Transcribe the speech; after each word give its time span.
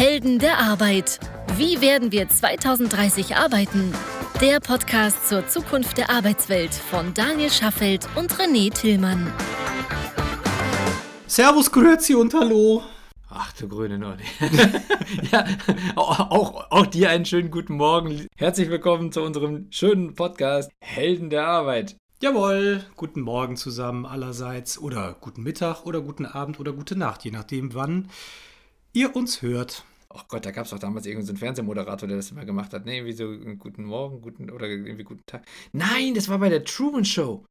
Helden 0.00 0.38
der 0.38 0.56
Arbeit. 0.56 1.20
Wie 1.58 1.82
werden 1.82 2.10
wir 2.10 2.26
2030 2.26 3.36
arbeiten? 3.36 3.92
Der 4.40 4.58
Podcast 4.58 5.28
zur 5.28 5.46
Zukunft 5.46 5.98
der 5.98 6.08
Arbeitswelt 6.08 6.72
von 6.72 7.12
Daniel 7.12 7.50
Schaffelt 7.50 8.08
und 8.16 8.32
René 8.32 8.72
Tillmann. 8.72 9.30
Servus, 11.26 11.70
Grüezi 11.70 12.14
und 12.14 12.32
Hallo. 12.32 12.82
Ach 13.28 13.52
du 13.52 13.68
grüne 13.68 13.98
Nonne. 13.98 14.22
ja, 15.32 15.44
auch, 15.96 16.70
auch 16.70 16.86
dir 16.86 17.10
einen 17.10 17.26
schönen 17.26 17.50
guten 17.50 17.74
Morgen. 17.74 18.26
Herzlich 18.38 18.70
willkommen 18.70 19.12
zu 19.12 19.20
unserem 19.20 19.66
schönen 19.70 20.14
Podcast 20.14 20.70
Helden 20.78 21.28
der 21.28 21.46
Arbeit. 21.46 21.98
Jawohl, 22.22 22.86
guten 22.96 23.20
Morgen 23.20 23.58
zusammen 23.58 24.06
allerseits 24.06 24.78
oder 24.78 25.18
guten 25.20 25.42
Mittag 25.42 25.84
oder 25.84 26.00
guten 26.00 26.24
Abend 26.24 26.58
oder 26.58 26.72
gute 26.72 26.96
Nacht, 26.96 27.22
je 27.22 27.32
nachdem, 27.32 27.74
wann 27.74 28.08
ihr 28.94 29.14
uns 29.14 29.42
hört. 29.42 29.84
Oh 30.12 30.20
Gott, 30.28 30.44
da 30.44 30.50
gab 30.50 30.64
es 30.64 30.70
doch 30.70 30.78
damals 30.78 31.06
irgendeinen 31.06 31.36
so 31.36 31.38
Fernsehmoderator, 31.38 32.08
der 32.08 32.16
das 32.16 32.32
immer 32.32 32.44
gemacht 32.44 32.72
hat. 32.72 32.84
Ne, 32.84 32.96
irgendwie 32.96 33.12
so 33.12 33.28
guten 33.58 33.84
Morgen, 33.84 34.20
guten 34.20 34.50
oder 34.50 34.66
irgendwie 34.66 35.04
guten 35.04 35.24
Tag. 35.24 35.46
Nein, 35.72 36.14
das 36.14 36.28
war 36.28 36.38
bei 36.38 36.48
der 36.48 36.64
Truman 36.64 37.04
Show. 37.04 37.44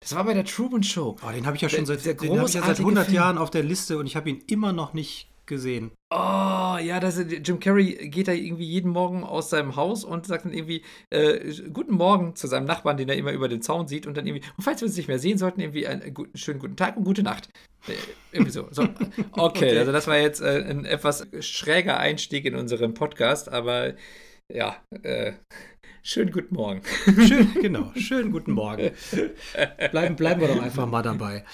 Das 0.00 0.14
war 0.14 0.24
bei 0.24 0.34
der 0.34 0.44
Truman 0.44 0.82
Show. 0.82 1.16
Oh, 1.22 1.30
den 1.30 1.46
habe 1.46 1.56
ich 1.56 1.62
ja 1.62 1.68
schon 1.68 1.86
seit, 1.86 2.04
den 2.04 2.38
hab 2.40 2.48
ich 2.48 2.54
ja 2.54 2.62
seit 2.62 2.80
100 2.80 3.04
Film. 3.04 3.14
Jahren 3.14 3.38
auf 3.38 3.50
der 3.50 3.62
Liste 3.62 3.98
und 3.98 4.06
ich 4.06 4.16
habe 4.16 4.30
ihn 4.30 4.42
immer 4.48 4.72
noch 4.72 4.94
nicht 4.94 5.31
gesehen. 5.46 5.92
Oh, 6.10 6.76
ja, 6.80 7.00
das, 7.00 7.18
Jim 7.18 7.58
Carrey 7.58 8.08
geht 8.08 8.28
da 8.28 8.32
irgendwie 8.32 8.66
jeden 8.66 8.90
Morgen 8.90 9.24
aus 9.24 9.50
seinem 9.50 9.76
Haus 9.76 10.04
und 10.04 10.26
sagt 10.26 10.44
dann 10.44 10.52
irgendwie 10.52 10.82
äh, 11.10 11.52
Guten 11.72 11.94
Morgen 11.94 12.36
zu 12.36 12.46
seinem 12.46 12.66
Nachbarn, 12.66 12.96
den 12.96 13.08
er 13.08 13.16
immer 13.16 13.32
über 13.32 13.48
den 13.48 13.62
Zaun 13.62 13.88
sieht 13.88 14.06
und 14.06 14.16
dann 14.16 14.26
irgendwie, 14.26 14.46
und 14.56 14.62
falls 14.62 14.80
wir 14.80 14.86
uns 14.86 14.96
nicht 14.96 15.08
mehr 15.08 15.18
sehen 15.18 15.38
sollten, 15.38 15.60
irgendwie 15.60 15.86
einen 15.86 16.14
guten, 16.14 16.36
schönen 16.36 16.58
guten 16.58 16.76
Tag 16.76 16.96
und 16.96 17.04
gute 17.04 17.22
Nacht. 17.22 17.48
Äh, 17.88 17.92
irgendwie 18.32 18.52
so. 18.52 18.68
so. 18.70 18.82
Okay, 19.32 19.66
okay, 19.66 19.78
also 19.78 19.92
das 19.92 20.06
war 20.06 20.18
jetzt 20.18 20.40
äh, 20.40 20.64
ein 20.68 20.84
etwas 20.84 21.26
schräger 21.40 21.98
Einstieg 21.98 22.44
in 22.44 22.54
unseren 22.54 22.94
Podcast, 22.94 23.48
aber 23.48 23.94
ja, 24.52 24.76
äh, 25.02 25.32
Schönen 26.04 26.32
guten 26.32 26.56
Morgen. 26.56 26.82
Schön, 27.04 27.54
genau. 27.62 27.92
Schönen 27.94 28.32
guten 28.32 28.52
Morgen. 28.52 28.90
Bleiben, 29.92 30.16
bleiben 30.16 30.40
wir 30.40 30.48
doch 30.48 30.60
einfach 30.60 30.86
mal 30.86 31.02
dabei. 31.02 31.44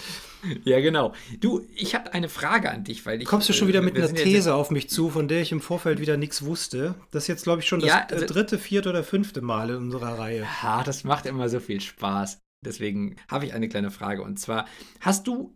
Ja, 0.64 0.81
genau. 0.81 1.14
Du, 1.41 1.67
ich 1.75 1.94
habe 1.94 2.12
eine 2.12 2.28
Frage 2.28 2.70
an 2.70 2.84
dich, 2.84 3.05
weil 3.06 3.20
ich. 3.20 3.28
Kommst 3.28 3.48
du 3.48 3.53
schon 3.53 3.69
wieder 3.69 3.83
mit 3.83 3.97
einer 3.97 4.12
These 4.12 4.55
auf 4.55 4.70
mich 4.70 4.89
zu, 4.89 5.11
von 5.11 5.28
der 5.28 5.42
ich 5.42 5.53
im 5.53 5.61
Vorfeld 5.61 6.00
wieder 6.00 6.17
nichts 6.17 6.45
wusste? 6.45 6.95
Das 7.11 7.25
ist 7.25 7.28
jetzt, 7.28 7.45
glaube 7.45 7.61
ich, 7.61 7.67
schon 7.67 7.80
das 7.80 7.89
ja, 7.89 8.06
also, 8.11 8.27
dritte, 8.27 8.58
vierte 8.58 8.89
oder 8.91 9.05
fünfte 9.05 9.41
Mal 9.41 9.70
in 9.70 9.77
unserer 9.77 10.19
Reihe. 10.19 10.47
Ja, 10.62 10.83
das 10.84 11.05
macht 11.05 11.27
immer 11.27 11.48
so 11.48 11.61
viel 11.61 11.80
Spaß. 11.80 12.39
Deswegen 12.64 13.17
habe 13.28 13.47
ich 13.47 13.55
eine 13.55 13.69
kleine 13.69 13.91
Frage. 13.91 14.22
Und 14.22 14.39
zwar: 14.39 14.67
Hast 15.00 15.27
du 15.27 15.55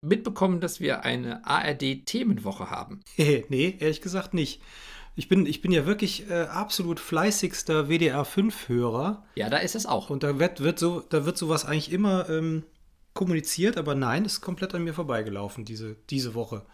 mitbekommen, 0.00 0.60
dass 0.60 0.80
wir 0.80 1.04
eine 1.04 1.46
ARD-Themenwoche 1.46 2.70
haben? 2.70 3.00
nee, 3.16 3.76
ehrlich 3.78 4.00
gesagt 4.00 4.34
nicht. 4.34 4.60
Ich 5.16 5.28
bin, 5.28 5.46
ich 5.46 5.62
bin 5.62 5.70
ja 5.70 5.86
wirklich 5.86 6.28
äh, 6.28 6.42
absolut 6.42 6.98
fleißigster 6.98 7.88
WDR5-Hörer. 7.88 9.24
Ja, 9.36 9.48
da 9.48 9.58
ist 9.58 9.76
es 9.76 9.86
auch. 9.86 10.10
Und 10.10 10.24
da 10.24 10.40
wird, 10.40 10.60
wird, 10.60 10.80
so, 10.80 11.00
da 11.00 11.24
wird 11.24 11.38
sowas 11.38 11.64
eigentlich 11.64 11.92
immer 11.92 12.28
ähm, 12.28 12.64
kommuniziert, 13.14 13.76
aber 13.76 13.94
nein, 13.94 14.24
ist 14.24 14.40
komplett 14.40 14.74
an 14.74 14.84
mir 14.84 14.94
vorbeigelaufen 14.94 15.64
diese, 15.64 15.96
diese 16.10 16.34
Woche. 16.34 16.66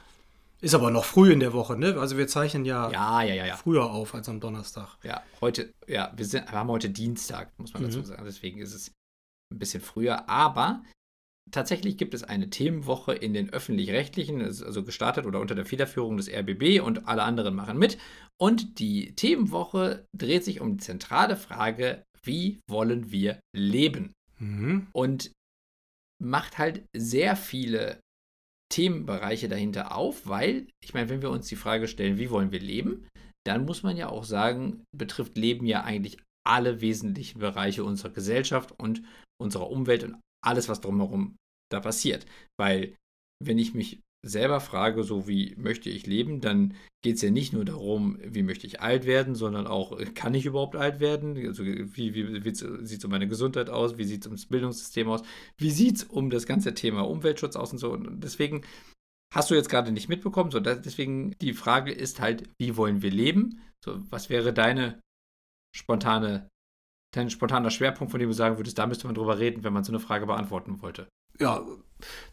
Ist 0.62 0.74
aber 0.74 0.90
noch 0.90 1.04
früh 1.04 1.32
in 1.32 1.40
der 1.40 1.54
Woche, 1.54 1.78
ne? 1.78 1.98
Also 1.98 2.18
wir 2.18 2.28
zeichnen 2.28 2.66
ja, 2.66 2.90
ja, 2.90 3.22
ja, 3.22 3.34
ja, 3.34 3.46
ja. 3.46 3.56
früher 3.56 3.90
auf 3.90 4.14
als 4.14 4.28
am 4.28 4.40
Donnerstag. 4.40 4.98
Ja, 5.02 5.22
heute, 5.40 5.72
ja, 5.86 6.12
wir, 6.14 6.24
sind, 6.26 6.50
wir 6.50 6.58
haben 6.58 6.68
heute 6.68 6.90
Dienstag, 6.90 7.50
muss 7.58 7.72
man 7.72 7.82
mhm. 7.82 7.86
dazu 7.86 8.02
sagen. 8.02 8.24
Deswegen 8.26 8.60
ist 8.60 8.74
es 8.74 8.90
ein 9.50 9.58
bisschen 9.58 9.80
früher. 9.80 10.28
Aber 10.28 10.82
tatsächlich 11.50 11.96
gibt 11.96 12.12
es 12.12 12.24
eine 12.24 12.50
Themenwoche 12.50 13.14
in 13.14 13.32
den 13.32 13.50
öffentlich-rechtlichen, 13.50 14.42
also 14.42 14.82
gestartet 14.84 15.24
oder 15.24 15.40
unter 15.40 15.54
der 15.54 15.64
Federführung 15.64 16.18
des 16.18 16.28
RBB 16.28 16.82
und 16.84 17.08
alle 17.08 17.22
anderen 17.22 17.54
machen 17.54 17.78
mit. 17.78 17.96
Und 18.38 18.78
die 18.78 19.14
Themenwoche 19.14 20.04
dreht 20.14 20.44
sich 20.44 20.60
um 20.60 20.72
die 20.72 20.84
zentrale 20.84 21.36
Frage, 21.36 22.04
wie 22.22 22.60
wollen 22.68 23.10
wir 23.10 23.40
leben? 23.56 24.12
Mhm. 24.38 24.88
Und 24.92 25.30
macht 26.20 26.58
halt 26.58 26.84
sehr 26.96 27.36
viele 27.36 28.00
Themenbereiche 28.72 29.48
dahinter 29.48 29.96
auf, 29.96 30.26
weil, 30.26 30.68
ich 30.82 30.94
meine, 30.94 31.08
wenn 31.08 31.22
wir 31.22 31.30
uns 31.30 31.48
die 31.48 31.56
Frage 31.56 31.88
stellen, 31.88 32.18
wie 32.18 32.30
wollen 32.30 32.52
wir 32.52 32.60
leben, 32.60 33.08
dann 33.46 33.64
muss 33.64 33.82
man 33.82 33.96
ja 33.96 34.08
auch 34.08 34.24
sagen, 34.24 34.84
betrifft 34.96 35.36
Leben 35.36 35.66
ja 35.66 35.82
eigentlich 35.82 36.18
alle 36.46 36.80
wesentlichen 36.80 37.40
Bereiche 37.40 37.84
unserer 37.84 38.12
Gesellschaft 38.12 38.72
und 38.78 39.02
unserer 39.40 39.70
Umwelt 39.70 40.04
und 40.04 40.20
alles, 40.44 40.68
was 40.68 40.80
drumherum 40.80 41.36
da 41.70 41.80
passiert. 41.80 42.26
Weil, 42.58 42.96
wenn 43.42 43.58
ich 43.58 43.74
mich 43.74 44.00
selber 44.22 44.60
frage, 44.60 45.02
so 45.02 45.26
wie 45.26 45.54
möchte 45.56 45.88
ich 45.88 46.06
leben, 46.06 46.40
dann 46.40 46.74
geht 47.02 47.16
es 47.16 47.22
ja 47.22 47.30
nicht 47.30 47.52
nur 47.52 47.64
darum, 47.64 48.18
wie 48.22 48.42
möchte 48.42 48.66
ich 48.66 48.80
alt 48.80 49.06
werden, 49.06 49.34
sondern 49.34 49.66
auch, 49.66 49.98
kann 50.14 50.34
ich 50.34 50.44
überhaupt 50.44 50.76
alt 50.76 51.00
werden? 51.00 51.36
Also 51.46 51.64
wie, 51.64 52.14
wie, 52.14 52.44
wie 52.44 52.54
sieht 52.54 52.98
es 52.98 53.04
um 53.04 53.10
meine 53.10 53.28
Gesundheit 53.28 53.70
aus? 53.70 53.96
Wie 53.96 54.04
sieht 54.04 54.22
es 54.22 54.26
ums 54.26 54.46
Bildungssystem 54.46 55.08
aus? 55.08 55.22
Wie 55.56 55.70
sieht 55.70 55.96
es 55.96 56.04
um 56.04 56.28
das 56.28 56.46
ganze 56.46 56.74
Thema 56.74 57.08
Umweltschutz 57.08 57.56
aus 57.56 57.72
und 57.72 57.78
so? 57.78 57.92
Und 57.92 58.22
deswegen 58.22 58.62
hast 59.32 59.50
du 59.50 59.54
jetzt 59.54 59.70
gerade 59.70 59.92
nicht 59.92 60.10
mitbekommen. 60.10 60.50
So, 60.50 60.60
deswegen 60.60 61.34
die 61.40 61.54
Frage 61.54 61.92
ist 61.92 62.20
halt, 62.20 62.48
wie 62.58 62.76
wollen 62.76 63.00
wir 63.00 63.10
leben? 63.10 63.62
So, 63.82 63.98
was 64.10 64.28
wäre 64.28 64.52
deine 64.52 65.00
spontane, 65.74 66.48
dein 67.14 67.30
spontaner 67.30 67.70
Schwerpunkt, 67.70 68.10
von 68.10 68.20
dem 68.20 68.28
du 68.28 68.34
sagen 68.34 68.58
würdest, 68.58 68.76
da 68.76 68.86
müsste 68.86 69.06
man 69.06 69.14
drüber 69.14 69.38
reden, 69.38 69.64
wenn 69.64 69.72
man 69.72 69.84
so 69.84 69.92
eine 69.92 70.00
Frage 70.00 70.26
beantworten 70.26 70.82
wollte? 70.82 71.08
Ja, 71.38 71.64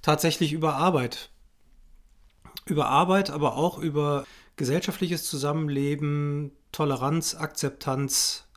tatsächlich 0.02 0.52
über 0.52 0.75
Arbeit 0.75 1.31
über 2.66 2.88
Arbeit, 2.88 3.29
aber 3.29 3.56
auch 3.56 3.78
über 3.78 4.25
gesellschaftliches 4.56 5.23
Zusammenleben, 5.23 6.51
Toleranz, 6.72 7.35
Akzeptanz, 7.35 8.47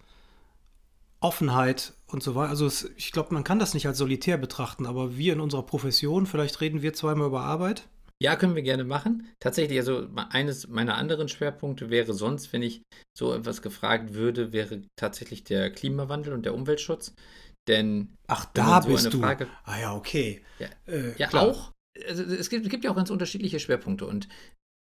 Offenheit 1.20 1.92
und 2.06 2.22
so 2.22 2.34
weiter. 2.34 2.50
Also 2.50 2.66
es, 2.66 2.90
ich 2.96 3.12
glaube, 3.12 3.34
man 3.34 3.44
kann 3.44 3.58
das 3.58 3.74
nicht 3.74 3.86
als 3.86 3.98
solitär 3.98 4.38
betrachten, 4.38 4.86
aber 4.86 5.16
wir 5.16 5.34
in 5.34 5.40
unserer 5.40 5.64
Profession, 5.64 6.26
vielleicht 6.26 6.60
reden 6.60 6.82
wir 6.82 6.94
zweimal 6.94 7.28
über 7.28 7.42
Arbeit. 7.42 7.88
Ja, 8.22 8.36
können 8.36 8.54
wir 8.54 8.62
gerne 8.62 8.84
machen. 8.84 9.28
Tatsächlich, 9.38 9.78
also 9.78 10.06
eines 10.30 10.68
meiner 10.68 10.96
anderen 10.96 11.28
Schwerpunkte 11.28 11.88
wäre 11.88 12.12
sonst, 12.12 12.52
wenn 12.52 12.62
ich 12.62 12.82
so 13.16 13.32
etwas 13.32 13.62
gefragt 13.62 14.12
würde, 14.12 14.52
wäre 14.52 14.82
tatsächlich 14.96 15.44
der 15.44 15.70
Klimawandel 15.70 16.34
und 16.34 16.44
der 16.44 16.54
Umweltschutz. 16.54 17.14
Denn 17.66 18.14
ach, 18.26 18.46
da 18.52 18.82
so 18.82 18.88
bist 18.88 19.12
du. 19.12 19.20
Frage, 19.20 19.46
ah 19.64 19.78
ja, 19.78 19.94
okay. 19.94 20.42
Ja, 20.58 20.68
äh, 20.86 21.16
ja 21.16 21.32
auch 21.32 21.72
also 22.06 22.22
es 22.22 22.50
gibt, 22.50 22.64
es 22.64 22.70
gibt 22.70 22.84
ja 22.84 22.90
auch 22.90 22.96
ganz 22.96 23.10
unterschiedliche 23.10 23.60
Schwerpunkte 23.60 24.06
und 24.06 24.28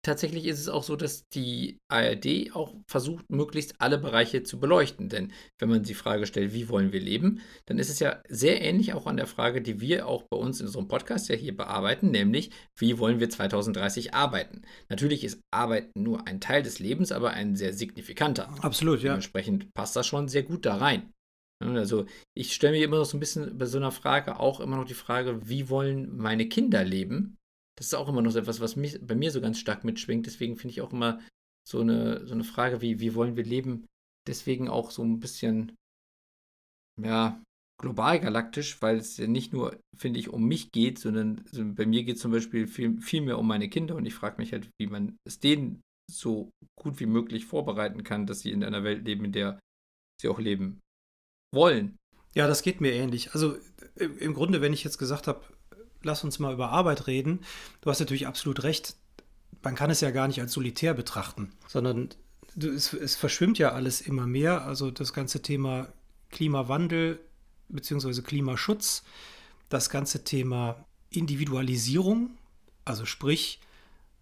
tatsächlich 0.06 0.46
ist 0.46 0.60
es 0.60 0.70
auch 0.70 0.84
so, 0.84 0.96
dass 0.96 1.28
die 1.30 1.80
ARD 1.90 2.52
auch 2.54 2.76
versucht, 2.88 3.30
möglichst 3.30 3.82
alle 3.82 3.98
Bereiche 3.98 4.44
zu 4.44 4.60
beleuchten. 4.60 5.10
Denn 5.10 5.32
wenn 5.60 5.70
man 5.70 5.84
die 5.84 5.94
Frage 5.94 6.28
stellt, 6.28 6.54
wie 6.54 6.70
wollen 6.70 6.94
wir 6.94 7.00
leben, 7.00 7.42
dann 7.66 7.80
ist 7.80 7.90
es 7.90 8.00
ja 8.00 8.22
sehr 8.30 8.62
ähnlich 8.62 8.94
auch 8.94 9.08
an 9.08 9.18
der 9.18 9.28
Frage, 9.28 9.62
die 9.62 9.82
wir 9.82 10.08
auch 10.08 10.24
bei 10.30 10.38
uns 10.38 10.60
in 10.60 10.68
unserem 10.68 10.88
Podcast 10.88 11.28
ja 11.30 11.36
hier 11.36 11.58
bearbeiten, 11.58 12.12
nämlich, 12.12 12.52
wie 12.78 13.00
wollen 13.00 13.20
wir 13.20 13.30
2030 13.30 14.14
arbeiten? 14.14 14.62
Natürlich 14.90 15.24
ist 15.24 15.42
Arbeit 15.52 15.96
nur 15.96 16.28
ein 16.28 16.40
Teil 16.40 16.62
des 16.62 16.80
Lebens, 16.80 17.12
aber 17.12 17.32
ein 17.32 17.56
sehr 17.56 17.74
signifikanter. 17.74 18.50
Absolut, 18.62 19.00
ja. 19.00 19.10
Dementsprechend 19.10 19.74
passt 19.74 19.96
das 19.96 20.06
schon 20.06 20.28
sehr 20.28 20.44
gut 20.44 20.66
da 20.66 20.76
rein. 20.76 21.12
Ne, 21.64 21.80
also 21.80 22.06
ich 22.36 22.54
stelle 22.54 22.78
mir 22.78 22.84
immer 22.84 22.98
noch 22.98 23.06
so 23.06 23.16
ein 23.16 23.20
bisschen 23.20 23.58
bei 23.58 23.66
so 23.66 23.78
einer 23.78 23.92
Frage 23.92 24.40
auch 24.40 24.60
immer 24.60 24.76
noch 24.76 24.86
die 24.86 24.94
Frage, 24.94 25.48
wie 25.48 25.70
wollen 25.70 26.18
meine 26.18 26.50
Kinder 26.50 26.84
leben? 26.84 27.38
Das 27.78 27.88
ist 27.88 27.94
auch 27.94 28.10
immer 28.10 28.22
noch 28.22 28.32
so 28.32 28.40
etwas, 28.40 28.60
was 28.60 28.76
mich, 28.76 29.00
bei 29.06 29.16
mir 29.16 29.32
so 29.32 29.42
ganz 29.42 29.60
stark 29.60 29.84
mitschwingt. 29.84 30.26
Deswegen 30.26 30.58
finde 30.58 30.72
ich 30.72 30.82
auch 30.82 30.94
immer 30.94 31.20
so 31.68 31.82
eine, 31.82 32.26
so 32.26 32.34
eine 32.34 32.44
Frage 32.44 32.82
wie, 32.82 33.00
wie 33.00 33.16
wollen 33.16 33.36
wir 33.36 33.44
leben? 33.44 33.86
Deswegen 34.28 34.70
auch 34.70 34.92
so 34.92 35.04
ein 35.04 35.20
bisschen, 35.20 35.76
ja, 37.02 37.42
global 37.82 38.20
galaktisch, 38.20 38.82
weil 38.82 38.98
es 38.98 39.18
ja 39.18 39.28
nicht 39.28 39.54
nur, 39.54 39.80
finde 39.98 40.20
ich, 40.20 40.30
um 40.30 40.46
mich 40.46 40.72
geht, 40.72 41.00
sondern 41.00 41.44
bei 41.76 41.86
mir 41.86 42.04
geht 42.04 42.16
es 42.16 42.22
zum 42.22 42.32
Beispiel 42.32 42.68
viel, 42.68 43.02
viel 43.02 43.22
mehr 43.22 43.38
um 43.38 43.48
meine 43.48 43.70
Kinder 43.70 43.96
und 43.96 44.06
ich 44.06 44.14
frage 44.14 44.38
mich 44.38 44.54
halt, 44.54 44.70
wie 44.80 44.88
man 44.88 45.18
es 45.26 45.40
denen 45.40 45.82
so 46.10 46.52
gut 46.80 47.00
wie 47.00 47.06
möglich 47.06 47.46
vorbereiten 47.46 48.04
kann, 48.04 48.26
dass 48.26 48.42
sie 48.42 48.52
in 48.52 48.64
einer 48.64 48.84
Welt 48.84 49.06
leben, 49.06 49.26
in 49.26 49.32
der 49.34 49.60
sie 50.22 50.30
auch 50.30 50.40
leben 50.40 50.80
wollen. 51.56 51.98
Ja, 52.34 52.48
das 52.48 52.62
geht 52.62 52.82
mir 52.82 52.94
ähnlich. 52.94 53.34
Also 53.34 53.56
im 53.96 54.34
Grunde, 54.34 54.62
wenn 54.62 54.74
ich 54.74 54.84
jetzt 54.84 54.98
gesagt 54.98 55.28
habe, 55.28 55.42
lass 56.04 56.24
uns 56.24 56.40
mal 56.40 56.54
über 56.54 56.70
Arbeit 56.70 57.08
reden, 57.08 57.40
du 57.82 57.90
hast 57.90 58.00
natürlich 58.00 58.28
absolut 58.28 58.64
recht. 58.64 58.96
Man 59.64 59.76
kann 59.76 59.90
es 59.90 60.02
ja 60.02 60.12
gar 60.12 60.28
nicht 60.28 60.42
als 60.42 60.52
solitär 60.54 60.94
betrachten, 60.94 61.52
sondern 61.68 62.10
es, 62.56 62.94
es 62.94 63.16
verschwimmt 63.16 63.58
ja 63.58 63.72
alles 63.72 64.02
immer 64.02 64.28
mehr. 64.28 64.64
Also 64.66 64.92
das 64.92 65.14
ganze 65.14 65.42
Thema 65.42 65.88
Klimawandel 66.30 67.20
bzw. 67.70 68.22
Klimaschutz, 68.22 69.04
das 69.70 69.90
ganze 69.90 70.24
Thema 70.24 70.86
Individualisierung, 71.10 72.38
also 72.84 73.06
sprich, 73.06 73.60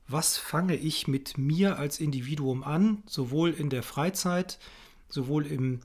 was 0.07 0.37
fange 0.37 0.75
ich 0.75 1.07
mit 1.07 1.37
mir 1.37 1.77
als 1.77 1.99
Individuum 1.99 2.63
an, 2.63 3.03
sowohl 3.05 3.51
in 3.51 3.69
der 3.69 3.83
Freizeit, 3.83 4.59
sowohl 5.09 5.45
im 5.47 5.81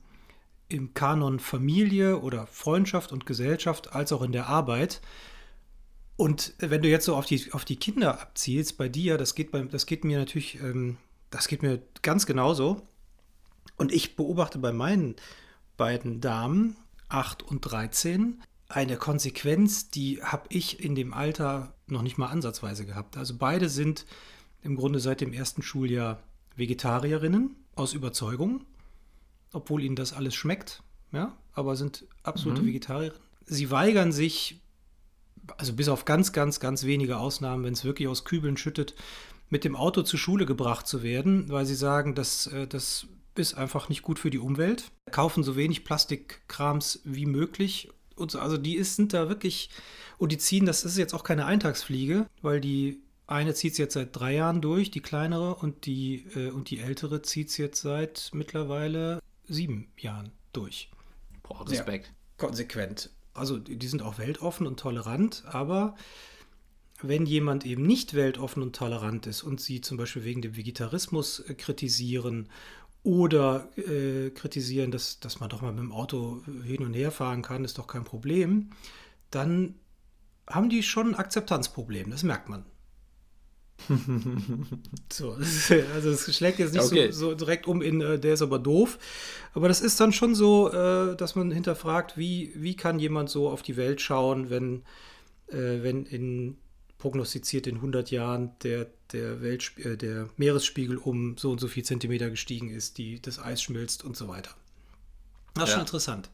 im 0.68 0.94
Kanon 0.94 1.40
Familie 1.40 2.20
oder 2.20 2.46
Freundschaft 2.46 3.12
und 3.12 3.26
Gesellschaft 3.26 3.92
als 3.94 4.12
auch 4.12 4.22
in 4.22 4.32
der 4.32 4.46
Arbeit. 4.48 5.00
Und 6.16 6.54
wenn 6.58 6.82
du 6.82 6.88
jetzt 6.88 7.04
so 7.04 7.16
auf 7.16 7.26
die, 7.26 7.52
auf 7.52 7.64
die 7.64 7.76
Kinder 7.76 8.20
abzielst, 8.20 8.76
bei 8.76 8.88
dir, 8.88 9.18
das 9.18 9.34
geht, 9.34 9.50
bei, 9.50 9.62
das 9.62 9.86
geht 9.86 10.04
mir 10.04 10.18
natürlich 10.18 10.60
ähm, 10.60 10.96
Das 11.30 11.48
geht 11.48 11.62
mir 11.62 11.82
ganz 12.02 12.26
genauso. 12.26 12.82
Und 13.76 13.92
ich 13.92 14.16
beobachte 14.16 14.58
bei 14.58 14.72
meinen 14.72 15.16
beiden 15.76 16.20
Damen, 16.20 16.76
8 17.08 17.42
und 17.42 17.60
13, 17.60 18.42
eine 18.68 18.96
Konsequenz, 18.96 19.88
die 19.88 20.22
habe 20.22 20.46
ich 20.50 20.84
in 20.84 20.94
dem 20.94 21.14
Alter 21.14 21.74
noch 21.86 22.02
nicht 22.02 22.18
mal 22.18 22.26
ansatzweise 22.26 22.84
gehabt. 22.84 23.16
Also 23.16 23.36
beide 23.38 23.68
sind 23.68 24.04
im 24.62 24.76
Grunde 24.76 25.00
seit 25.00 25.20
dem 25.20 25.32
ersten 25.32 25.62
Schuljahr 25.62 26.22
Vegetarierinnen 26.56 27.56
aus 27.76 27.94
Überzeugung, 27.94 28.66
obwohl 29.52 29.82
ihnen 29.82 29.96
das 29.96 30.12
alles 30.12 30.34
schmeckt, 30.34 30.82
ja, 31.12 31.36
aber 31.52 31.76
sind 31.76 32.06
absolute 32.22 32.62
mhm. 32.62 32.66
Vegetarierinnen. 32.66 33.22
Sie 33.46 33.70
weigern 33.70 34.12
sich, 34.12 34.60
also 35.56 35.72
bis 35.72 35.88
auf 35.88 36.04
ganz, 36.04 36.32
ganz, 36.32 36.60
ganz 36.60 36.84
wenige 36.84 37.18
Ausnahmen, 37.18 37.64
wenn 37.64 37.72
es 37.72 37.84
wirklich 37.84 38.08
aus 38.08 38.24
Kübeln 38.24 38.56
schüttet, 38.56 38.94
mit 39.50 39.64
dem 39.64 39.76
Auto 39.76 40.02
zur 40.02 40.18
Schule 40.18 40.44
gebracht 40.46 40.86
zu 40.86 41.02
werden, 41.02 41.48
weil 41.48 41.64
sie 41.64 41.74
sagen, 41.74 42.14
dass 42.14 42.48
äh, 42.48 42.66
das 42.66 43.06
ist 43.34 43.54
einfach 43.54 43.88
nicht 43.88 44.02
gut 44.02 44.18
für 44.18 44.30
die 44.30 44.38
Umwelt. 44.38 44.90
Kaufen 45.10 45.42
so 45.42 45.56
wenig 45.56 45.84
Plastikkrams 45.84 47.00
wie 47.04 47.26
möglich. 47.26 47.88
Und 48.16 48.32
so, 48.32 48.40
also 48.40 48.58
die 48.58 48.76
ist, 48.76 48.96
sind 48.96 49.14
da 49.14 49.28
wirklich, 49.28 49.70
und 50.18 50.32
die 50.32 50.38
ziehen, 50.38 50.66
das 50.66 50.84
ist 50.84 50.98
jetzt 50.98 51.14
auch 51.14 51.22
keine 51.22 51.46
Eintagsfliege, 51.46 52.26
weil 52.42 52.60
die 52.60 53.00
eine 53.26 53.54
zieht 53.54 53.72
es 53.72 53.78
jetzt 53.78 53.94
seit 53.94 54.18
drei 54.18 54.34
Jahren 54.34 54.60
durch, 54.60 54.90
die 54.90 55.00
kleinere, 55.00 55.54
und 55.54 55.86
die, 55.86 56.26
äh, 56.34 56.50
und 56.50 56.70
die 56.70 56.80
ältere 56.80 57.22
zieht 57.22 57.48
es 57.50 57.58
jetzt 57.58 57.80
seit 57.80 58.30
mittlerweile 58.32 59.20
sieben 59.48 59.92
Jahren 59.98 60.32
durch. 60.52 60.90
Boah, 61.42 61.68
Respekt. 61.68 62.06
Sehr 62.06 62.14
konsequent. 62.36 63.10
Also 63.34 63.58
die 63.58 63.86
sind 63.86 64.02
auch 64.02 64.18
weltoffen 64.18 64.66
und 64.66 64.80
tolerant, 64.80 65.44
aber 65.46 65.94
wenn 67.00 67.26
jemand 67.26 67.64
eben 67.64 67.82
nicht 67.82 68.14
weltoffen 68.14 68.62
und 68.62 68.74
tolerant 68.74 69.26
ist 69.26 69.42
und 69.42 69.60
sie 69.60 69.80
zum 69.80 69.96
Beispiel 69.96 70.24
wegen 70.24 70.42
dem 70.42 70.56
Vegetarismus 70.56 71.40
äh, 71.40 71.54
kritisieren 71.54 72.48
oder 73.04 73.68
äh, 73.78 74.30
kritisieren, 74.30 74.90
dass, 74.90 75.20
dass 75.20 75.38
man 75.38 75.48
doch 75.48 75.62
mal 75.62 75.72
mit 75.72 75.80
dem 75.80 75.92
Auto 75.92 76.42
hin 76.64 76.84
und 76.84 76.94
her 76.94 77.12
fahren 77.12 77.42
kann, 77.42 77.64
ist 77.64 77.78
doch 77.78 77.86
kein 77.86 78.04
Problem, 78.04 78.70
dann 79.30 79.76
haben 80.48 80.68
die 80.68 80.82
schon 80.82 81.10
ein 81.10 81.14
Akzeptanzproblem, 81.14 82.10
das 82.10 82.22
merkt 82.22 82.48
man. 82.48 82.64
so, 85.12 85.32
also 85.32 86.10
es 86.10 86.36
schlägt 86.36 86.58
jetzt 86.58 86.74
nicht 86.74 86.84
okay. 86.84 87.10
so, 87.12 87.30
so, 87.30 87.34
direkt 87.34 87.66
um 87.66 87.80
in, 87.80 88.00
äh, 88.00 88.18
der 88.18 88.34
ist 88.34 88.42
aber 88.42 88.58
doof, 88.58 88.98
aber 89.54 89.68
das 89.68 89.80
ist 89.80 90.00
dann 90.00 90.12
schon 90.12 90.34
so, 90.34 90.70
äh, 90.72 91.16
dass 91.16 91.36
man 91.36 91.50
hinterfragt, 91.50 92.18
wie, 92.18 92.52
wie 92.56 92.74
kann 92.74 92.98
jemand 92.98 93.30
so 93.30 93.48
auf 93.48 93.62
die 93.62 93.76
Welt 93.76 94.00
schauen, 94.00 94.50
wenn, 94.50 94.82
äh, 95.48 95.82
wenn 95.82 96.04
in 96.06 96.58
prognostiziert 96.98 97.66
in 97.66 97.76
100 97.76 98.10
Jahren 98.10 98.50
der, 98.62 98.88
der, 99.12 99.40
Welt, 99.40 99.72
äh, 99.78 99.96
der 99.96 100.28
Meeresspiegel 100.36 100.98
um 100.98 101.38
so 101.38 101.50
und 101.50 101.60
so 101.60 101.68
viel 101.68 101.84
Zentimeter 101.84 102.28
gestiegen 102.28 102.70
ist, 102.70 102.98
die, 102.98 103.22
das 103.22 103.38
Eis 103.38 103.62
schmilzt 103.62 104.04
und 104.04 104.16
so 104.16 104.28
weiter. 104.28 104.50
Das 105.54 105.64
ist 105.64 105.68
ja. 105.70 105.74
schon 105.74 105.82
interessant. 105.82 106.30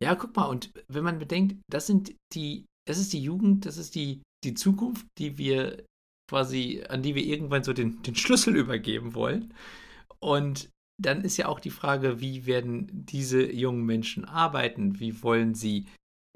Ja, 0.00 0.14
guck 0.14 0.34
mal, 0.36 0.46
und 0.46 0.70
wenn 0.88 1.04
man 1.04 1.18
bedenkt, 1.18 1.56
das 1.68 1.86
sind 1.86 2.14
die, 2.32 2.64
das 2.86 2.98
ist 2.98 3.12
die 3.12 3.22
Jugend, 3.22 3.66
das 3.66 3.76
ist 3.76 3.94
die, 3.94 4.22
die 4.44 4.54
Zukunft, 4.54 5.06
die 5.18 5.38
wir 5.38 5.84
quasi, 6.28 6.84
an 6.88 7.02
die 7.02 7.14
wir 7.14 7.24
irgendwann 7.24 7.64
so 7.64 7.72
den, 7.72 8.02
den 8.02 8.14
Schlüssel 8.14 8.56
übergeben 8.56 9.14
wollen. 9.14 9.54
Und 10.20 10.70
dann 11.00 11.22
ist 11.22 11.36
ja 11.36 11.46
auch 11.46 11.60
die 11.60 11.70
Frage, 11.70 12.20
wie 12.20 12.46
werden 12.46 12.88
diese 13.06 13.50
jungen 13.50 13.84
Menschen 13.84 14.24
arbeiten? 14.24 14.98
Wie 14.98 15.22
wollen 15.22 15.54
sie 15.54 15.86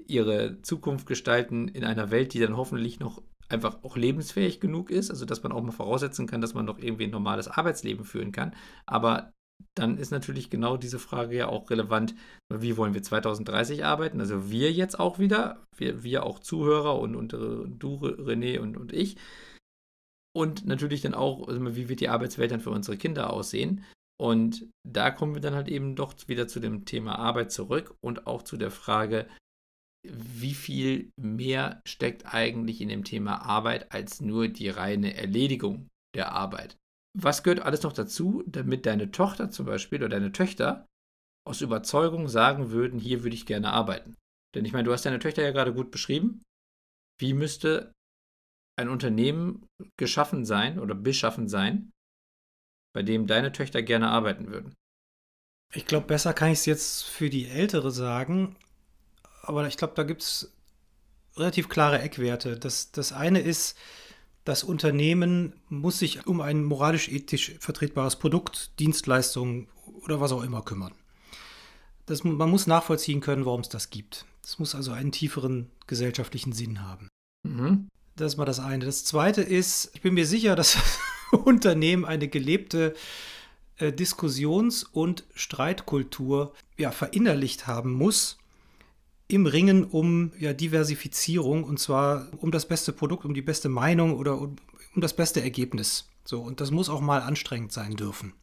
ihre 0.05 0.61
Zukunft 0.61 1.05
gestalten 1.05 1.67
in 1.67 1.83
einer 1.83 2.11
Welt, 2.11 2.33
die 2.33 2.39
dann 2.39 2.57
hoffentlich 2.57 2.99
noch 2.99 3.21
einfach 3.49 3.83
auch 3.83 3.97
lebensfähig 3.97 4.59
genug 4.59 4.89
ist, 4.89 5.09
also 5.09 5.25
dass 5.25 5.43
man 5.43 5.51
auch 5.51 5.61
mal 5.61 5.71
voraussetzen 5.71 6.27
kann, 6.27 6.41
dass 6.41 6.53
man 6.53 6.65
noch 6.65 6.79
irgendwie 6.79 7.05
ein 7.05 7.11
normales 7.11 7.47
Arbeitsleben 7.47 8.05
führen 8.05 8.31
kann. 8.31 8.55
Aber 8.85 9.33
dann 9.75 9.97
ist 9.97 10.11
natürlich 10.11 10.49
genau 10.49 10.77
diese 10.77 10.99
Frage 10.99 11.35
ja 11.35 11.47
auch 11.47 11.69
relevant, 11.69 12.15
wie 12.53 12.77
wollen 12.77 12.93
wir 12.93 13.03
2030 13.03 13.85
arbeiten? 13.85 14.19
Also 14.19 14.49
wir 14.49 14.71
jetzt 14.71 14.99
auch 14.99 15.19
wieder, 15.19 15.65
wir, 15.75 16.03
wir 16.03 16.23
auch 16.25 16.39
Zuhörer 16.39 16.99
und, 16.99 17.15
und 17.15 17.33
äh, 17.33 17.37
du, 17.67 17.97
René 17.97 18.59
und, 18.59 18.77
und 18.77 18.93
ich. 18.93 19.17
Und 20.35 20.65
natürlich 20.65 21.01
dann 21.01 21.13
auch, 21.13 21.47
also 21.47 21.75
wie 21.75 21.89
wird 21.89 21.99
die 21.99 22.09
Arbeitswelt 22.09 22.51
dann 22.51 22.61
für 22.61 22.71
unsere 22.71 22.97
Kinder 22.97 23.31
aussehen? 23.31 23.83
Und 24.19 24.67
da 24.87 25.11
kommen 25.11 25.33
wir 25.33 25.41
dann 25.41 25.55
halt 25.55 25.67
eben 25.67 25.95
doch 25.95 26.13
wieder 26.27 26.47
zu 26.47 26.59
dem 26.59 26.85
Thema 26.85 27.19
Arbeit 27.19 27.51
zurück 27.51 27.95
und 28.01 28.27
auch 28.27 28.43
zu 28.43 28.57
der 28.57 28.71
Frage, 28.71 29.27
wie 30.05 30.53
viel 30.53 31.11
mehr 31.19 31.81
steckt 31.87 32.33
eigentlich 32.33 32.81
in 32.81 32.89
dem 32.89 33.03
Thema 33.03 33.41
Arbeit 33.41 33.91
als 33.91 34.21
nur 34.21 34.47
die 34.47 34.69
reine 34.69 35.15
Erledigung 35.15 35.87
der 36.15 36.33
Arbeit. 36.33 36.77
Was 37.15 37.43
gehört 37.43 37.61
alles 37.61 37.83
noch 37.83 37.93
dazu, 37.93 38.43
damit 38.47 38.85
deine 38.85 39.11
Tochter 39.11 39.51
zum 39.51 39.65
Beispiel 39.65 39.99
oder 39.99 40.09
deine 40.09 40.31
Töchter 40.31 40.87
aus 41.45 41.61
Überzeugung 41.61 42.27
sagen 42.27 42.71
würden, 42.71 42.99
hier 42.99 43.23
würde 43.23 43.35
ich 43.35 43.45
gerne 43.45 43.71
arbeiten? 43.71 44.15
Denn 44.55 44.65
ich 44.65 44.73
meine, 44.73 44.85
du 44.85 44.93
hast 44.93 45.05
deine 45.05 45.19
Töchter 45.19 45.43
ja 45.43 45.51
gerade 45.51 45.73
gut 45.73 45.91
beschrieben. 45.91 46.43
Wie 47.19 47.33
müsste 47.33 47.91
ein 48.79 48.89
Unternehmen 48.89 49.67
geschaffen 49.97 50.45
sein 50.45 50.79
oder 50.79 50.95
beschaffen 50.95 51.47
sein, 51.47 51.91
bei 52.95 53.03
dem 53.03 53.27
deine 53.27 53.51
Töchter 53.51 53.83
gerne 53.83 54.09
arbeiten 54.09 54.47
würden? 54.47 54.73
Ich 55.75 55.85
glaube, 55.85 56.07
besser 56.07 56.33
kann 56.33 56.51
ich 56.51 56.59
es 56.59 56.65
jetzt 56.65 57.03
für 57.03 57.29
die 57.29 57.47
Ältere 57.47 57.91
sagen 57.91 58.55
aber 59.43 59.67
ich 59.67 59.77
glaube, 59.77 59.93
da 59.95 60.03
gibt 60.03 60.21
es 60.21 60.51
relativ 61.35 61.69
klare 61.69 61.99
Eckwerte. 61.99 62.57
Das, 62.57 62.91
das 62.91 63.11
eine 63.11 63.39
ist, 63.39 63.77
das 64.43 64.63
Unternehmen 64.63 65.53
muss 65.69 65.99
sich 65.99 66.27
um 66.27 66.41
ein 66.41 66.63
moralisch-ethisch 66.63 67.55
vertretbares 67.59 68.17
Produkt, 68.17 68.77
Dienstleistung 68.79 69.67
oder 70.01 70.19
was 70.19 70.31
auch 70.31 70.43
immer 70.43 70.61
kümmern. 70.61 70.93
Das, 72.05 72.23
man 72.23 72.49
muss 72.49 72.67
nachvollziehen 72.67 73.21
können, 73.21 73.45
warum 73.45 73.61
es 73.61 73.69
das 73.69 73.89
gibt. 73.89 74.25
Es 74.43 74.59
muss 74.59 74.75
also 74.75 74.91
einen 74.91 75.13
tieferen 75.13 75.69
gesellschaftlichen 75.87 76.51
Sinn 76.51 76.81
haben. 76.81 77.07
Mhm. 77.43 77.87
Das 78.15 78.33
ist 78.33 78.37
mal 78.37 78.45
das 78.45 78.59
eine. 78.59 78.85
Das 78.85 79.05
zweite 79.05 79.41
ist, 79.41 79.91
ich 79.93 80.01
bin 80.01 80.13
mir 80.13 80.27
sicher, 80.27 80.55
dass 80.55 80.73
das 80.73 80.99
Unternehmen 81.45 82.03
eine 82.03 82.27
gelebte 82.27 82.93
äh, 83.77 83.93
Diskussions- 83.93 84.83
und 84.83 85.23
Streitkultur 85.33 86.53
ja, 86.77 86.91
verinnerlicht 86.91 87.65
haben 87.67 87.93
muss, 87.93 88.37
im 89.27 89.45
Ringen 89.45 89.83
um 89.85 90.31
ja, 90.39 90.53
Diversifizierung 90.53 91.63
und 91.63 91.79
zwar 91.79 92.27
um 92.37 92.51
das 92.51 92.67
beste 92.67 92.93
Produkt, 92.93 93.25
um 93.25 93.33
die 93.33 93.41
beste 93.41 93.69
Meinung 93.69 94.17
oder 94.17 94.39
um, 94.39 94.55
um 94.95 95.01
das 95.01 95.15
beste 95.15 95.41
Ergebnis. 95.41 96.09
So, 96.25 96.41
und 96.41 96.61
das 96.61 96.71
muss 96.71 96.89
auch 96.89 97.01
mal 97.01 97.21
anstrengend 97.21 97.71
sein 97.71 97.95
dürfen 97.95 98.33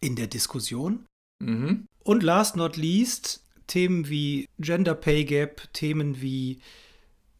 in 0.00 0.16
der 0.16 0.26
Diskussion. 0.26 1.06
Mhm. 1.40 1.86
Und 2.02 2.22
last 2.22 2.56
not 2.56 2.76
least, 2.76 3.44
Themen 3.66 4.08
wie 4.08 4.48
Gender 4.58 4.94
Pay 4.94 5.24
Gap, 5.24 5.72
Themen 5.72 6.20
wie 6.20 6.60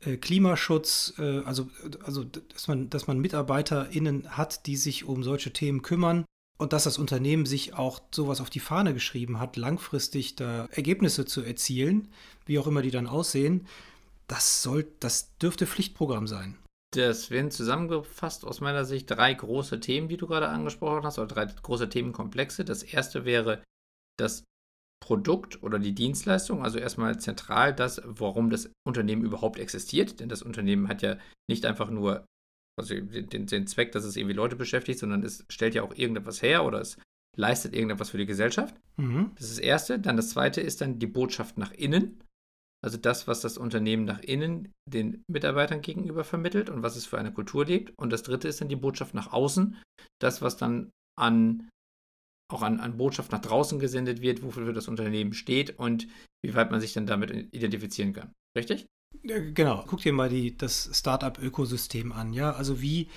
äh, 0.01 0.17
Klimaschutz, 0.17 1.15
äh, 1.19 1.41
also, 1.41 1.69
also 2.05 2.25
dass, 2.25 2.69
man, 2.69 2.89
dass 2.89 3.07
man 3.07 3.19
MitarbeiterInnen 3.19 4.37
hat, 4.37 4.67
die 4.67 4.77
sich 4.77 5.05
um 5.05 5.23
solche 5.23 5.53
Themen 5.53 5.83
kümmern, 5.83 6.25
und 6.57 6.73
dass 6.73 6.85
das 6.85 6.99
Unternehmen 6.99 7.47
sich 7.47 7.75
auch 7.75 8.01
sowas 8.15 8.41
auf 8.41 8.49
die 8.49 8.61
Fahne 8.61 8.95
geschrieben 8.95 9.41
hat, 9.41 9.57
langfristig 9.57 10.37
da 10.37 10.67
Ergebnisse 10.71 11.25
zu 11.25 11.43
erzielen, 11.43 12.09
wie 12.47 12.59
auch 12.59 12.67
immer 12.67 12.83
die 12.83 12.91
dann 12.91 13.07
aussehen, 13.07 13.67
das 14.27 14.63
soll, 14.63 14.87
das 15.01 15.37
dürfte 15.39 15.67
Pflichtprogramm 15.67 16.27
sein. 16.27 16.57
Das 16.95 17.31
wären 17.31 17.51
zusammengefasst 17.51 18.45
aus 18.45 18.61
meiner 18.61 18.85
Sicht 18.85 19.11
drei 19.11 19.35
große 19.35 19.81
Themen, 19.81 20.09
die 20.09 20.17
du 20.17 20.27
gerade 20.27 20.49
angesprochen 20.49 21.05
hast, 21.05 21.19
oder 21.19 21.27
drei 21.27 21.47
große 21.47 21.89
Themenkomplexe. 21.89 22.65
Das 22.65 22.83
erste 22.83 23.25
wäre 23.25 23.63
das 24.19 24.45
Produkt 25.03 25.63
oder 25.63 25.79
die 25.79 25.95
Dienstleistung, 25.95 26.63
also 26.63 26.79
erstmal 26.79 27.19
zentral 27.19 27.75
das, 27.75 28.01
warum 28.05 28.49
das 28.49 28.71
Unternehmen 28.87 29.25
überhaupt 29.25 29.59
existiert, 29.59 30.21
denn 30.21 30.29
das 30.29 30.43
Unternehmen 30.43 30.89
hat 30.89 31.03
ja 31.03 31.19
nicht 31.51 31.67
einfach 31.67 31.91
nur 31.91 32.25
also 32.77 32.95
den, 32.95 33.47
den 33.47 33.67
Zweck, 33.67 33.93
dass 33.93 34.05
es 34.05 34.17
irgendwie 34.17 34.35
Leute 34.35 34.57
beschäftigt, 34.57 34.99
sondern 34.99 35.23
es 35.23 35.45
stellt 35.49 35.75
ja 35.75 35.83
auch 35.83 35.95
irgendetwas 35.95 36.43
her 36.43 36.65
oder 36.65 36.81
es 36.81 36.99
leistet 37.37 37.75
irgendetwas 37.75 38.11
für 38.11 38.19
die 38.19 38.27
Gesellschaft. 38.27 38.75
Mhm. 38.97 39.33
Das 39.37 39.45
ist 39.45 39.59
das 39.59 39.65
Erste. 39.65 39.99
Dann 39.99 40.17
das 40.17 40.31
Zweite 40.31 40.61
ist 40.61 40.81
dann 40.81 40.99
die 40.99 41.07
Botschaft 41.07 41.59
nach 41.59 41.73
innen. 41.73 42.21
Also 42.85 42.99
das, 42.99 43.27
was 43.27 43.41
das 43.41 43.57
Unternehmen 43.57 44.05
nach 44.05 44.21
innen 44.21 44.71
den 44.87 45.25
Mitarbeitern 45.27 45.81
gegenüber 45.81 46.23
vermittelt 46.23 46.69
und 46.69 46.83
was 46.83 46.97
es 46.97 47.07
für 47.07 47.17
eine 47.17 47.33
Kultur 47.33 47.65
lebt. 47.65 47.95
Und 47.97 48.11
das 48.11 48.23
Dritte 48.23 48.47
ist 48.47 48.61
dann 48.61 48.69
die 48.69 48.77
Botschaft 48.77 49.15
nach 49.15 49.33
außen. 49.33 49.81
Das, 50.21 50.43
was 50.43 50.59
dann 50.59 50.91
an 51.19 51.71
auch 52.53 52.61
an, 52.61 52.81
an 52.81 52.99
Botschaft 52.99 53.33
nach 53.33 53.41
draußen 53.41 53.79
gesendet 53.79 54.21
wird, 54.21 54.43
wofür 54.43 54.71
das 54.75 54.89
Unternehmen 54.89 55.33
steht 55.33 55.79
und 55.79 56.09
wie 56.45 56.55
weit 56.55 56.71
man 56.71 56.81
sich 56.83 56.93
dann 56.93 57.07
damit 57.07 57.31
identifizieren 57.55 58.13
kann. 58.13 58.33
Richtig? 58.55 58.85
Genau, 59.23 59.83
guck 59.87 60.03
dir 60.03 60.13
mal 60.13 60.29
die, 60.29 60.55
das 60.55 60.91
Startup-Ökosystem 60.93 62.13
an. 62.13 62.35
Ja, 62.35 62.53
also 62.53 62.83
wie 62.83 63.09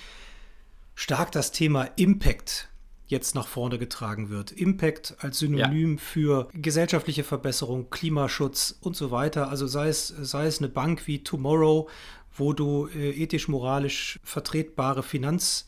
stark 0.94 1.30
das 1.30 1.52
Thema 1.52 1.84
Impact 1.96 2.70
jetzt 3.08 3.34
nach 3.34 3.48
vorne 3.48 3.78
getragen 3.78 4.30
wird. 4.30 4.52
Impact 4.52 5.16
als 5.18 5.40
Synonym 5.40 5.94
ja. 5.94 5.98
für 5.98 6.48
gesellschaftliche 6.54 7.24
Verbesserung, 7.24 7.90
Klimaschutz 7.90 8.78
und 8.80 8.96
so 8.96 9.10
weiter. 9.10 9.48
Also 9.48 9.66
sei 9.66 9.88
es, 9.88 10.08
sei 10.08 10.46
es 10.46 10.58
eine 10.58 10.68
Bank 10.68 11.06
wie 11.06 11.22
Tomorrow, 11.24 11.88
wo 12.36 12.52
du 12.52 12.88
äh, 12.88 13.10
ethisch-moralisch 13.10 14.20
vertretbare 14.22 15.02
Finanz 15.02 15.66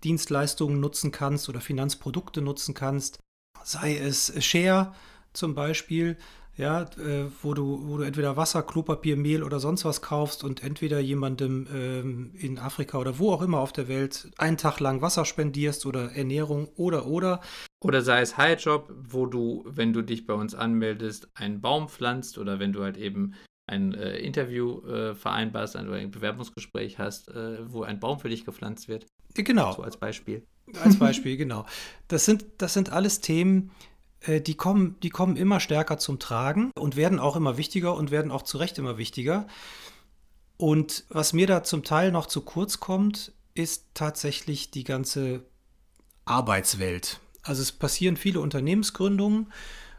Finanzdienstleistungen 0.00 0.80
nutzen 0.80 1.12
kannst 1.12 1.48
oder 1.48 1.60
Finanzprodukte 1.60 2.40
nutzen 2.40 2.74
kannst. 2.74 3.20
Sei 3.62 3.96
es 3.98 4.32
Share 4.42 4.94
zum 5.32 5.54
Beispiel, 5.54 6.16
ja, 6.60 6.82
äh, 6.82 7.24
wo, 7.42 7.54
du, 7.54 7.88
wo 7.88 7.96
du 7.96 8.02
entweder 8.02 8.36
Wasser, 8.36 8.62
Klopapier, 8.62 9.16
Mehl 9.16 9.42
oder 9.42 9.58
sonst 9.58 9.86
was 9.86 10.02
kaufst 10.02 10.44
und 10.44 10.62
entweder 10.62 11.00
jemandem 11.00 11.66
ähm, 11.72 12.32
in 12.34 12.58
Afrika 12.58 12.98
oder 12.98 13.18
wo 13.18 13.32
auch 13.32 13.40
immer 13.40 13.60
auf 13.60 13.72
der 13.72 13.88
Welt 13.88 14.30
einen 14.36 14.58
Tag 14.58 14.78
lang 14.78 15.00
Wasser 15.00 15.24
spendierst 15.24 15.86
oder 15.86 16.12
Ernährung 16.12 16.68
oder 16.76 17.06
oder. 17.06 17.40
Oder 17.82 18.02
sei 18.02 18.20
es 18.20 18.36
Highjob, 18.36 18.92
wo 18.94 19.24
du, 19.24 19.64
wenn 19.66 19.94
du 19.94 20.02
dich 20.02 20.26
bei 20.26 20.34
uns 20.34 20.54
anmeldest, 20.54 21.30
einen 21.34 21.62
Baum 21.62 21.88
pflanzt 21.88 22.36
oder 22.36 22.58
wenn 22.58 22.74
du 22.74 22.82
halt 22.82 22.98
eben 22.98 23.34
ein 23.66 23.94
äh, 23.94 24.18
Interview 24.18 24.86
äh, 24.86 25.14
vereinbarst 25.14 25.76
oder 25.76 25.94
ein 25.94 26.10
Bewerbungsgespräch 26.10 26.98
hast, 26.98 27.28
äh, 27.28 27.72
wo 27.72 27.84
ein 27.84 28.00
Baum 28.00 28.18
für 28.18 28.28
dich 28.28 28.44
gepflanzt 28.44 28.88
wird. 28.88 29.06
Genau. 29.32 29.72
So 29.72 29.82
als 29.82 29.96
Beispiel. 29.96 30.44
Als 30.82 30.98
Beispiel, 30.98 31.38
genau. 31.38 31.64
Das 32.08 32.26
sind, 32.26 32.44
das 32.58 32.74
sind 32.74 32.92
alles 32.92 33.20
Themen, 33.20 33.70
die 34.26 34.54
kommen, 34.54 34.96
die 35.02 35.10
kommen 35.10 35.36
immer 35.36 35.60
stärker 35.60 35.98
zum 35.98 36.18
Tragen 36.18 36.70
und 36.78 36.96
werden 36.96 37.18
auch 37.18 37.36
immer 37.36 37.56
wichtiger 37.56 37.94
und 37.94 38.10
werden 38.10 38.30
auch 38.30 38.42
zu 38.42 38.58
Recht 38.58 38.78
immer 38.78 38.98
wichtiger. 38.98 39.46
Und 40.56 41.04
was 41.08 41.32
mir 41.32 41.46
da 41.46 41.62
zum 41.62 41.84
Teil 41.84 42.12
noch 42.12 42.26
zu 42.26 42.42
kurz 42.42 42.80
kommt, 42.80 43.32
ist 43.54 43.86
tatsächlich 43.94 44.70
die 44.70 44.84
ganze 44.84 45.44
Arbeitswelt. 46.26 47.20
Also 47.42 47.62
es 47.62 47.72
passieren 47.72 48.16
viele 48.16 48.40
Unternehmensgründungen 48.40 49.50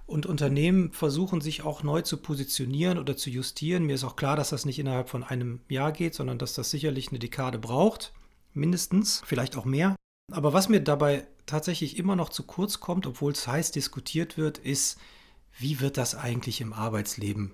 und 0.06 0.26
Unternehmen 0.26 0.92
versuchen 0.92 1.42
sich 1.42 1.64
auch 1.64 1.84
neu 1.84 2.02
zu 2.02 2.18
positionieren 2.18 3.00
oder 3.00 3.18
zu 3.18 3.30
justieren. 3.30 3.86
Mir 3.86 3.96
ist 3.96 4.04
auch 4.04 4.16
klar, 4.16 4.36
dass 4.36 4.50
das 4.50 4.66
nicht 4.66 4.78
innerhalb 4.78 5.10
von 5.10 5.24
einem 5.24 5.62
Jahr 5.68 5.92
geht, 5.92 6.14
sondern 6.14 6.38
dass 6.38 6.54
das 6.54 6.70
sicherlich 6.70 7.10
eine 7.10 7.20
Dekade 7.20 7.58
braucht, 7.58 8.14
mindestens, 8.54 9.24
vielleicht 9.26 9.58
auch 9.58 9.66
mehr. 9.66 9.96
Aber 10.32 10.54
was 10.54 10.70
mir 10.70 10.82
dabei 10.82 11.26
tatsächlich 11.46 11.98
immer 11.98 12.16
noch 12.16 12.30
zu 12.30 12.44
kurz 12.44 12.80
kommt, 12.80 13.08
obwohl 13.08 13.32
es 13.32 13.48
heiß 13.48 13.72
diskutiert 13.72 14.38
wird, 14.38 14.58
ist, 14.58 15.00
wie 15.58 15.80
wird 15.80 15.98
das 15.98 16.16
eigentlich 16.16 16.62
im 16.62 16.74
Arbeitsleben 16.74 17.54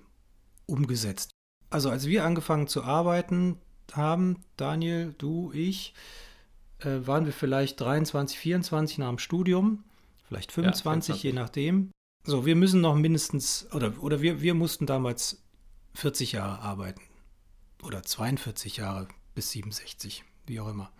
umgesetzt? 0.66 1.30
Also 1.70 1.90
als 1.90 2.06
wir 2.06 2.24
angefangen 2.24 2.68
zu 2.68 2.82
arbeiten 2.84 3.58
haben, 3.92 4.44
Daniel, 4.56 5.14
du, 5.18 5.52
ich, 5.52 5.94
äh, 6.80 7.06
waren 7.06 7.26
wir 7.26 7.32
vielleicht 7.32 7.80
23, 7.80 8.38
24 8.38 8.98
nach 8.98 9.08
dem 9.08 9.18
Studium, 9.18 9.84
vielleicht 10.26 10.52
25, 10.52 11.22
ja, 11.22 11.30
je 11.30 11.32
nachdem. 11.34 11.90
So, 12.24 12.46
wir 12.46 12.56
müssen 12.56 12.80
noch 12.80 12.94
mindestens, 12.94 13.66
oder, 13.72 13.92
oder 14.02 14.20
wir, 14.20 14.40
wir 14.40 14.54
mussten 14.54 14.86
damals 14.86 15.42
40 15.94 16.32
Jahre 16.32 16.60
arbeiten. 16.60 17.02
Oder 17.82 18.02
42 18.02 18.78
Jahre 18.78 19.08
bis 19.34 19.50
67, 19.50 20.24
wie 20.46 20.60
auch 20.60 20.68
immer. 20.68 20.90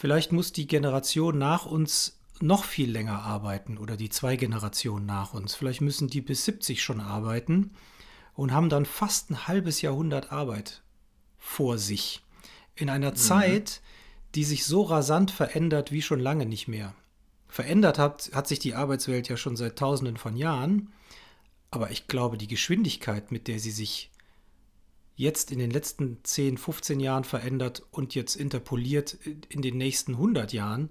Vielleicht 0.00 0.30
muss 0.30 0.52
die 0.52 0.68
Generation 0.68 1.38
nach 1.38 1.66
uns 1.66 2.20
noch 2.38 2.62
viel 2.62 2.88
länger 2.88 3.20
arbeiten 3.20 3.78
oder 3.78 3.96
die 3.96 4.10
zwei 4.10 4.36
Generationen 4.36 5.06
nach 5.06 5.34
uns. 5.34 5.56
Vielleicht 5.56 5.80
müssen 5.80 6.06
die 6.06 6.20
bis 6.20 6.44
70 6.44 6.80
schon 6.84 7.00
arbeiten 7.00 7.72
und 8.34 8.52
haben 8.52 8.68
dann 8.68 8.84
fast 8.86 9.28
ein 9.32 9.48
halbes 9.48 9.82
Jahrhundert 9.82 10.30
Arbeit 10.30 10.82
vor 11.36 11.78
sich. 11.78 12.22
In 12.76 12.90
einer 12.90 13.10
mhm. 13.10 13.16
Zeit, 13.16 13.80
die 14.36 14.44
sich 14.44 14.66
so 14.66 14.82
rasant 14.82 15.32
verändert 15.32 15.90
wie 15.90 16.00
schon 16.00 16.20
lange 16.20 16.46
nicht 16.46 16.68
mehr. 16.68 16.94
Verändert 17.48 17.98
hat, 17.98 18.30
hat 18.32 18.46
sich 18.46 18.60
die 18.60 18.76
Arbeitswelt 18.76 19.28
ja 19.28 19.36
schon 19.36 19.56
seit 19.56 19.80
tausenden 19.80 20.16
von 20.16 20.36
Jahren, 20.36 20.92
aber 21.72 21.90
ich 21.90 22.06
glaube, 22.06 22.38
die 22.38 22.46
Geschwindigkeit, 22.46 23.32
mit 23.32 23.48
der 23.48 23.58
sie 23.58 23.72
sich 23.72 24.12
jetzt 25.18 25.50
in 25.50 25.58
den 25.58 25.70
letzten 25.70 26.18
10, 26.22 26.56
15 26.58 27.00
Jahren 27.00 27.24
verändert 27.24 27.82
und 27.90 28.14
jetzt 28.14 28.36
interpoliert 28.36 29.18
in 29.48 29.62
den 29.62 29.76
nächsten 29.76 30.12
100 30.12 30.52
Jahren, 30.52 30.90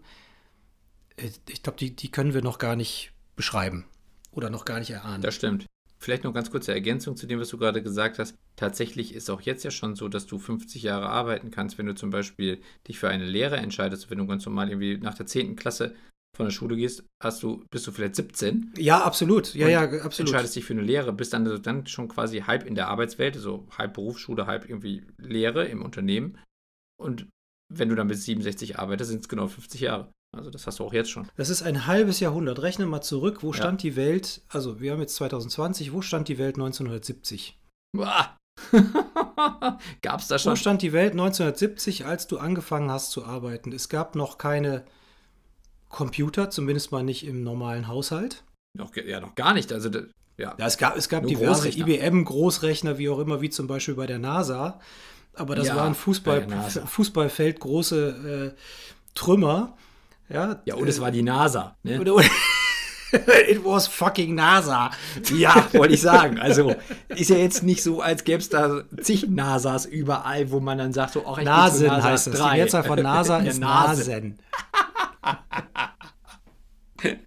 äh, 1.15 1.29
ich 1.47 1.63
glaube, 1.63 1.79
die, 1.79 1.95
die 1.95 2.11
können 2.11 2.33
wir 2.33 2.41
noch 2.43 2.59
gar 2.59 2.75
nicht 2.75 3.13
beschreiben 3.35 3.85
oder 4.31 4.49
noch 4.49 4.65
gar 4.65 4.79
nicht 4.79 4.91
erahnen. 4.91 5.23
Das 5.23 5.33
stimmt. 5.33 5.65
Vielleicht 5.99 6.25
noch 6.25 6.33
ganz 6.33 6.51
kurze 6.51 6.73
Ergänzung 6.73 7.15
zu 7.15 7.25
dem, 7.25 7.39
was 7.39 7.49
du 7.49 7.57
gerade 7.57 7.81
gesagt 7.81 8.19
hast. 8.19 8.35
Tatsächlich 8.55 9.15
ist 9.15 9.29
auch 9.29 9.41
jetzt 9.41 9.63
ja 9.63 9.71
schon 9.71 9.95
so, 9.95 10.09
dass 10.09 10.27
du 10.27 10.37
50 10.37 10.83
Jahre 10.83 11.07
arbeiten 11.07 11.49
kannst, 11.49 11.77
wenn 11.77 11.87
du 11.87 11.95
zum 11.95 12.11
Beispiel 12.11 12.61
dich 12.87 12.99
für 12.99 13.09
eine 13.09 13.25
Lehre 13.25 13.57
entscheidest, 13.57 14.11
wenn 14.11 14.19
du 14.19 14.27
ganz 14.27 14.45
normal 14.45 14.69
irgendwie 14.69 14.97
nach 14.97 15.15
der 15.15 15.25
10. 15.25 15.55
Klasse 15.55 15.95
von 16.37 16.45
der 16.45 16.51
Schule 16.51 16.75
gehst, 16.75 17.03
hast 17.21 17.43
du, 17.43 17.65
bist 17.71 17.85
du 17.87 17.91
vielleicht 17.91 18.15
17. 18.15 18.73
Ja, 18.77 19.03
absolut. 19.03 19.53
Ja, 19.55 19.67
ja, 19.67 19.81
absolut. 19.81 20.19
Entscheidest 20.19 20.55
dich 20.55 20.65
für 20.65 20.73
eine 20.73 20.83
Lehre, 20.83 21.11
bist 21.11 21.33
dann, 21.33 21.61
dann 21.63 21.87
schon 21.87 22.07
quasi 22.07 22.41
halb 22.41 22.65
in 22.65 22.75
der 22.75 22.87
Arbeitswelt, 22.87 23.35
so 23.35 23.67
halb 23.75 23.95
Berufsschule, 23.95 24.45
halb 24.45 24.69
irgendwie 24.69 25.03
Lehre 25.17 25.65
im 25.65 25.81
Unternehmen. 25.81 26.37
Und 27.01 27.27
wenn 27.73 27.89
du 27.89 27.95
dann 27.95 28.07
bis 28.07 28.23
67 28.25 28.77
arbeitest, 28.77 29.09
sind 29.09 29.21
es 29.21 29.29
genau 29.29 29.47
50 29.47 29.81
Jahre. 29.81 30.11
Also 30.35 30.51
das 30.51 30.67
hast 30.67 30.79
du 30.79 30.83
auch 30.83 30.93
jetzt 30.93 31.09
schon. 31.09 31.27
Das 31.35 31.49
ist 31.49 31.63
ein 31.63 31.87
halbes 31.87 32.19
Jahrhundert. 32.19 32.61
Rechne 32.61 32.85
mal 32.85 33.01
zurück, 33.01 33.41
wo 33.41 33.51
ja. 33.51 33.57
stand 33.57 33.81
die 33.81 33.95
Welt, 33.95 34.41
also 34.47 34.79
wir 34.79 34.91
haben 34.91 35.01
jetzt 35.01 35.15
2020, 35.15 35.91
wo 35.91 36.01
stand 36.01 36.27
die 36.27 36.37
Welt 36.37 36.55
1970? 36.55 37.57
gab 40.01 40.19
es 40.19 40.27
da 40.27 40.37
schon? 40.37 40.51
Wo 40.51 40.55
stand 40.55 40.83
die 40.83 40.93
Welt 40.93 41.13
1970, 41.13 42.05
als 42.05 42.27
du 42.27 42.37
angefangen 42.37 42.91
hast 42.91 43.11
zu 43.11 43.25
arbeiten? 43.25 43.71
Es 43.71 43.89
gab 43.89 44.15
noch 44.15 44.37
keine 44.37 44.85
Computer, 45.89 46.49
zumindest 46.49 46.91
mal 46.91 47.03
nicht 47.03 47.25
im 47.25 47.43
normalen 47.43 47.87
Haushalt. 47.87 48.43
Noch, 48.73 48.95
ja, 48.95 49.19
noch 49.19 49.35
gar 49.35 49.53
nicht. 49.53 49.71
Also, 49.71 49.89
ja. 50.37 50.55
ja 50.57 50.65
es 50.65 50.77
gab, 50.77 50.97
es 50.97 51.09
gab 51.09 51.25
diverse 51.25 51.69
IBM-Großrechner, 51.69 52.97
wie 52.97 53.09
auch 53.09 53.19
immer, 53.19 53.41
wie 53.41 53.49
zum 53.49 53.67
Beispiel 53.67 53.95
bei 53.95 54.05
der 54.05 54.19
NASA. 54.19 54.79
Aber 55.33 55.55
das 55.55 55.67
ja, 55.67 55.75
waren 55.75 55.95
Fußball, 55.95 56.47
Fußballfeld 56.85 57.59
große 57.59 58.53
äh, 58.55 58.61
Trümmer. 59.15 59.77
Ja, 60.29 60.61
ja, 60.65 60.75
und 60.75 60.87
es 60.87 60.99
war 60.99 61.11
die 61.11 61.23
NASA. 61.23 61.75
Ne? 61.83 62.03
It 63.49 63.63
was 63.63 63.87
fucking 63.87 64.35
NASA. 64.35 64.91
Ja, 65.33 65.67
wollte 65.71 65.93
ich 65.93 66.01
sagen. 66.01 66.39
Also 66.39 66.75
ist 67.07 67.29
ja 67.29 67.37
jetzt 67.37 67.63
nicht 67.63 67.81
so, 67.81 68.01
als 68.01 68.25
gäbe 68.25 68.39
es 68.39 68.49
da 68.49 68.83
zig 69.01 69.29
NASAs 69.29 69.85
überall, 69.85 70.51
wo 70.51 70.59
man 70.59 70.77
dann 70.77 70.91
sagt, 70.91 71.13
so, 71.13 71.23
ach, 71.25 71.37
ich 71.37 71.45
Nasen 71.45 71.87
NASA 71.87 72.03
heißt 72.03 72.27
das. 72.27 72.37
Die 72.37 72.57
Mehrzahl 72.57 72.83
von 72.83 73.01
NASA 73.01 73.37
ist 73.43 73.59
Nasen. 73.59 74.39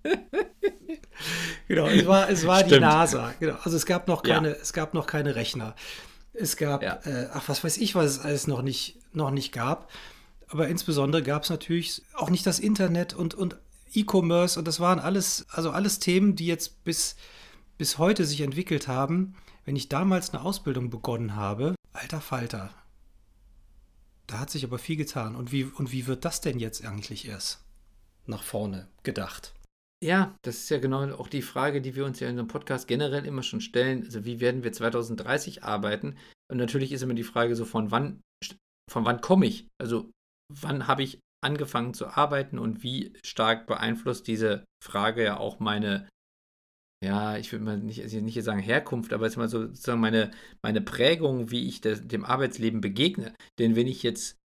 genau, 1.69 1.87
es 1.87 2.07
war, 2.07 2.29
es 2.29 2.47
war 2.47 2.63
die 2.63 2.79
NASA. 2.79 3.35
Genau. 3.39 3.57
Also 3.63 3.77
es 3.77 3.87
gab 3.87 4.09
noch 4.09 4.23
keine, 4.23 4.51
ja. 4.51 4.57
es 4.61 4.73
gab 4.73 4.95
noch 4.95 5.07
keine 5.07 5.35
Rechner. 5.35 5.75
Es 6.33 6.57
gab, 6.57 6.83
ja. 6.83 7.01
äh, 7.05 7.29
ach, 7.33 7.49
was 7.49 7.65
weiß 7.65 7.79
ich, 7.79 7.95
was 7.95 8.07
es 8.07 8.19
alles 8.21 8.47
noch 8.47 8.63
nicht, 8.63 8.99
noch 9.13 9.31
nicht 9.31 9.53
gab. 9.53 9.91
Aber 10.49 10.69
insbesondere 10.69 11.23
gab 11.23 11.45
es 11.45 11.51
natürlich 11.51 12.03
auch 12.15 12.31
nicht 12.31 12.47
das 12.47 12.59
Internet 12.59 13.15
und, 13.15 13.35
und 13.35 13.57
E-Commerce 13.93 14.59
und 14.59 14.67
das 14.67 14.81
waren 14.81 14.99
alles, 14.99 15.47
also 15.51 15.71
alles 15.71 15.99
Themen, 15.99 16.37
die 16.37 16.47
jetzt 16.47 16.85
bis, 16.85 17.17
bis 17.79 17.99
heute 17.99 18.25
sich 18.25 18.41
entwickelt 18.41 18.89
haben. 18.89 19.35
Wenn 19.65 19.77
ich 19.77 19.89
damals 19.89 20.31
eine 20.31 20.43
Ausbildung 20.43 20.91
begonnen 20.91 21.37
habe, 21.37 21.75
alter 21.93 22.21
Falter. 22.21 22.71
Da 24.27 24.39
hat 24.39 24.51
sich 24.51 24.65
aber 24.65 24.79
viel 24.79 24.97
getan. 24.97 25.37
Und 25.37 25.53
wie, 25.53 25.65
und 25.65 25.93
wie 25.93 26.07
wird 26.07 26.25
das 26.25 26.41
denn 26.41 26.59
jetzt 26.59 26.85
eigentlich 26.85 27.29
erst 27.29 27.61
nach 28.31 28.43
vorne 28.43 28.89
gedacht? 29.03 29.55
Ja, 30.03 30.35
das 30.43 30.57
ist 30.57 30.71
ja 30.71 30.79
genau 30.79 31.13
auch 31.15 31.29
die 31.29 31.43
Frage, 31.43 31.83
die 31.83 31.95
wir 31.95 32.07
uns 32.07 32.21
ja 32.21 32.29
in 32.29 32.33
unserem 32.33 32.49
Podcast 32.49 32.89
generell 32.89 33.27
immer 33.27 33.43
schon 33.43 33.61
stellen. 33.61 34.03
Also 34.05 34.25
wie 34.25 34.41
werden 34.41 34.65
wir 34.65 34.73
2030 34.73 35.63
arbeiten? 35.63 36.17
Und 36.51 36.57
natürlich 36.57 36.93
ist 36.93 37.03
immer 37.03 37.15
die 37.15 37.23
Frage 37.23 37.55
so, 37.55 37.67
von 37.67 37.91
wann, 37.91 38.23
von 38.91 39.05
wann 39.05 39.21
komme 39.21 39.47
ich? 39.47 39.69
Also 39.79 40.11
wann 40.51 40.87
habe 40.87 41.03
ich 41.03 41.19
angefangen 41.45 41.93
zu 41.93 42.07
arbeiten 42.07 42.59
und 42.59 42.83
wie 42.83 43.13
stark 43.25 43.67
beeinflusst 43.67 44.27
diese 44.27 44.65
Frage 44.83 45.23
ja 45.23 45.39
auch 45.39 45.61
meine, 45.61 46.09
ja, 47.05 47.37
ich 47.37 47.53
würde 47.53 47.65
mal 47.65 47.79
nicht, 47.79 48.03
also 48.03 48.21
nicht 48.21 48.43
sagen 48.43 48.61
Herkunft, 48.61 49.13
aber 49.13 49.27
jetzt 49.27 49.37
mal 49.37 49.49
so 49.49 49.67
sozusagen 49.67 50.01
meine, 50.01 50.31
meine 50.63 50.81
Prägung, 50.81 51.51
wie 51.51 51.69
ich 51.69 51.81
das, 51.81 52.07
dem 52.07 52.25
Arbeitsleben 52.25 52.81
begegne. 52.81 53.35
Denn 53.59 53.77
wenn 53.77 53.87
ich 53.87 54.03
jetzt 54.03 54.39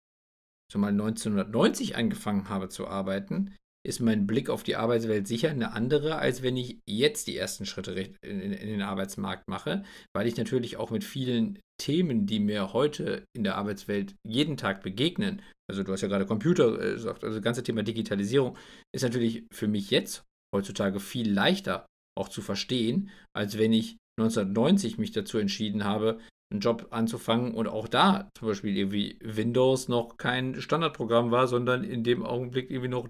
so 0.72 0.78
mal 0.78 0.88
1990 0.88 1.96
angefangen 1.96 2.48
habe 2.48 2.68
zu 2.68 2.88
arbeiten, 2.88 3.54
ist 3.86 4.00
mein 4.00 4.26
Blick 4.26 4.50
auf 4.50 4.62
die 4.62 4.76
Arbeitswelt 4.76 5.28
sicher 5.28 5.50
eine 5.50 5.72
andere, 5.72 6.16
als 6.16 6.42
wenn 6.42 6.56
ich 6.56 6.80
jetzt 6.88 7.28
die 7.28 7.36
ersten 7.36 7.66
Schritte 7.66 7.92
in, 8.22 8.50
den 8.50 8.82
Arbeitsmarkt 8.82 9.48
mache, 9.48 9.84
weil 10.14 10.26
ich 10.26 10.36
natürlich 10.36 10.76
auch 10.76 10.90
mit 10.90 11.04
vielen 11.04 11.60
Themen, 11.80 12.26
die 12.26 12.40
mir 12.40 12.72
heute 12.72 13.24
in 13.36 13.44
der 13.44 13.56
Arbeitswelt 13.56 14.14
jeden 14.26 14.56
Tag 14.56 14.82
begegnen, 14.82 15.40
also 15.70 15.82
du 15.82 15.92
hast 15.92 16.00
ja 16.00 16.08
gerade 16.08 16.26
Computer 16.26 16.74
äh, 16.80 16.94
gesagt, 16.94 17.22
also 17.22 17.36
das 17.36 17.44
ganze 17.44 17.62
Thema 17.62 17.82
Digitalisierung 17.82 18.56
ist 18.94 19.02
natürlich 19.02 19.44
für 19.52 19.68
mich 19.68 19.90
jetzt 19.90 20.24
heutzutage 20.54 21.00
viel 21.00 21.32
leichter 21.32 21.86
auch 22.18 22.28
zu 22.28 22.40
verstehen, 22.42 23.10
als 23.36 23.58
wenn 23.58 23.72
ich 23.72 23.98
1990 24.18 24.98
mich 24.98 25.12
dazu 25.12 25.38
entschieden 25.38 25.84
habe, 25.84 26.18
einen 26.50 26.60
Job 26.60 26.88
anzufangen 26.90 27.54
und 27.54 27.68
auch 27.68 27.88
da 27.88 28.30
zum 28.38 28.48
Beispiel 28.48 28.76
irgendwie 28.76 29.18
Windows 29.22 29.88
noch 29.88 30.16
kein 30.16 30.60
Standardprogramm 30.60 31.30
war, 31.30 31.48
sondern 31.48 31.84
in 31.84 32.04
dem 32.04 32.24
Augenblick 32.24 32.70
irgendwie 32.70 32.88
noch 32.88 33.08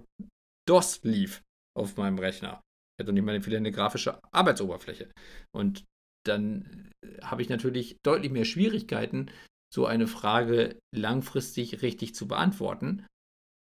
DOS 0.67 1.01
lief 1.03 1.41
auf 1.77 1.97
meinem 1.97 2.19
Rechner. 2.19 2.61
Ich 2.97 3.03
hatte 3.03 3.13
nicht 3.13 3.23
mal 3.23 3.35
eine 3.35 3.71
grafische 3.71 4.19
Arbeitsoberfläche. 4.31 5.09
Und 5.55 5.85
dann 6.25 6.91
äh, 7.03 7.21
habe 7.21 7.41
ich 7.41 7.49
natürlich 7.49 7.97
deutlich 8.03 8.31
mehr 8.31 8.45
Schwierigkeiten, 8.45 9.31
so 9.73 9.85
eine 9.85 10.07
Frage 10.07 10.79
langfristig 10.95 11.81
richtig 11.81 12.15
zu 12.15 12.27
beantworten. 12.27 13.05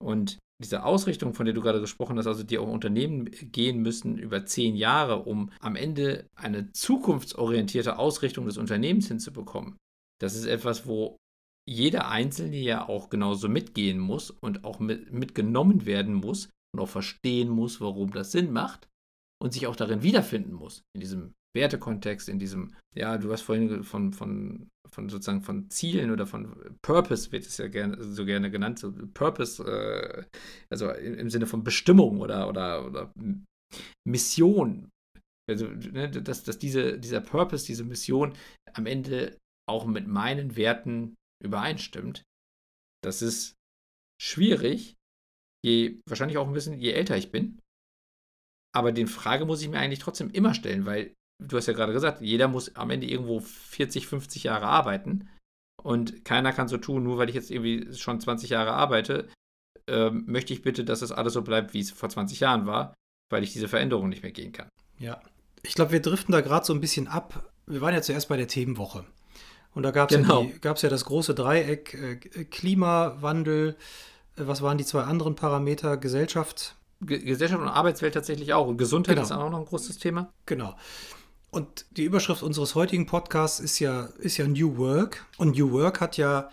Und 0.03 0.39
diese 0.63 0.85
Ausrichtung, 0.85 1.35
von 1.35 1.45
der 1.45 1.55
du 1.55 1.61
gerade 1.61 1.81
gesprochen 1.81 2.17
hast, 2.17 2.27
also 2.27 2.43
die 2.43 2.59
auch 2.59 2.69
Unternehmen 2.69 3.31
gehen 3.53 3.83
müssen 3.83 4.17
über 4.17 4.47
zehn 4.47 4.75
Jahre, 4.75 5.25
um 5.25 5.51
am 5.61 5.77
Ende 5.77 6.27
eine 6.35 6.73
zukunftsorientierte 6.73 7.99
Ausrichtung 7.99 8.47
des 8.47 8.57
Unternehmens 8.57 9.09
hinzubekommen, 9.09 9.77
das 10.19 10.35
ist 10.35 10.47
etwas, 10.47 10.87
wo 10.87 11.19
jeder 11.69 12.09
Einzelne 12.09 12.57
ja 12.57 12.89
auch 12.89 13.11
genauso 13.11 13.49
mitgehen 13.49 13.99
muss 13.99 14.31
und 14.31 14.65
auch 14.65 14.79
mit, 14.79 15.13
mitgenommen 15.13 15.85
werden 15.85 16.15
muss 16.15 16.49
und 16.77 16.83
auch 16.83 16.89
verstehen 16.89 17.49
muss, 17.49 17.81
warum 17.81 18.13
das 18.13 18.33
Sinn 18.33 18.53
macht 18.53 18.89
und 19.43 19.53
sich 19.53 19.67
auch 19.67 19.77
darin 19.77 20.03
wiederfinden 20.03 20.53
muss, 20.53 20.83
in 20.95 21.01
diesem 21.01 21.35
Wertekontext, 21.55 22.29
in 22.29 22.39
diesem, 22.39 22.75
ja, 22.95 23.17
du 23.17 23.33
hast 23.33 23.43
vorhin 23.43 23.83
von, 23.83 24.13
von, 24.13 24.69
von 24.89 25.09
sozusagen 25.09 25.43
von 25.43 25.71
Zielen 25.71 26.11
oder 26.11 26.27
von 26.27 26.77
Purpose, 26.83 27.33
wird 27.33 27.47
es 27.47 27.57
ja 27.57 27.69
gerne, 27.69 28.03
so 28.03 28.25
gerne 28.25 28.51
genannt, 28.51 28.79
so 28.79 28.93
Purpose, 29.15 29.63
äh, 29.65 30.25
also 30.71 30.91
im, 30.91 31.31
Sinne 31.31 31.47
von 31.47 31.65
Bestimmung 31.65 32.21
oder, 32.21 32.49
oder, 32.49 32.87
oder 32.87 33.13
Mission. 34.07 34.91
Also, 35.49 35.67
ne, 35.69 36.11
dass, 36.11 36.45
dass 36.45 36.59
diese, 36.59 36.99
dieser 36.99 37.21
Purpose, 37.21 37.65
diese 37.67 37.85
Mission 37.85 38.35
am 38.75 38.87
Ende 38.87 39.39
auch 39.69 39.87
mit 39.87 40.07
meinen 40.07 40.57
Werten 40.57 41.15
übereinstimmt. 41.43 42.23
Das 43.03 43.23
ist 43.23 43.55
schwierig, 44.21 44.96
je, 45.67 46.01
wahrscheinlich 46.07 46.39
auch 46.39 46.47
ein 46.47 46.53
bisschen, 46.53 46.79
je 46.79 46.93
älter 46.93 47.17
ich 47.17 47.33
bin. 47.33 47.59
Aber 48.75 48.93
den 48.93 49.09
Frage 49.09 49.47
muss 49.47 49.63
ich 49.63 49.69
mir 49.69 49.79
eigentlich 49.79 49.99
trotzdem 49.99 50.31
immer 50.31 50.55
stellen, 50.55 50.87
weil 50.87 51.13
du 51.43 51.57
hast 51.57 51.67
ja 51.67 51.73
gerade 51.73 51.93
gesagt, 51.93 52.21
jeder 52.21 52.47
muss 52.47 52.77
am 52.77 52.91
Ende 52.91 53.09
irgendwo 53.09 53.41
40, 53.41 54.07
50 54.07 54.45
Jahre 54.45 54.67
arbeiten. 54.67 55.29
Und 55.83 56.25
keiner 56.25 56.53
kann 56.53 56.69
so 56.69 56.79
tun, 56.79 57.03
nur 57.03 57.19
weil 57.19 57.29
ich 57.29 57.35
jetzt 57.35 57.51
irgendwie 57.51 57.93
schon 57.95 58.21
20 58.21 58.51
Jahre 58.51 58.73
arbeite, 58.73 59.29
äh, 59.89 60.11
möchte 60.11 60.53
ich 60.53 60.63
bitte, 60.63 60.85
dass 60.85 61.03
es 61.03 61.13
alles 61.13 61.33
so 61.33 61.43
bleibt, 61.43 61.75
wie 61.75 61.81
es 61.81 61.91
vor 61.91 62.09
20 62.09 62.41
Jahren 62.41 62.67
war, 62.67 62.95
weil 63.31 63.43
ich 63.43 63.53
diese 63.53 63.69
Veränderung 63.69 64.09
nicht 64.09 64.23
mehr 64.23 64.33
gehen 64.33 64.53
kann. 64.53 64.69
Ja, 64.99 65.21
ich 65.63 65.75
glaube, 65.75 65.93
wir 65.93 66.01
driften 66.01 66.33
da 66.33 66.41
gerade 66.41 66.65
so 66.65 66.73
ein 66.73 66.81
bisschen 66.81 67.09
ab. 67.09 67.51
Wir 67.67 67.81
waren 67.81 67.95
ja 67.95 68.03
zuerst 68.03 68.29
bei 68.29 68.37
der 68.37 68.49
Themenwoche. 68.49 69.05
Und 69.75 69.83
da 69.83 69.91
gab 69.91 70.11
es 70.11 70.17
genau. 70.17 70.43
ja, 70.43 70.75
ja, 70.75 70.89
das 70.89 71.05
große 71.05 71.35
Dreieck 71.35 71.95
äh, 71.95 72.45
Klimawandel, 72.45 73.77
was 74.37 74.63
waren 74.63 74.79
die 74.79 74.85
zwei 74.85 75.03
anderen 75.03 75.35
Parameter? 75.35 75.97
Gesellschaft. 75.97 76.77
Ge 77.01 77.19
Gesellschaft 77.19 77.61
und 77.61 77.69
Arbeitswelt 77.69 78.15
tatsächlich 78.15 78.53
auch. 78.55 78.67
Und 78.67 78.79
Gesundheit 78.79 79.17
genau. 79.17 79.27
ist 79.27 79.33
auch 79.33 79.51
noch 79.51 79.59
ein 79.59 79.65
großes 79.65 79.99
Thema. 79.99 80.33
Genau. 80.47 80.75
Und 81.51 81.87
die 81.91 82.05
Überschrift 82.05 82.43
unseres 82.43 82.75
heutigen 82.75 83.07
Podcasts 83.07 83.61
ist 83.61 83.79
ja, 83.79 84.09
ist 84.19 84.37
ja 84.37 84.47
New 84.47 84.77
Work. 84.77 85.25
Und 85.39 85.57
New 85.57 85.73
Work 85.73 86.01
hat 86.01 86.17
ja 86.17 86.51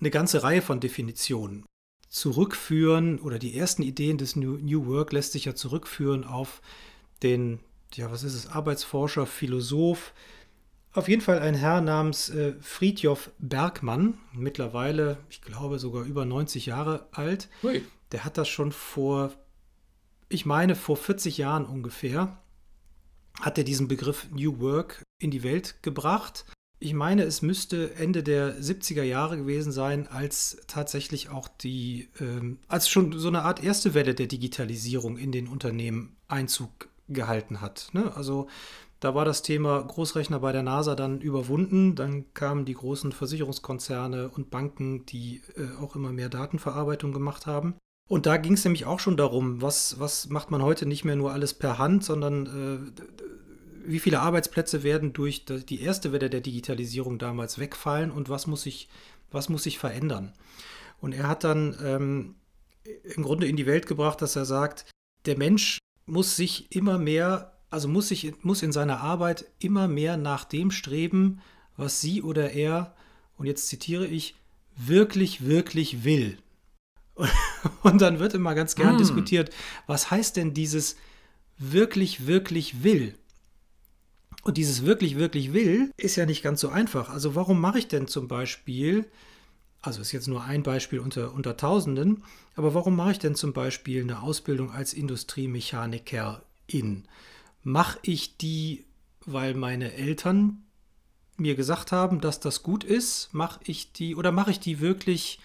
eine 0.00 0.10
ganze 0.10 0.42
Reihe 0.42 0.62
von 0.62 0.80
Definitionen. 0.80 1.64
Zurückführen 2.08 3.18
oder 3.18 3.38
die 3.38 3.56
ersten 3.56 3.82
Ideen 3.82 4.18
des 4.18 4.36
New, 4.36 4.58
New 4.58 4.86
Work 4.86 5.12
lässt 5.12 5.32
sich 5.32 5.46
ja 5.46 5.54
zurückführen 5.54 6.24
auf 6.24 6.62
den, 7.22 7.60
ja, 7.94 8.10
was 8.10 8.22
ist 8.22 8.34
es, 8.34 8.46
Arbeitsforscher, 8.48 9.26
Philosoph, 9.26 10.12
auf 10.96 11.08
jeden 11.08 11.22
Fall 11.22 11.38
ein 11.38 11.54
Herr 11.54 11.80
namens 11.80 12.28
äh, 12.30 12.54
Friedjof 12.60 13.30
Bergmann, 13.38 14.18
mittlerweile, 14.32 15.18
ich 15.30 15.42
glaube, 15.42 15.78
sogar 15.78 16.04
über 16.04 16.24
90 16.24 16.66
Jahre 16.66 17.06
alt. 17.12 17.48
Ui. 17.62 17.84
Der 18.12 18.24
hat 18.24 18.38
das 18.38 18.48
schon 18.48 18.72
vor, 18.72 19.32
ich 20.28 20.46
meine, 20.46 20.74
vor 20.74 20.96
40 20.96 21.38
Jahren 21.38 21.66
ungefähr 21.66 22.38
hat 23.40 23.58
er 23.58 23.64
diesen 23.64 23.88
Begriff 23.88 24.28
New 24.30 24.60
Work 24.60 25.02
in 25.18 25.30
die 25.30 25.42
Welt 25.42 25.82
gebracht. 25.82 26.46
Ich 26.78 26.94
meine, 26.94 27.22
es 27.22 27.42
müsste 27.42 27.94
Ende 27.94 28.22
der 28.22 28.58
70er 28.60 29.02
Jahre 29.02 29.36
gewesen 29.38 29.72
sein, 29.72 30.06
als 30.06 30.58
tatsächlich 30.66 31.30
auch 31.30 31.48
die, 31.48 32.10
ähm, 32.20 32.58
als 32.68 32.88
schon 32.88 33.18
so 33.18 33.28
eine 33.28 33.42
Art 33.42 33.62
erste 33.62 33.94
Welle 33.94 34.14
der 34.14 34.26
Digitalisierung 34.26 35.16
in 35.16 35.32
den 35.32 35.48
Unternehmen 35.48 36.16
Einzug 36.28 36.88
gehalten 37.08 37.60
hat. 37.60 37.88
Ne? 37.92 38.14
Also 38.14 38.48
da 39.00 39.14
war 39.14 39.24
das 39.24 39.42
Thema 39.42 39.82
Großrechner 39.82 40.40
bei 40.40 40.52
der 40.52 40.62
NASA 40.62 40.94
dann 40.94 41.20
überwunden. 41.20 41.94
Dann 41.94 42.32
kamen 42.32 42.64
die 42.64 42.74
großen 42.74 43.12
Versicherungskonzerne 43.12 44.30
und 44.30 44.50
Banken, 44.50 45.04
die 45.06 45.42
äh, 45.56 45.82
auch 45.82 45.96
immer 45.96 46.12
mehr 46.12 46.28
Datenverarbeitung 46.28 47.12
gemacht 47.12 47.46
haben. 47.46 47.74
Und 48.08 48.26
da 48.26 48.36
ging 48.36 48.54
es 48.54 48.64
nämlich 48.64 48.86
auch 48.86 49.00
schon 49.00 49.16
darum, 49.16 49.60
was, 49.60 49.98
was 49.98 50.28
macht 50.28 50.50
man 50.50 50.62
heute 50.62 50.86
nicht 50.86 51.04
mehr 51.04 51.16
nur 51.16 51.32
alles 51.32 51.54
per 51.54 51.78
Hand, 51.78 52.04
sondern 52.04 52.46
äh, 52.96 53.02
wie 53.84 53.98
viele 53.98 54.20
Arbeitsplätze 54.20 54.82
werden 54.82 55.12
durch 55.12 55.44
die 55.44 55.80
erste 55.80 56.12
Welle 56.12 56.30
der 56.30 56.40
Digitalisierung 56.40 57.18
damals 57.18 57.58
wegfallen 57.58 58.10
und 58.10 58.28
was 58.28 58.46
muss 58.46 58.62
sich, 58.62 58.88
was 59.30 59.48
muss 59.48 59.64
sich 59.64 59.78
verändern. 59.78 60.32
Und 61.00 61.12
er 61.12 61.28
hat 61.28 61.44
dann 61.44 61.76
ähm, 61.82 62.34
im 63.02 63.22
Grunde 63.22 63.46
in 63.46 63.56
die 63.56 63.66
Welt 63.66 63.86
gebracht, 63.86 64.22
dass 64.22 64.36
er 64.36 64.44
sagt, 64.44 64.86
der 65.26 65.36
Mensch 65.36 65.78
muss 66.06 66.36
sich 66.36 66.74
immer 66.74 66.98
mehr, 66.98 67.55
also 67.70 67.88
muss 67.88 68.08
sich, 68.08 68.32
muss 68.42 68.62
in 68.62 68.72
seiner 68.72 69.00
Arbeit 69.00 69.46
immer 69.58 69.88
mehr 69.88 70.16
nach 70.16 70.44
dem 70.44 70.70
streben, 70.70 71.40
was 71.76 72.00
sie 72.00 72.22
oder 72.22 72.52
er, 72.52 72.94
und 73.36 73.46
jetzt 73.46 73.68
zitiere 73.68 74.06
ich, 74.06 74.34
wirklich, 74.76 75.46
wirklich 75.46 76.04
will. 76.04 76.38
Und 77.82 78.02
dann 78.02 78.18
wird 78.18 78.34
immer 78.34 78.54
ganz 78.54 78.74
gern 78.74 78.96
mm. 78.96 78.98
diskutiert, 78.98 79.50
was 79.86 80.10
heißt 80.10 80.36
denn 80.36 80.52
dieses 80.52 80.96
wirklich, 81.58 82.26
wirklich 82.26 82.82
will? 82.82 83.14
Und 84.42 84.58
dieses 84.58 84.84
wirklich, 84.84 85.16
wirklich 85.16 85.52
will 85.52 85.90
ist 85.96 86.16
ja 86.16 86.26
nicht 86.26 86.42
ganz 86.42 86.60
so 86.60 86.68
einfach. 86.68 87.08
Also 87.08 87.34
warum 87.34 87.60
mache 87.60 87.78
ich 87.78 87.88
denn 87.88 88.06
zum 88.06 88.28
Beispiel, 88.28 89.06
also 89.80 90.02
ist 90.02 90.12
jetzt 90.12 90.28
nur 90.28 90.44
ein 90.44 90.62
Beispiel 90.62 91.00
unter, 91.00 91.32
unter 91.32 91.56
Tausenden, 91.56 92.22
aber 92.54 92.74
warum 92.74 92.94
mache 92.94 93.12
ich 93.12 93.18
denn 93.18 93.34
zum 93.34 93.52
Beispiel 93.52 94.02
eine 94.02 94.22
Ausbildung 94.22 94.70
als 94.70 94.92
Industriemechanikerin? 94.92 97.04
Mache 97.66 97.98
ich 98.02 98.36
die, 98.36 98.86
weil 99.24 99.54
meine 99.54 99.92
Eltern 99.92 100.62
mir 101.36 101.56
gesagt 101.56 101.90
haben, 101.90 102.20
dass 102.20 102.40
das 102.40 102.62
gut 102.62 102.84
ist? 102.84 103.34
Mache 103.34 103.60
ich 103.64 103.92
die 103.92 104.14
oder 104.14 104.30
mache 104.32 104.52
ich 104.52 104.60
die 104.60 104.80
wirklich 104.80 105.40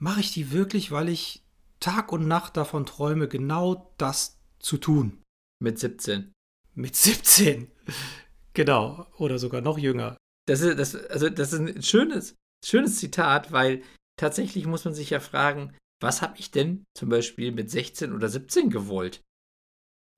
mache 0.00 0.20
ich 0.20 0.32
die 0.32 0.50
wirklich, 0.50 0.90
weil 0.90 1.08
ich 1.08 1.44
Tag 1.78 2.12
und 2.12 2.26
Nacht 2.26 2.56
davon 2.56 2.84
träume, 2.84 3.28
genau 3.28 3.94
das 3.96 4.40
zu 4.58 4.78
tun. 4.78 5.22
Mit 5.62 5.78
17. 5.78 6.32
Mit 6.74 6.96
17. 6.96 7.70
genau. 8.54 9.06
Oder 9.16 9.38
sogar 9.38 9.60
noch 9.60 9.78
jünger. 9.78 10.16
Das 10.46 10.62
ist, 10.62 10.78
das, 10.78 10.96
also 10.96 11.28
das 11.28 11.52
ist 11.52 11.60
ein 11.60 11.82
schönes, 11.82 12.34
schönes 12.64 12.96
Zitat, 12.96 13.52
weil 13.52 13.82
tatsächlich 14.16 14.66
muss 14.66 14.84
man 14.84 14.94
sich 14.94 15.10
ja 15.10 15.20
fragen, 15.20 15.74
was 16.00 16.22
habe 16.22 16.38
ich 16.38 16.50
denn 16.50 16.84
zum 16.96 17.10
Beispiel 17.10 17.52
mit 17.52 17.70
16 17.70 18.12
oder 18.12 18.28
17 18.28 18.70
gewollt? 18.70 19.20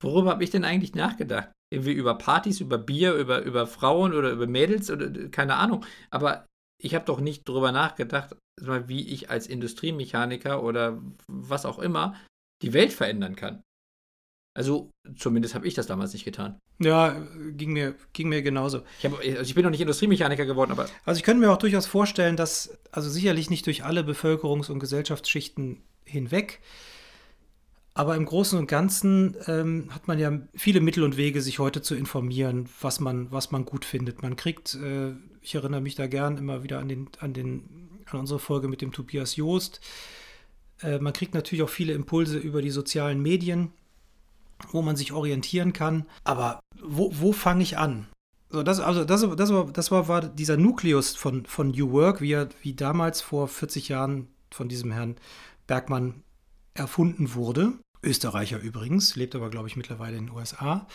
Worüber 0.03 0.31
habe 0.31 0.43
ich 0.43 0.49
denn 0.49 0.65
eigentlich 0.65 0.95
nachgedacht? 0.95 1.49
Irgendwie 1.71 1.93
über 1.93 2.15
Partys, 2.17 2.59
über 2.59 2.77
Bier, 2.77 3.13
über, 3.13 3.41
über 3.41 3.65
Frauen 3.65 4.13
oder 4.13 4.31
über 4.31 4.47
Mädels 4.47 4.91
oder 4.91 5.09
keine 5.29 5.55
Ahnung. 5.55 5.85
Aber 6.11 6.45
ich 6.81 6.93
habe 6.93 7.05
doch 7.05 7.19
nicht 7.19 7.47
darüber 7.47 7.71
nachgedacht, 7.71 8.35
wie 8.59 9.07
ich 9.07 9.29
als 9.29 9.47
Industriemechaniker 9.47 10.61
oder 10.61 11.01
was 11.27 11.65
auch 11.65 11.79
immer 11.79 12.15
die 12.61 12.73
Welt 12.73 12.93
verändern 12.93 13.35
kann. 13.35 13.63
Also 14.55 14.91
zumindest 15.15 15.55
habe 15.55 15.65
ich 15.67 15.73
das 15.73 15.87
damals 15.87 16.13
nicht 16.13 16.25
getan. 16.25 16.59
Ja, 16.79 17.19
ging 17.51 17.73
mir, 17.73 17.95
ging 18.13 18.29
mir 18.29 18.43
genauso. 18.43 18.83
Ich, 18.99 19.05
hab, 19.05 19.17
also 19.17 19.41
ich 19.41 19.55
bin 19.55 19.63
noch 19.63 19.71
nicht 19.71 19.81
Industriemechaniker 19.81 20.45
geworden, 20.45 20.71
aber. 20.71 20.87
Also 21.05 21.17
ich 21.17 21.23
könnte 21.23 21.39
mir 21.39 21.51
auch 21.51 21.57
durchaus 21.57 21.87
vorstellen, 21.87 22.35
dass, 22.35 22.77
also 22.91 23.09
sicherlich 23.09 23.49
nicht 23.49 23.65
durch 23.65 23.83
alle 23.83 24.01
Bevölkerungs- 24.01 24.69
und 24.69 24.79
Gesellschaftsschichten 24.79 25.81
hinweg, 26.05 26.61
aber 27.93 28.15
im 28.15 28.25
Großen 28.25 28.57
und 28.57 28.67
Ganzen 28.67 29.35
ähm, 29.47 29.87
hat 29.91 30.07
man 30.07 30.17
ja 30.17 30.31
viele 30.55 30.81
Mittel 30.81 31.03
und 31.03 31.17
Wege, 31.17 31.41
sich 31.41 31.59
heute 31.59 31.81
zu 31.81 31.95
informieren, 31.95 32.67
was 32.81 32.99
man, 32.99 33.31
was 33.31 33.51
man 33.51 33.65
gut 33.65 33.85
findet. 33.85 34.23
Man 34.23 34.35
kriegt, 34.35 34.75
äh, 34.75 35.11
ich 35.41 35.55
erinnere 35.55 35.81
mich 35.81 35.95
da 35.95 36.07
gern 36.07 36.37
immer 36.37 36.63
wieder 36.63 36.79
an 36.79 36.87
den, 36.87 37.09
an 37.19 37.33
den 37.33 37.83
an 38.11 38.19
unsere 38.19 38.39
Folge 38.39 38.67
mit 38.67 38.81
dem 38.81 38.91
Tobias 38.91 39.35
Joost. 39.35 39.79
Äh, 40.81 40.99
man 40.99 41.13
kriegt 41.13 41.33
natürlich 41.33 41.63
auch 41.63 41.69
viele 41.69 41.93
Impulse 41.93 42.37
über 42.37 42.61
die 42.61 42.69
sozialen 42.69 43.21
Medien, 43.21 43.71
wo 44.71 44.81
man 44.81 44.95
sich 44.95 45.11
orientieren 45.11 45.73
kann. 45.73 46.05
Aber 46.23 46.59
wo, 46.81 47.11
wo 47.13 47.31
fange 47.31 47.63
ich 47.63 47.77
an? 47.77 48.07
So, 48.49 48.63
das, 48.63 48.79
also 48.79 49.03
das, 49.03 49.21
das, 49.35 49.51
war, 49.51 49.71
das 49.71 49.91
war, 49.91 50.07
war 50.07 50.21
dieser 50.21 50.57
Nukleus 50.57 51.15
von, 51.15 51.45
von 51.45 51.71
New 51.71 51.91
Work, 51.91 52.21
wie 52.21 52.33
er 52.33 52.49
wie 52.61 52.73
damals 52.73 53.21
vor 53.21 53.47
40 53.47 53.89
Jahren 53.89 54.27
von 54.51 54.69
diesem 54.69 54.91
Herrn 54.91 55.15
Bergmann 55.65 56.23
erfunden 56.73 57.33
wurde. 57.33 57.73
Österreicher 58.01 58.59
übrigens, 58.59 59.15
lebt 59.15 59.35
aber, 59.35 59.49
glaube 59.49 59.67
ich, 59.67 59.75
mittlerweile 59.75 60.17
in 60.17 60.27
den 60.27 60.35
USA 60.35 60.87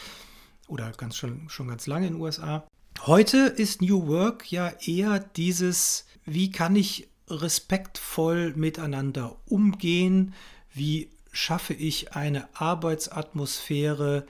oder 0.67 0.91
ganz 0.93 1.17
schon, 1.17 1.49
schon 1.49 1.69
ganz 1.69 1.87
lange 1.87 2.07
in 2.07 2.15
den 2.15 2.23
USA. 2.23 2.67
Heute 3.07 3.39
ist 3.39 3.81
New 3.81 4.07
Work 4.07 4.51
ja 4.51 4.73
eher 4.85 5.21
dieses 5.21 6.05
wie 6.31 6.51
kann 6.51 6.77
ich 6.77 7.09
respektvoll 7.29 8.53
miteinander 8.55 9.37
umgehen, 9.47 10.35
wie 10.73 11.11
schaffe 11.33 11.75
ich 11.75 12.13
eine 12.13 12.49
Arbeitsatmosphäre, 12.55 14.27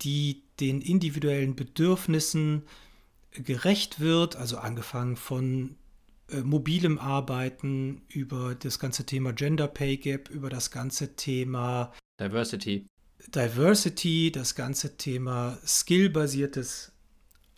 die 0.00 0.42
den 0.60 0.80
individuellen 0.80 1.54
Bedürfnissen 1.54 2.62
gerecht 3.32 4.00
wird, 4.00 4.36
also 4.36 4.58
angefangen 4.58 5.16
von 5.16 5.76
mobilem 6.40 6.98
Arbeiten, 6.98 8.02
über 8.08 8.54
das 8.54 8.78
ganze 8.78 9.04
Thema 9.04 9.32
Gender 9.32 9.68
Pay 9.68 9.98
Gap, 9.98 10.30
über 10.30 10.48
das 10.48 10.70
ganze 10.70 11.14
Thema 11.16 11.92
Diversity. 12.20 12.86
Diversity, 13.28 14.32
das 14.32 14.54
ganze 14.54 14.96
Thema 14.96 15.58
skillbasiertes 15.64 16.92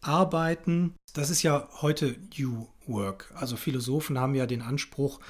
Arbeiten. 0.01 0.95
Das 1.15 1.31
ist 1.31 1.43
ja 1.43 1.69
heute 1.81 2.17
New 2.37 2.67
Work. 2.87 3.33
Also 3.35 3.57
Philosophen 3.57 4.19
haben 4.19 4.35
ja 4.35 4.47
den 4.47 4.63
Anspruch, 4.63 5.21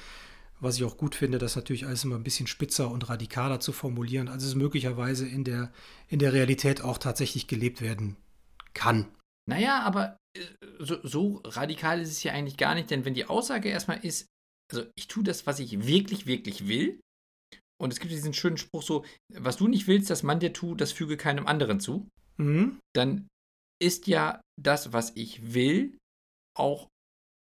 was 0.59 0.77
ich 0.77 0.83
auch 0.83 0.97
gut 0.97 1.15
finde, 1.15 1.37
das 1.37 1.55
natürlich 1.55 1.85
alles 1.85 2.03
immer 2.03 2.15
ein 2.15 2.23
bisschen 2.23 2.47
spitzer 2.47 2.89
und 2.89 3.09
radikaler 3.09 3.59
zu 3.59 3.71
formulieren, 3.71 4.27
als 4.27 4.43
es 4.43 4.55
möglicherweise 4.55 5.27
in 5.27 5.43
der, 5.43 5.71
in 6.07 6.19
der 6.19 6.33
Realität 6.33 6.81
auch 6.81 6.97
tatsächlich 6.97 7.47
gelebt 7.47 7.81
werden 7.81 8.17
kann. 8.73 9.07
Naja, 9.47 9.81
aber 9.83 10.13
äh, 10.13 10.15
so, 10.79 10.97
so 11.03 11.41
radikal 11.45 12.01
ist 12.01 12.11
es 12.11 12.23
ja 12.23 12.33
eigentlich 12.33 12.57
gar 12.57 12.75
nicht, 12.75 12.89
denn 12.89 13.05
wenn 13.05 13.13
die 13.13 13.25
Aussage 13.25 13.69
erstmal 13.69 14.03
ist, 14.03 14.27
also 14.71 14.85
ich 14.95 15.07
tue 15.07 15.23
das, 15.23 15.45
was 15.45 15.59
ich 15.59 15.87
wirklich, 15.87 16.25
wirklich 16.25 16.67
will, 16.67 16.99
und 17.81 17.91
es 17.91 17.99
gibt 17.99 18.11
diesen 18.11 18.33
schönen 18.33 18.57
Spruch 18.57 18.81
so, 18.81 19.05
was 19.33 19.57
du 19.57 19.67
nicht 19.67 19.87
willst, 19.87 20.09
dass 20.09 20.23
man 20.23 20.39
dir 20.39 20.53
tut, 20.53 20.79
das 20.79 20.91
füge 20.91 21.17
keinem 21.17 21.47
anderen 21.47 21.79
zu, 21.79 22.07
mhm. 22.37 22.79
dann 22.95 23.27
ist 23.81 24.07
ja 24.07 24.41
das, 24.61 24.93
was 24.93 25.11
ich 25.15 25.53
will, 25.53 25.97
auch 26.57 26.87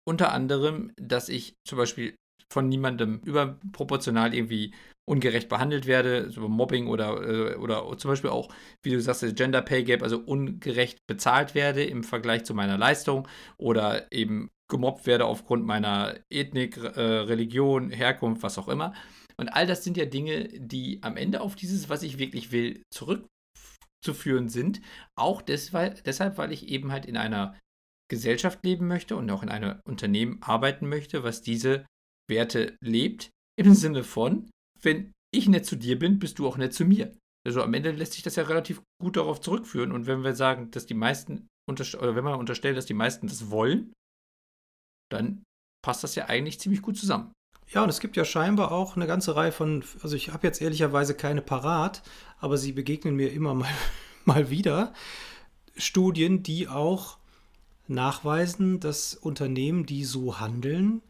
unter 0.08 0.32
anderem, 0.32 0.94
dass 0.96 1.30
ich 1.30 1.54
zum 1.68 1.78
Beispiel 1.78 2.16
von 2.52 2.70
niemandem 2.70 3.20
überproportional 3.20 4.34
irgendwie 4.34 4.74
ungerecht 5.12 5.50
behandelt 5.50 5.88
werde, 5.88 6.32
so 6.32 6.48
Mobbing 6.48 6.88
oder, 6.88 7.22
äh, 7.22 7.56
oder 7.56 7.98
zum 7.98 8.12
Beispiel 8.12 8.30
auch, 8.30 8.48
wie 8.82 8.92
du 8.92 9.02
sagst, 9.02 9.36
Gender 9.36 9.62
Pay 9.62 9.84
Gap, 9.84 10.04
also 10.04 10.18
ungerecht 10.20 11.00
bezahlt 11.06 11.54
werde 11.54 11.84
im 11.84 12.06
Vergleich 12.06 12.46
zu 12.46 12.54
meiner 12.54 12.78
Leistung 12.78 13.28
oder 13.58 14.10
eben 14.14 14.50
gemobbt 14.70 15.06
werde 15.06 15.26
aufgrund 15.26 15.66
meiner 15.66 16.16
Ethnik, 16.30 16.78
äh, 16.78 17.02
Religion, 17.02 17.92
Herkunft, 17.92 18.42
was 18.42 18.58
auch 18.58 18.70
immer. 18.70 18.94
Und 19.36 19.50
all 19.50 19.68
das 19.68 19.84
sind 19.84 19.98
ja 19.98 20.06
Dinge, 20.06 20.48
die 20.48 21.04
am 21.04 21.18
Ende 21.18 21.42
auf 21.42 21.58
dieses, 21.58 21.90
was 21.90 22.04
ich 22.04 22.18
wirklich 22.18 22.54
will, 22.54 22.82
zurückzuführen 22.90 24.48
sind. 24.48 24.80
Auch 25.18 25.42
deshalb, 25.42 26.38
weil 26.38 26.54
ich 26.54 26.70
eben 26.70 26.94
halt 26.94 27.06
in 27.06 27.18
einer 27.18 27.60
Gesellschaft 28.10 28.64
leben 28.64 28.88
möchte 28.88 29.18
und 29.18 29.30
auch 29.30 29.44
in 29.44 29.50
einem 29.50 29.82
Unternehmen 29.84 30.42
arbeiten 30.42 30.88
möchte, 30.88 31.24
was 31.24 31.42
diese 31.42 31.86
Werte 32.30 32.78
lebt, 32.80 33.30
im 33.58 33.74
Sinne 33.74 34.04
von, 34.04 34.50
wenn 34.82 35.12
ich 35.34 35.48
nett 35.48 35.66
zu 35.66 35.76
dir 35.76 35.98
bin, 35.98 36.20
bist 36.20 36.40
du 36.40 36.48
auch 36.48 36.58
nett 36.58 36.74
zu 36.74 36.86
mir. 36.86 37.14
Also 37.46 37.64
am 37.64 37.74
Ende 37.74 37.92
lässt 37.92 38.14
sich 38.14 38.24
das 38.24 38.36
ja 38.36 38.44
relativ 38.44 38.82
gut 39.02 39.18
darauf 39.18 39.42
zurückführen. 39.42 39.92
Und 39.92 40.06
wenn 40.06 40.24
wir 40.24 40.36
sagen, 40.36 40.70
dass 40.72 40.86
die 40.86 40.94
meisten, 40.94 41.48
oder 41.68 42.16
wenn 42.16 42.24
wir 42.24 42.38
unterstellen, 42.38 42.76
dass 42.76 42.86
die 42.86 42.94
meisten 42.94 43.28
das 43.28 43.50
wollen, 43.50 43.94
dann 45.12 45.44
passt 45.84 46.04
das 46.04 46.16
ja 46.16 46.26
eigentlich 46.28 46.60
ziemlich 46.60 46.82
gut 46.82 46.98
zusammen. 46.98 47.34
Ja, 47.70 47.84
und 47.84 47.90
es 47.90 48.00
gibt 48.00 48.18
ja 48.18 48.26
scheinbar 48.26 48.72
auch 48.72 48.96
eine 48.96 49.08
ganze 49.08 49.36
Reihe 49.36 49.52
von, 49.52 49.84
also 50.04 50.16
ich 50.16 50.34
habe 50.34 50.46
jetzt 50.46 50.62
ehrlicherweise 50.62 51.16
keine 51.16 51.42
parat, 51.42 52.04
aber 52.40 52.58
sie 52.58 52.74
begegnen 52.74 53.16
mir 53.16 53.32
immer 53.32 53.54
mal, 53.54 53.72
mal 54.26 54.50
wieder, 54.50 54.94
Studien, 55.78 56.44
die 56.44 56.68
auch 56.68 57.18
nachweisen, 57.88 58.80
dass 58.80 59.16
Unternehmen, 59.16 59.86
die 59.86 60.04
so 60.04 60.40
handeln, 60.40 61.02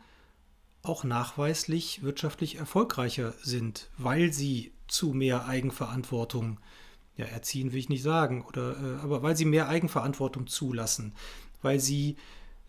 auch 0.84 1.04
nachweislich 1.04 2.04
wirtschaftlich 2.04 2.56
erfolgreicher 2.56 3.34
sind, 3.42 3.90
weil 3.98 4.34
sie 4.34 4.72
zu 4.88 5.14
mehr 5.14 5.46
Eigenverantwortung 5.46 6.60
ja, 7.18 7.26
erziehen 7.26 7.72
will 7.72 7.80
ich 7.80 7.90
nicht 7.90 8.04
sagen, 8.04 8.44
oder, 8.48 8.72
äh, 8.78 9.04
aber 9.04 9.22
weil 9.22 9.36
sie 9.36 9.46
mehr 9.46 9.70
Eigenverantwortung 9.70 10.48
zulassen, 10.48 11.14
weil 11.62 11.80
sie 11.80 12.16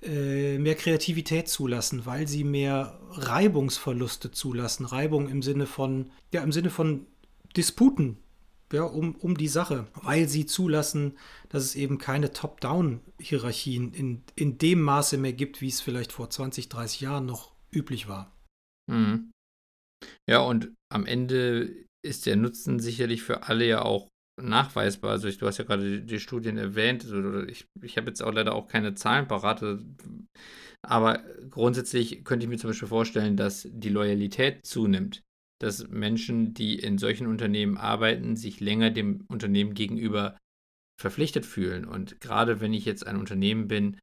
äh, 0.02 0.58
mehr 0.58 0.74
Kreativität 0.74 1.48
zulassen, 1.48 2.06
weil 2.06 2.26
sie 2.26 2.44
mehr 2.44 2.98
Reibungsverluste 3.12 4.32
zulassen. 4.32 4.84
Reibung 4.84 5.28
im 5.28 5.42
Sinne 5.42 5.66
von, 5.66 6.10
ja, 6.32 6.42
im 6.42 6.52
Sinne 6.52 6.70
von 6.70 7.06
Disputen, 7.56 8.18
ja, 8.72 8.82
um, 8.82 9.14
um 9.16 9.36
die 9.36 9.48
Sache, 9.48 9.86
weil 9.94 10.28
sie 10.28 10.46
zulassen, 10.46 11.16
dass 11.50 11.64
es 11.64 11.74
eben 11.76 11.98
keine 11.98 12.32
Top-Down-Hierarchien 12.32 13.92
in, 13.92 14.22
in 14.34 14.58
dem 14.58 14.82
Maße 14.82 15.18
mehr 15.18 15.34
gibt, 15.34 15.60
wie 15.60 15.68
es 15.68 15.80
vielleicht 15.80 16.12
vor 16.12 16.30
20, 16.30 16.68
30 16.68 17.00
Jahren 17.02 17.26
noch 17.26 17.51
üblich 17.74 18.08
war. 18.08 18.36
Mhm. 18.90 19.32
Ja, 20.28 20.40
und 20.40 20.72
am 20.92 21.06
Ende 21.06 21.86
ist 22.04 22.26
der 22.26 22.36
Nutzen 22.36 22.80
sicherlich 22.80 23.22
für 23.22 23.44
alle 23.44 23.66
ja 23.66 23.82
auch 23.82 24.08
nachweisbar. 24.40 25.12
Also 25.12 25.28
ich, 25.28 25.38
du 25.38 25.46
hast 25.46 25.58
ja 25.58 25.64
gerade 25.64 26.00
die, 26.00 26.06
die 26.06 26.20
Studien 26.20 26.58
erwähnt. 26.58 27.04
Also 27.04 27.42
ich, 27.44 27.66
ich 27.80 27.96
habe 27.96 28.08
jetzt 28.08 28.22
auch 28.22 28.32
leider 28.32 28.54
auch 28.54 28.66
keine 28.66 28.94
Zahlen 28.94 29.28
parat. 29.28 29.62
Aber 30.82 31.22
grundsätzlich 31.50 32.24
könnte 32.24 32.44
ich 32.44 32.50
mir 32.50 32.58
zum 32.58 32.70
Beispiel 32.70 32.88
vorstellen, 32.88 33.36
dass 33.36 33.68
die 33.70 33.88
Loyalität 33.88 34.66
zunimmt. 34.66 35.22
Dass 35.60 35.88
Menschen, 35.88 36.54
die 36.54 36.78
in 36.78 36.98
solchen 36.98 37.28
Unternehmen 37.28 37.76
arbeiten, 37.76 38.36
sich 38.36 38.58
länger 38.58 38.90
dem 38.90 39.24
Unternehmen 39.28 39.74
gegenüber 39.74 40.36
verpflichtet 41.00 41.46
fühlen. 41.46 41.84
Und 41.84 42.20
gerade 42.20 42.60
wenn 42.60 42.74
ich 42.74 42.84
jetzt 42.84 43.06
ein 43.06 43.16
Unternehmen 43.16 43.68
bin, 43.68 43.98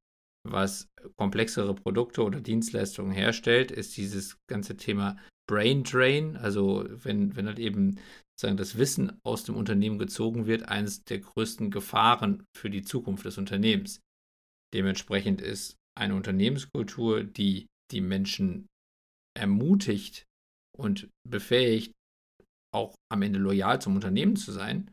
was 0.47 0.87
komplexere 1.17 1.75
Produkte 1.75 2.23
oder 2.23 2.41
Dienstleistungen 2.41 3.11
herstellt, 3.11 3.71
ist 3.71 3.97
dieses 3.97 4.37
ganze 4.49 4.77
Thema 4.77 5.17
Brain 5.49 5.83
Drain, 5.83 6.37
also 6.37 6.85
wenn, 6.89 7.35
wenn 7.35 7.47
halt 7.47 7.59
eben 7.59 7.99
sagen, 8.39 8.57
das 8.57 8.77
Wissen 8.77 9.19
aus 9.23 9.43
dem 9.43 9.55
Unternehmen 9.55 9.99
gezogen 9.99 10.45
wird, 10.45 10.63
eines 10.63 11.03
der 11.03 11.19
größten 11.19 11.71
Gefahren 11.71 12.45
für 12.55 12.69
die 12.69 12.83
Zukunft 12.83 13.25
des 13.25 13.37
Unternehmens. 13.37 13.99
Dementsprechend 14.73 15.41
ist 15.41 15.75
eine 15.97 16.15
Unternehmenskultur, 16.15 17.23
die 17.23 17.67
die 17.91 18.01
Menschen 18.01 18.67
ermutigt 19.35 20.25
und 20.77 21.09
befähigt, 21.27 21.93
auch 22.73 22.95
am 23.11 23.23
Ende 23.23 23.39
loyal 23.39 23.81
zum 23.81 23.95
Unternehmen 23.95 24.35
zu 24.35 24.51
sein, 24.51 24.91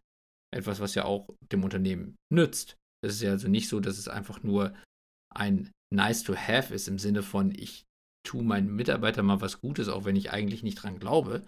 etwas, 0.55 0.81
was 0.81 0.95
ja 0.95 1.05
auch 1.05 1.29
dem 1.53 1.63
Unternehmen 1.63 2.17
nützt. 2.33 2.77
Es 3.05 3.17
ist 3.17 3.23
ja 3.23 3.33
also 3.33 3.49
nicht 3.49 3.69
so, 3.69 3.81
dass 3.81 3.99
es 3.99 4.09
einfach 4.09 4.43
nur 4.43 4.75
ein 5.37 5.71
nice 5.93 6.23
to 6.23 6.35
have 6.35 6.75
ist 6.75 6.89
im 6.89 6.99
Sinne 6.99 7.23
von, 7.23 7.53
ich 7.55 7.85
tue 8.27 8.43
meinen 8.43 8.75
Mitarbeitern 8.75 9.27
mal 9.27 9.41
was 9.41 9.61
Gutes, 9.61 9.89
auch 9.89 10.05
wenn 10.05 10.17
ich 10.17 10.33
eigentlich 10.33 10.63
nicht 10.63 10.83
dran 10.83 10.99
glaube, 10.99 11.47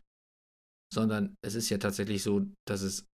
sondern 0.92 1.34
es 1.42 1.54
ist 1.54 1.68
ja 1.70 1.78
tatsächlich 1.78 2.22
so, 2.22 2.46
dass 2.66 2.82
es 2.82 3.06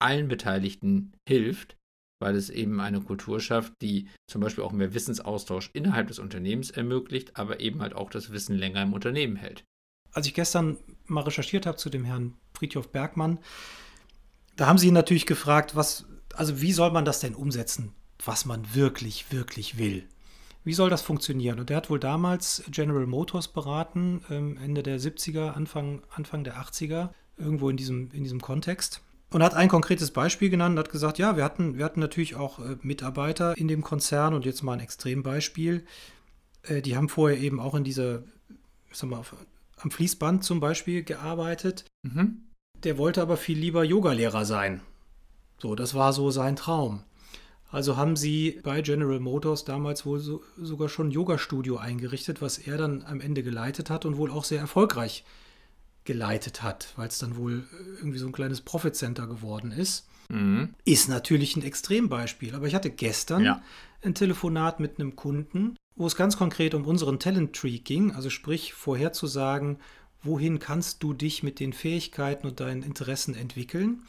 allen 0.00 0.28
Beteiligten 0.28 1.12
hilft, 1.28 1.76
weil 2.20 2.36
es 2.36 2.50
eben 2.50 2.80
eine 2.80 3.00
Kultur 3.00 3.40
schafft, 3.40 3.74
die 3.82 4.08
zum 4.30 4.40
Beispiel 4.40 4.64
auch 4.64 4.72
mehr 4.72 4.94
Wissensaustausch 4.94 5.70
innerhalb 5.72 6.08
des 6.08 6.18
Unternehmens 6.18 6.70
ermöglicht, 6.70 7.36
aber 7.36 7.60
eben 7.60 7.82
halt 7.82 7.94
auch 7.94 8.10
das 8.10 8.30
Wissen 8.30 8.56
länger 8.56 8.82
im 8.82 8.92
Unternehmen 8.92 9.36
hält. 9.36 9.64
Als 10.12 10.26
ich 10.26 10.34
gestern 10.34 10.78
mal 11.06 11.22
recherchiert 11.22 11.66
habe 11.66 11.76
zu 11.76 11.90
dem 11.90 12.04
Herrn 12.04 12.34
Friedhof 12.56 12.90
Bergmann, 12.90 13.38
da 14.56 14.66
haben 14.66 14.78
sie 14.78 14.88
ihn 14.88 14.94
natürlich 14.94 15.26
gefragt, 15.26 15.74
was, 15.74 16.06
also 16.34 16.60
wie 16.60 16.72
soll 16.72 16.92
man 16.92 17.04
das 17.04 17.20
denn 17.20 17.34
umsetzen, 17.34 17.92
was 18.26 18.44
man 18.44 18.74
wirklich, 18.74 19.32
wirklich 19.32 19.78
will? 19.78 20.04
Wie 20.64 20.74
soll 20.74 20.88
das 20.88 21.02
funktionieren? 21.02 21.60
Und 21.60 21.70
er 21.70 21.76
hat 21.76 21.90
wohl 21.90 22.00
damals 22.00 22.64
General 22.70 23.06
Motors 23.06 23.48
beraten, 23.48 24.22
ähm, 24.30 24.56
Ende 24.62 24.82
der 24.82 24.98
70er, 24.98 25.52
Anfang, 25.52 26.02
Anfang 26.14 26.42
der 26.42 26.56
80er, 26.56 27.10
irgendwo 27.36 27.68
in 27.68 27.76
diesem, 27.76 28.10
in 28.12 28.22
diesem 28.22 28.40
Kontext. 28.40 29.02
Und 29.30 29.42
hat 29.42 29.54
ein 29.54 29.68
konkretes 29.68 30.10
Beispiel 30.10 30.48
genannt 30.48 30.74
und 30.74 30.78
hat 30.78 30.92
gesagt, 30.92 31.18
ja, 31.18 31.36
wir 31.36 31.44
hatten, 31.44 31.76
wir 31.76 31.84
hatten 31.84 32.00
natürlich 32.00 32.36
auch 32.36 32.60
äh, 32.60 32.76
Mitarbeiter 32.82 33.56
in 33.58 33.68
dem 33.68 33.82
Konzern 33.82 34.32
und 34.32 34.44
jetzt 34.46 34.62
mal 34.62 34.74
ein 34.74 34.80
Extrembeispiel. 34.80 35.84
Äh, 36.62 36.80
die 36.80 36.96
haben 36.96 37.08
vorher 37.08 37.38
eben 37.38 37.60
auch 37.60 37.74
in 37.74 37.84
dieser, 37.84 38.22
sag 38.90 39.10
mal, 39.10 39.22
am 39.78 39.90
Fließband 39.90 40.44
zum 40.44 40.60
Beispiel 40.60 41.02
gearbeitet. 41.02 41.84
Mhm. 42.02 42.44
Der 42.84 42.96
wollte 42.96 43.20
aber 43.22 43.36
viel 43.36 43.58
lieber 43.58 43.84
Yogalehrer 43.84 44.44
sein. 44.44 44.80
So, 45.58 45.74
das 45.74 45.94
war 45.94 46.12
so 46.12 46.30
sein 46.30 46.56
Traum. 46.56 47.02
Also 47.74 47.96
haben 47.96 48.14
sie 48.14 48.60
bei 48.62 48.82
General 48.82 49.18
Motors 49.18 49.64
damals 49.64 50.06
wohl 50.06 50.20
so, 50.20 50.44
sogar 50.56 50.88
schon 50.88 51.08
ein 51.08 51.10
Yoga-Studio 51.10 51.76
eingerichtet, 51.76 52.40
was 52.40 52.56
er 52.56 52.78
dann 52.78 53.02
am 53.02 53.20
Ende 53.20 53.42
geleitet 53.42 53.90
hat 53.90 54.04
und 54.04 54.16
wohl 54.16 54.30
auch 54.30 54.44
sehr 54.44 54.60
erfolgreich 54.60 55.24
geleitet 56.04 56.62
hat, 56.62 56.92
weil 56.94 57.08
es 57.08 57.18
dann 57.18 57.36
wohl 57.36 57.64
irgendwie 57.98 58.18
so 58.18 58.26
ein 58.26 58.32
kleines 58.32 58.60
Profit-Center 58.60 59.26
geworden 59.26 59.72
ist. 59.72 60.06
Mhm. 60.28 60.74
Ist 60.84 61.08
natürlich 61.08 61.56
ein 61.56 61.64
Extrembeispiel. 61.64 62.54
Aber 62.54 62.68
ich 62.68 62.76
hatte 62.76 62.90
gestern 62.90 63.42
ja. 63.42 63.60
ein 64.02 64.14
Telefonat 64.14 64.78
mit 64.78 65.00
einem 65.00 65.16
Kunden, 65.16 65.74
wo 65.96 66.06
es 66.06 66.14
ganz 66.14 66.36
konkret 66.36 66.74
um 66.74 66.84
unseren 66.84 67.18
Talent 67.18 67.56
Tree 67.56 67.78
ging, 67.78 68.12
also 68.12 68.30
sprich 68.30 68.72
vorherzusagen, 68.72 69.78
wohin 70.22 70.60
kannst 70.60 71.02
du 71.02 71.12
dich 71.12 71.42
mit 71.42 71.58
den 71.58 71.72
Fähigkeiten 71.72 72.46
und 72.46 72.60
deinen 72.60 72.84
Interessen 72.84 73.34
entwickeln. 73.34 74.04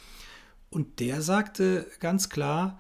Und 0.70 1.00
der 1.00 1.24
sagte 1.24 1.88
ganz 2.00 2.30
klar, 2.30 2.80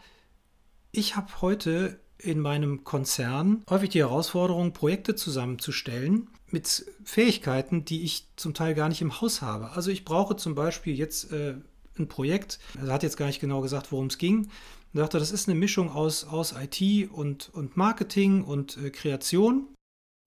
ich 0.97 1.15
habe 1.15 1.41
heute 1.41 1.99
in 2.17 2.39
meinem 2.39 2.83
Konzern 2.83 3.63
häufig 3.69 3.89
die 3.89 3.99
Herausforderung, 3.99 4.71
Projekte 4.71 5.15
zusammenzustellen 5.15 6.29
mit 6.49 6.85
Fähigkeiten, 7.03 7.83
die 7.83 8.03
ich 8.03 8.27
zum 8.37 8.53
Teil 8.53 8.73
gar 8.75 8.87
nicht 8.87 9.01
im 9.01 9.19
Haus 9.19 9.41
habe. 9.41 9.71
Also 9.71 9.91
ich 9.91 10.05
brauche 10.05 10.37
zum 10.37 10.55
Beispiel 10.55 10.95
jetzt 10.95 11.31
äh, 11.33 11.55
ein 11.99 12.07
Projekt, 12.07 12.59
er 12.75 12.93
hat 12.93 13.03
jetzt 13.03 13.17
gar 13.17 13.27
nicht 13.27 13.41
genau 13.41 13.61
gesagt, 13.61 13.91
worum 13.91 14.07
es 14.07 14.17
ging. 14.17 14.49
Er 14.93 15.01
sagte, 15.01 15.19
das 15.19 15.31
ist 15.31 15.49
eine 15.49 15.59
Mischung 15.59 15.91
aus, 15.91 16.23
aus 16.23 16.53
IT 16.53 17.11
und, 17.11 17.49
und 17.53 17.75
Marketing 17.75 18.43
und 18.43 18.77
äh, 18.77 18.89
Kreation. 18.89 19.67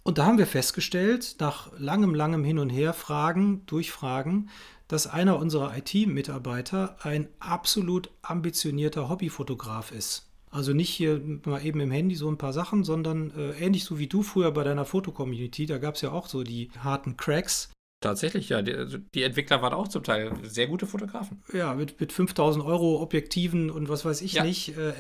Und 0.04 0.18
da 0.18 0.26
haben 0.26 0.38
wir 0.38 0.46
festgestellt, 0.46 1.36
nach 1.40 1.72
langem, 1.78 2.14
langem 2.14 2.44
Hin 2.44 2.58
und 2.58 2.70
Her, 2.70 2.92
Fragen, 2.92 3.64
Durchfragen, 3.66 4.50
dass 4.86 5.06
einer 5.06 5.38
unserer 5.38 5.76
IT-Mitarbeiter 5.76 6.96
ein 7.02 7.28
absolut 7.40 8.10
ambitionierter 8.22 9.08
Hobbyfotograf 9.08 9.92
ist. 9.92 10.27
Also 10.50 10.72
nicht 10.72 10.90
hier 10.90 11.20
mal 11.44 11.64
eben 11.64 11.80
im 11.80 11.90
Handy 11.90 12.14
so 12.14 12.30
ein 12.30 12.38
paar 12.38 12.52
Sachen, 12.52 12.84
sondern 12.84 13.30
äh, 13.36 13.50
ähnlich 13.64 13.84
so 13.84 13.98
wie 13.98 14.06
du 14.06 14.22
früher 14.22 14.50
bei 14.50 14.64
deiner 14.64 14.84
Fotocommunity, 14.84 15.66
da 15.66 15.78
gab 15.78 15.96
es 15.96 16.00
ja 16.00 16.12
auch 16.12 16.26
so 16.28 16.42
die 16.42 16.70
harten 16.78 17.16
Cracks. 17.16 17.70
Tatsächlich, 18.00 18.50
ja. 18.50 18.62
Die, 18.62 18.74
also 18.74 18.98
die, 18.98 19.24
Entwickler 19.24 19.60
waren 19.60 19.72
auch 19.72 19.88
zum 19.88 20.04
Teil 20.04 20.32
sehr 20.44 20.68
gute 20.68 20.86
Fotografen. 20.86 21.42
Ja, 21.52 21.74
mit, 21.74 22.00
mit 22.00 22.12
5000 22.12 22.64
Euro 22.64 23.02
Objektiven 23.02 23.70
und 23.70 23.88
was 23.88 24.04
weiß 24.04 24.22
ich 24.22 24.34
ja. 24.34 24.44
nicht. 24.44 24.78
Äh, 24.78 24.92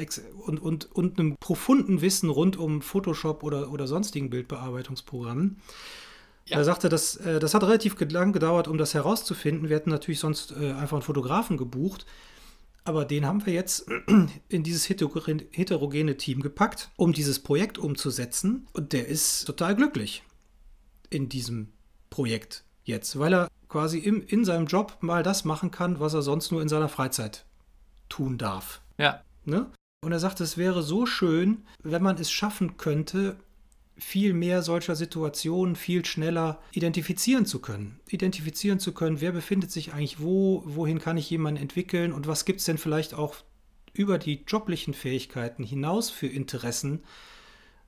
und, 0.44 0.60
und, 0.60 0.90
und 0.92 1.18
einem 1.18 1.36
profunden 1.38 2.00
Wissen 2.00 2.28
rund 2.28 2.56
um 2.56 2.82
Photoshop 2.82 3.44
oder, 3.44 3.70
oder 3.70 3.86
sonstigen 3.86 4.30
Bildbearbeitungsprogrammen. 4.30 5.60
Ja. 6.46 6.56
Er 6.56 6.64
sagte, 6.64 6.88
das, 6.88 7.16
äh, 7.16 7.38
das 7.38 7.54
hat 7.54 7.62
relativ 7.62 7.96
lang 8.10 8.32
gedauert, 8.32 8.66
um 8.66 8.78
das 8.78 8.94
herauszufinden. 8.94 9.68
Wir 9.68 9.76
hätten 9.76 9.90
natürlich 9.90 10.18
sonst 10.18 10.52
äh, 10.52 10.72
einfach 10.72 10.96
einen 10.96 11.02
Fotografen 11.02 11.56
gebucht. 11.56 12.04
Aber 12.88 13.04
den 13.04 13.26
haben 13.26 13.44
wir 13.44 13.52
jetzt 13.52 13.86
in 14.48 14.62
dieses 14.62 14.88
heterogene 14.88 16.16
Team 16.16 16.40
gepackt, 16.40 16.90
um 16.96 17.12
dieses 17.12 17.38
Projekt 17.38 17.76
umzusetzen. 17.76 18.66
Und 18.72 18.94
der 18.94 19.08
ist 19.08 19.44
total 19.44 19.76
glücklich 19.76 20.22
in 21.10 21.28
diesem 21.28 21.68
Projekt 22.08 22.64
jetzt, 22.84 23.18
weil 23.18 23.34
er 23.34 23.48
quasi 23.68 23.98
im, 23.98 24.26
in 24.26 24.46
seinem 24.46 24.64
Job 24.64 24.96
mal 25.02 25.22
das 25.22 25.44
machen 25.44 25.70
kann, 25.70 26.00
was 26.00 26.14
er 26.14 26.22
sonst 26.22 26.50
nur 26.50 26.62
in 26.62 26.70
seiner 26.70 26.88
Freizeit 26.88 27.44
tun 28.08 28.38
darf. 28.38 28.80
Ja. 28.96 29.20
Ne? 29.44 29.70
Und 30.00 30.12
er 30.12 30.18
sagt, 30.18 30.40
es 30.40 30.56
wäre 30.56 30.82
so 30.82 31.04
schön, 31.04 31.66
wenn 31.82 32.02
man 32.02 32.16
es 32.16 32.30
schaffen 32.30 32.78
könnte, 32.78 33.36
viel 33.98 34.32
mehr 34.32 34.62
solcher 34.62 34.96
Situationen 34.96 35.76
viel 35.76 36.04
schneller 36.04 36.60
identifizieren 36.72 37.46
zu 37.46 37.60
können. 37.60 38.00
Identifizieren 38.08 38.78
zu 38.78 38.92
können, 38.92 39.20
wer 39.20 39.32
befindet 39.32 39.70
sich 39.70 39.92
eigentlich 39.92 40.20
wo, 40.20 40.62
wohin 40.64 41.00
kann 41.00 41.16
ich 41.16 41.30
jemanden 41.30 41.60
entwickeln 41.60 42.12
und 42.12 42.26
was 42.26 42.44
gibt 42.44 42.60
es 42.60 42.66
denn 42.66 42.78
vielleicht 42.78 43.14
auch 43.14 43.36
über 43.92 44.18
die 44.18 44.44
joblichen 44.46 44.94
Fähigkeiten 44.94 45.64
hinaus 45.64 46.10
für 46.10 46.28
Interessen, 46.28 47.02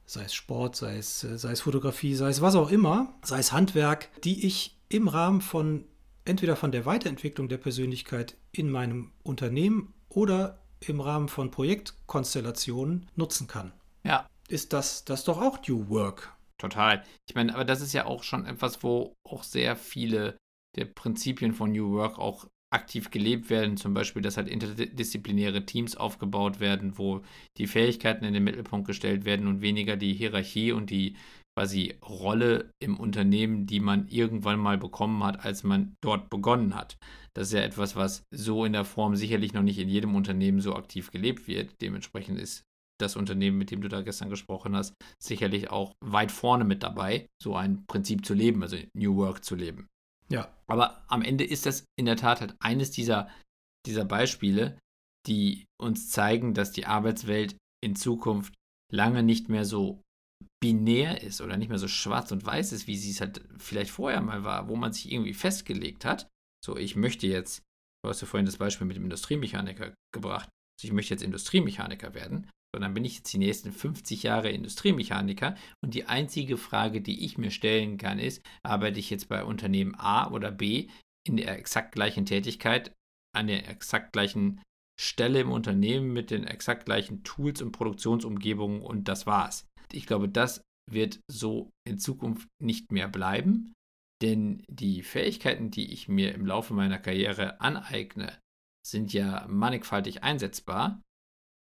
sei 0.07 0.25
es 0.25 0.35
Sport, 0.35 0.75
sei 0.75 0.97
es, 0.97 1.21
sei 1.21 1.53
es 1.53 1.61
Fotografie, 1.61 2.17
sei 2.17 2.29
es 2.29 2.41
was 2.41 2.57
auch 2.57 2.71
immer, 2.71 3.15
sei 3.23 3.39
es 3.39 3.53
Handwerk, 3.53 4.09
die 4.23 4.45
ich 4.45 4.77
im 4.89 5.07
Rahmen 5.07 5.41
von 5.41 5.85
entweder 6.25 6.57
von 6.57 6.73
der 6.73 6.85
Weiterentwicklung 6.85 7.49
der 7.49 7.59
Persönlichkeit 7.59 8.37
in 8.53 8.71
meinem 8.71 9.13
Unternehmen 9.23 9.95
oder 10.09 10.59
im 10.81 11.01
Rahmen 11.01 11.29
von 11.29 11.51
Projektkonstellationen 11.51 13.09
nutzen 13.15 13.47
kann. 13.47 13.73
Ja, 14.03 14.27
ist 14.51 14.73
das, 14.73 15.05
das 15.05 15.25
doch 15.25 15.41
auch 15.41 15.59
New 15.67 15.89
Work. 15.89 16.37
Total. 16.59 17.03
Ich 17.29 17.35
meine, 17.35 17.55
aber 17.55 17.65
das 17.65 17.81
ist 17.81 17.93
ja 17.93 18.05
auch 18.05 18.23
schon 18.23 18.45
etwas, 18.45 18.83
wo 18.83 19.15
auch 19.27 19.43
sehr 19.43 19.77
viele 19.77 20.37
der 20.77 20.85
Prinzipien 20.85 21.55
von 21.55 21.73
New 21.73 21.93
Work 21.93 22.19
auch 22.19 22.47
aktiv 22.73 23.11
gelebt 23.11 23.51
werden. 23.51 23.77
Zum 23.77 23.95
Beispiel, 23.95 24.23
dass 24.23 24.37
halt 24.37 24.49
interdisziplinäre 24.49 25.67
Teams 25.67 25.97
aufgebaut 25.97 26.61
werden, 26.61 26.99
wo 26.99 27.23
die 27.57 27.67
Fähigkeiten 27.67 28.25
in 28.25 28.35
den 28.35 28.45
Mittelpunkt 28.45 28.87
gestellt 28.87 29.25
werden 29.25 29.49
und 29.49 29.61
weniger 29.61 29.97
die 29.97 30.13
Hierarchie 30.13 30.73
und 30.73 30.91
die 30.91 31.17
quasi 31.59 31.95
Rolle 32.03 32.71
im 32.79 32.99
Unternehmen, 32.99 33.67
die 33.67 33.81
man 33.81 34.07
irgendwann 34.09 34.61
mal 34.61 34.79
bekommen 34.79 35.25
hat, 35.25 35.45
als 35.45 35.65
man 35.65 35.97
dort 36.01 36.31
begonnen 36.31 36.75
hat. 36.75 36.97
Das 37.35 37.49
ist 37.49 37.55
ja 37.55 37.61
etwas, 37.61 37.97
was 37.97 38.23
so 38.31 38.65
in 38.65 38.73
der 38.73 38.85
Form 38.85 39.17
sicherlich 39.17 39.53
noch 39.53 39.63
nicht 39.63 39.79
in 39.79 39.89
jedem 39.89 40.15
Unternehmen 40.15 40.61
so 40.61 40.77
aktiv 40.77 41.11
gelebt 41.11 41.49
wird. 41.49 41.81
Dementsprechend 41.81 42.39
ist 42.39 42.65
das 43.01 43.17
Unternehmen, 43.17 43.59
mit 43.59 43.71
dem 43.71 43.81
du 43.81 43.89
da 43.89 44.03
gestern 44.03 44.31
gesprochen 44.31 44.77
hast, 44.77 44.95
sicherlich 45.23 45.71
auch 45.71 45.93
weit 46.05 46.33
vorne 46.33 46.65
mit 46.65 46.83
dabei, 46.83 47.27
so 47.43 47.57
ein 47.57 47.85
Prinzip 47.87 48.25
zu 48.25 48.35
leben, 48.35 48.63
also 48.63 48.77
New 48.95 49.17
Work 49.17 49.45
zu 49.45 49.55
leben. 49.55 49.89
Ja. 50.31 50.55
Aber 50.69 51.05
am 51.09 51.23
Ende 51.23 51.45
ist 51.45 51.67
das 51.67 51.85
in 51.99 52.07
der 52.07 52.17
Tat 52.17 52.41
halt 52.41 52.55
eines 52.61 52.91
dieser, 52.91 53.29
dieser 53.87 54.05
Beispiele, 54.05 54.79
die 55.27 55.67
uns 55.81 56.09
zeigen, 56.11 56.55
dass 56.55 56.73
die 56.73 56.87
Arbeitswelt 56.87 57.57
in 57.85 57.97
Zukunft 57.97 58.55
lange 58.93 59.23
nicht 59.23 59.49
mehr 59.49 59.65
so 59.65 60.01
binär 60.63 61.23
ist 61.23 61.41
oder 61.41 61.57
nicht 61.57 61.69
mehr 61.69 61.79
so 61.79 61.89
schwarz 61.89 62.33
und 62.33 62.45
weiß 62.45 62.73
ist, 62.73 62.87
wie 62.87 62.97
sie 62.97 63.11
es 63.11 63.21
halt 63.21 63.43
vielleicht 63.59 63.91
vorher 63.91 64.21
mal 64.21 64.45
war, 64.45 64.69
wo 64.69 64.77
man 64.77 64.93
sich 64.93 65.11
irgendwie 65.11 65.35
festgelegt 65.35 66.05
hat. 66.05 66.29
So, 66.65 66.77
ich 66.77 66.97
möchte 66.97 67.27
jetzt, 67.27 67.63
du 68.03 68.11
hast 68.11 68.21
ja 68.21 68.27
vorhin 68.27 68.47
das 68.47 68.59
Beispiel 68.59 68.87
mit 68.87 68.97
dem 68.97 69.05
Industriemechaniker 69.05 69.95
gebracht, 70.15 70.49
also 70.79 70.89
ich 70.89 70.93
möchte 70.93 71.15
jetzt 71.15 71.23
Industriemechaniker 71.23 72.15
werden 72.15 72.49
sondern 72.75 72.95
bin 72.95 73.05
ich 73.05 73.17
jetzt 73.17 73.33
die 73.33 73.39
nächsten 73.39 73.73
50 73.73 74.23
Jahre 74.23 74.51
Industriemechaniker 74.51 75.57
und 75.83 75.95
die 75.95 76.07
einzige 76.07 76.57
Frage, 76.57 77.01
die 77.01 77.25
ich 77.25 77.39
mir 77.39 77.51
stellen 77.51 77.99
kann, 77.99 78.19
ist, 78.19 78.43
arbeite 78.63 79.01
ich 79.01 79.11
jetzt 79.11 79.29
bei 79.29 79.45
Unternehmen 79.45 79.95
A 79.97 80.31
oder 80.31 80.51
B 80.51 80.89
in 81.27 81.37
der 81.37 81.59
exakt 81.59 81.93
gleichen 81.93 82.27
Tätigkeit, 82.27 82.93
an 83.37 83.49
der 83.49 83.69
exakt 83.69 84.13
gleichen 84.13 84.61
Stelle 85.01 85.41
im 85.41 85.51
Unternehmen 85.51 86.13
mit 86.13 86.31
den 86.31 86.45
exakt 86.45 86.85
gleichen 86.85 87.23
Tools 87.25 87.63
und 87.63 87.73
Produktionsumgebungen 87.73 88.83
und 88.83 89.09
das 89.09 89.27
war's. 89.27 89.67
Ich 89.93 90.07
glaube, 90.07 90.29
das 90.29 90.63
wird 90.91 91.21
so 91.31 91.71
in 91.87 91.99
Zukunft 91.99 92.49
nicht 92.63 92.93
mehr 92.93 93.09
bleiben, 93.09 93.73
denn 94.23 94.63
die 94.69 95.03
Fähigkeiten, 95.03 95.71
die 95.71 95.93
ich 95.93 96.09
mir 96.09 96.35
im 96.35 96.47
Laufe 96.47 96.75
meiner 96.75 96.99
Karriere 96.99 97.61
aneigne, 97.61 98.39
sind 98.87 99.13
ja 99.13 99.47
mannigfaltig 99.49 100.23
einsetzbar 100.23 101.01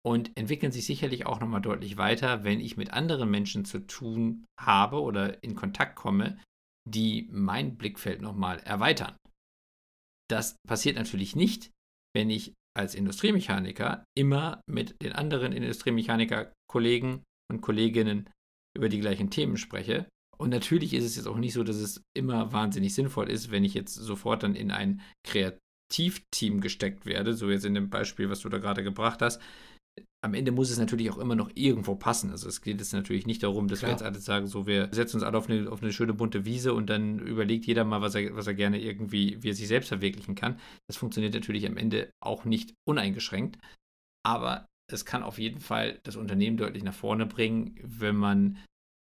und 0.07 0.31
entwickeln 0.37 0.71
sich 0.71 0.85
sicherlich 0.85 1.25
auch 1.25 1.41
nochmal 1.41 1.59
deutlich 1.59 1.97
weiter, 1.97 2.45
wenn 2.45 2.61
ich 2.61 2.77
mit 2.77 2.93
anderen 2.93 3.29
Menschen 3.29 3.65
zu 3.65 3.85
tun 3.85 4.45
habe 4.57 5.01
oder 5.01 5.43
in 5.43 5.53
Kontakt 5.53 5.97
komme, 5.97 6.39
die 6.87 7.27
mein 7.29 7.75
Blickfeld 7.75 8.21
nochmal 8.21 8.59
erweitern. 8.59 9.17
Das 10.29 10.55
passiert 10.65 10.95
natürlich 10.95 11.35
nicht, 11.35 11.71
wenn 12.15 12.29
ich 12.29 12.53
als 12.73 12.95
Industriemechaniker 12.95 14.05
immer 14.17 14.61
mit 14.65 14.95
den 15.03 15.11
anderen 15.11 15.51
Industriemechaniker-Kollegen 15.51 17.23
und 17.51 17.59
Kolleginnen 17.59 18.29
über 18.77 18.87
die 18.87 19.01
gleichen 19.01 19.29
Themen 19.29 19.57
spreche. 19.57 20.07
Und 20.37 20.51
natürlich 20.51 20.93
ist 20.93 21.03
es 21.03 21.17
jetzt 21.17 21.27
auch 21.27 21.37
nicht 21.37 21.53
so, 21.53 21.65
dass 21.65 21.75
es 21.75 22.01
immer 22.15 22.53
wahnsinnig 22.53 22.93
sinnvoll 22.95 23.29
ist, 23.29 23.51
wenn 23.51 23.65
ich 23.65 23.73
jetzt 23.73 23.95
sofort 23.95 24.43
dann 24.43 24.55
in 24.55 24.71
ein 24.71 25.01
Kreativteam 25.25 26.61
gesteckt 26.61 27.05
werde, 27.05 27.33
so 27.33 27.49
jetzt 27.49 27.65
in 27.65 27.73
dem 27.73 27.89
Beispiel, 27.89 28.29
was 28.29 28.39
du 28.39 28.47
da 28.47 28.59
gerade 28.59 28.83
gebracht 28.83 29.21
hast, 29.21 29.41
am 30.23 30.33
Ende 30.33 30.51
muss 30.51 30.69
es 30.69 30.77
natürlich 30.77 31.09
auch 31.09 31.17
immer 31.17 31.35
noch 31.35 31.51
irgendwo 31.55 31.95
passen. 31.95 32.31
Also 32.31 32.49
es 32.49 32.61
geht 32.61 32.79
jetzt 32.79 32.93
natürlich 32.93 33.25
nicht 33.25 33.43
darum, 33.43 33.67
dass 33.67 33.79
Klar. 33.79 33.89
wir 33.89 33.93
jetzt 33.93 34.03
alle 34.03 34.19
sagen, 34.19 34.47
so 34.47 34.65
wir 34.65 34.89
setzen 34.91 35.17
uns 35.17 35.23
alle 35.23 35.37
auf 35.37 35.49
eine, 35.49 35.71
auf 35.71 35.81
eine 35.81 35.93
schöne 35.93 36.13
bunte 36.13 36.45
Wiese 36.45 36.73
und 36.73 36.89
dann 36.89 37.19
überlegt 37.19 37.65
jeder 37.65 37.83
mal, 37.83 38.01
was 38.01 38.15
er, 38.15 38.35
was 38.35 38.47
er 38.47 38.53
gerne 38.53 38.81
irgendwie, 38.81 39.41
wie 39.41 39.49
er 39.49 39.55
sich 39.55 39.67
selbst 39.67 39.89
verwirklichen 39.89 40.35
kann. 40.35 40.59
Das 40.87 40.97
funktioniert 40.97 41.33
natürlich 41.33 41.65
am 41.67 41.77
Ende 41.77 42.09
auch 42.21 42.45
nicht 42.45 42.73
uneingeschränkt. 42.87 43.57
Aber 44.25 44.65
es 44.91 45.05
kann 45.05 45.23
auf 45.23 45.37
jeden 45.37 45.59
Fall 45.59 45.99
das 46.03 46.15
Unternehmen 46.15 46.57
deutlich 46.57 46.83
nach 46.83 46.93
vorne 46.93 47.25
bringen, 47.25 47.75
wenn 47.83 48.15
man 48.15 48.57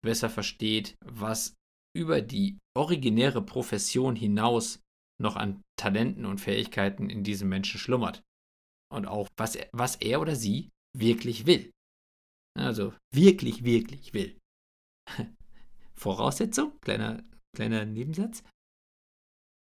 besser 0.03 0.29
versteht, 0.29 0.95
was 1.05 1.55
über 1.95 2.21
die 2.21 2.57
originäre 2.75 3.41
Profession 3.41 4.15
hinaus 4.15 4.79
noch 5.21 5.35
an 5.35 5.61
Talenten 5.77 6.25
und 6.25 6.39
Fähigkeiten 6.39 7.09
in 7.09 7.23
diesem 7.23 7.49
Menschen 7.49 7.79
schlummert. 7.79 8.21
Und 8.91 9.05
auch, 9.05 9.27
was 9.37 9.55
er, 9.55 9.69
was 9.71 9.95
er 9.97 10.21
oder 10.21 10.35
sie 10.35 10.69
wirklich 10.97 11.45
will. 11.45 11.71
Also 12.57 12.93
wirklich, 13.13 13.63
wirklich 13.63 14.13
will. 14.13 14.37
Voraussetzung, 15.95 16.73
kleiner, 16.81 17.23
kleiner 17.55 17.85
Nebensatz. 17.85 18.43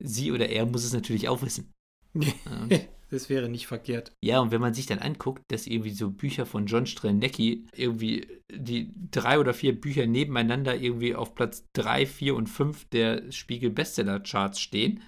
Sie 0.04 0.32
oder 0.32 0.50
er 0.50 0.66
muss 0.66 0.84
es 0.84 0.94
natürlich 0.94 1.28
auch 1.28 1.42
wissen. 1.42 1.74
das 3.10 3.30
wäre 3.30 3.50
nicht 3.50 3.68
verkehrt. 3.68 4.14
Ja, 4.24 4.40
und 4.40 4.52
wenn 4.52 4.62
man 4.62 4.74
sich 4.74 4.86
dann 4.86 5.00
anguckt, 5.00 5.42
dass 5.50 5.68
irgendwie 5.68 5.92
so 5.92 6.12
Bücher 6.12 6.46
von 6.46 6.68
John 6.68 6.86
Strelnecki 6.86 7.66
irgendwie 7.74 8.28
die 8.52 8.94
drei 9.12 9.40
oder 9.40 9.54
vier 9.54 9.80
Bücher 9.80 10.06
nebeneinander 10.06 10.76
irgendwie 10.76 11.16
auf 11.16 11.36
Platz 11.36 11.66
drei, 11.74 12.06
vier 12.06 12.36
und 12.36 12.48
fünf 12.48 12.86
der 12.90 13.32
Spiegel 13.32 13.72
Bestseller 13.72 14.20
Charts 14.20 14.60
stehen, 14.60 15.02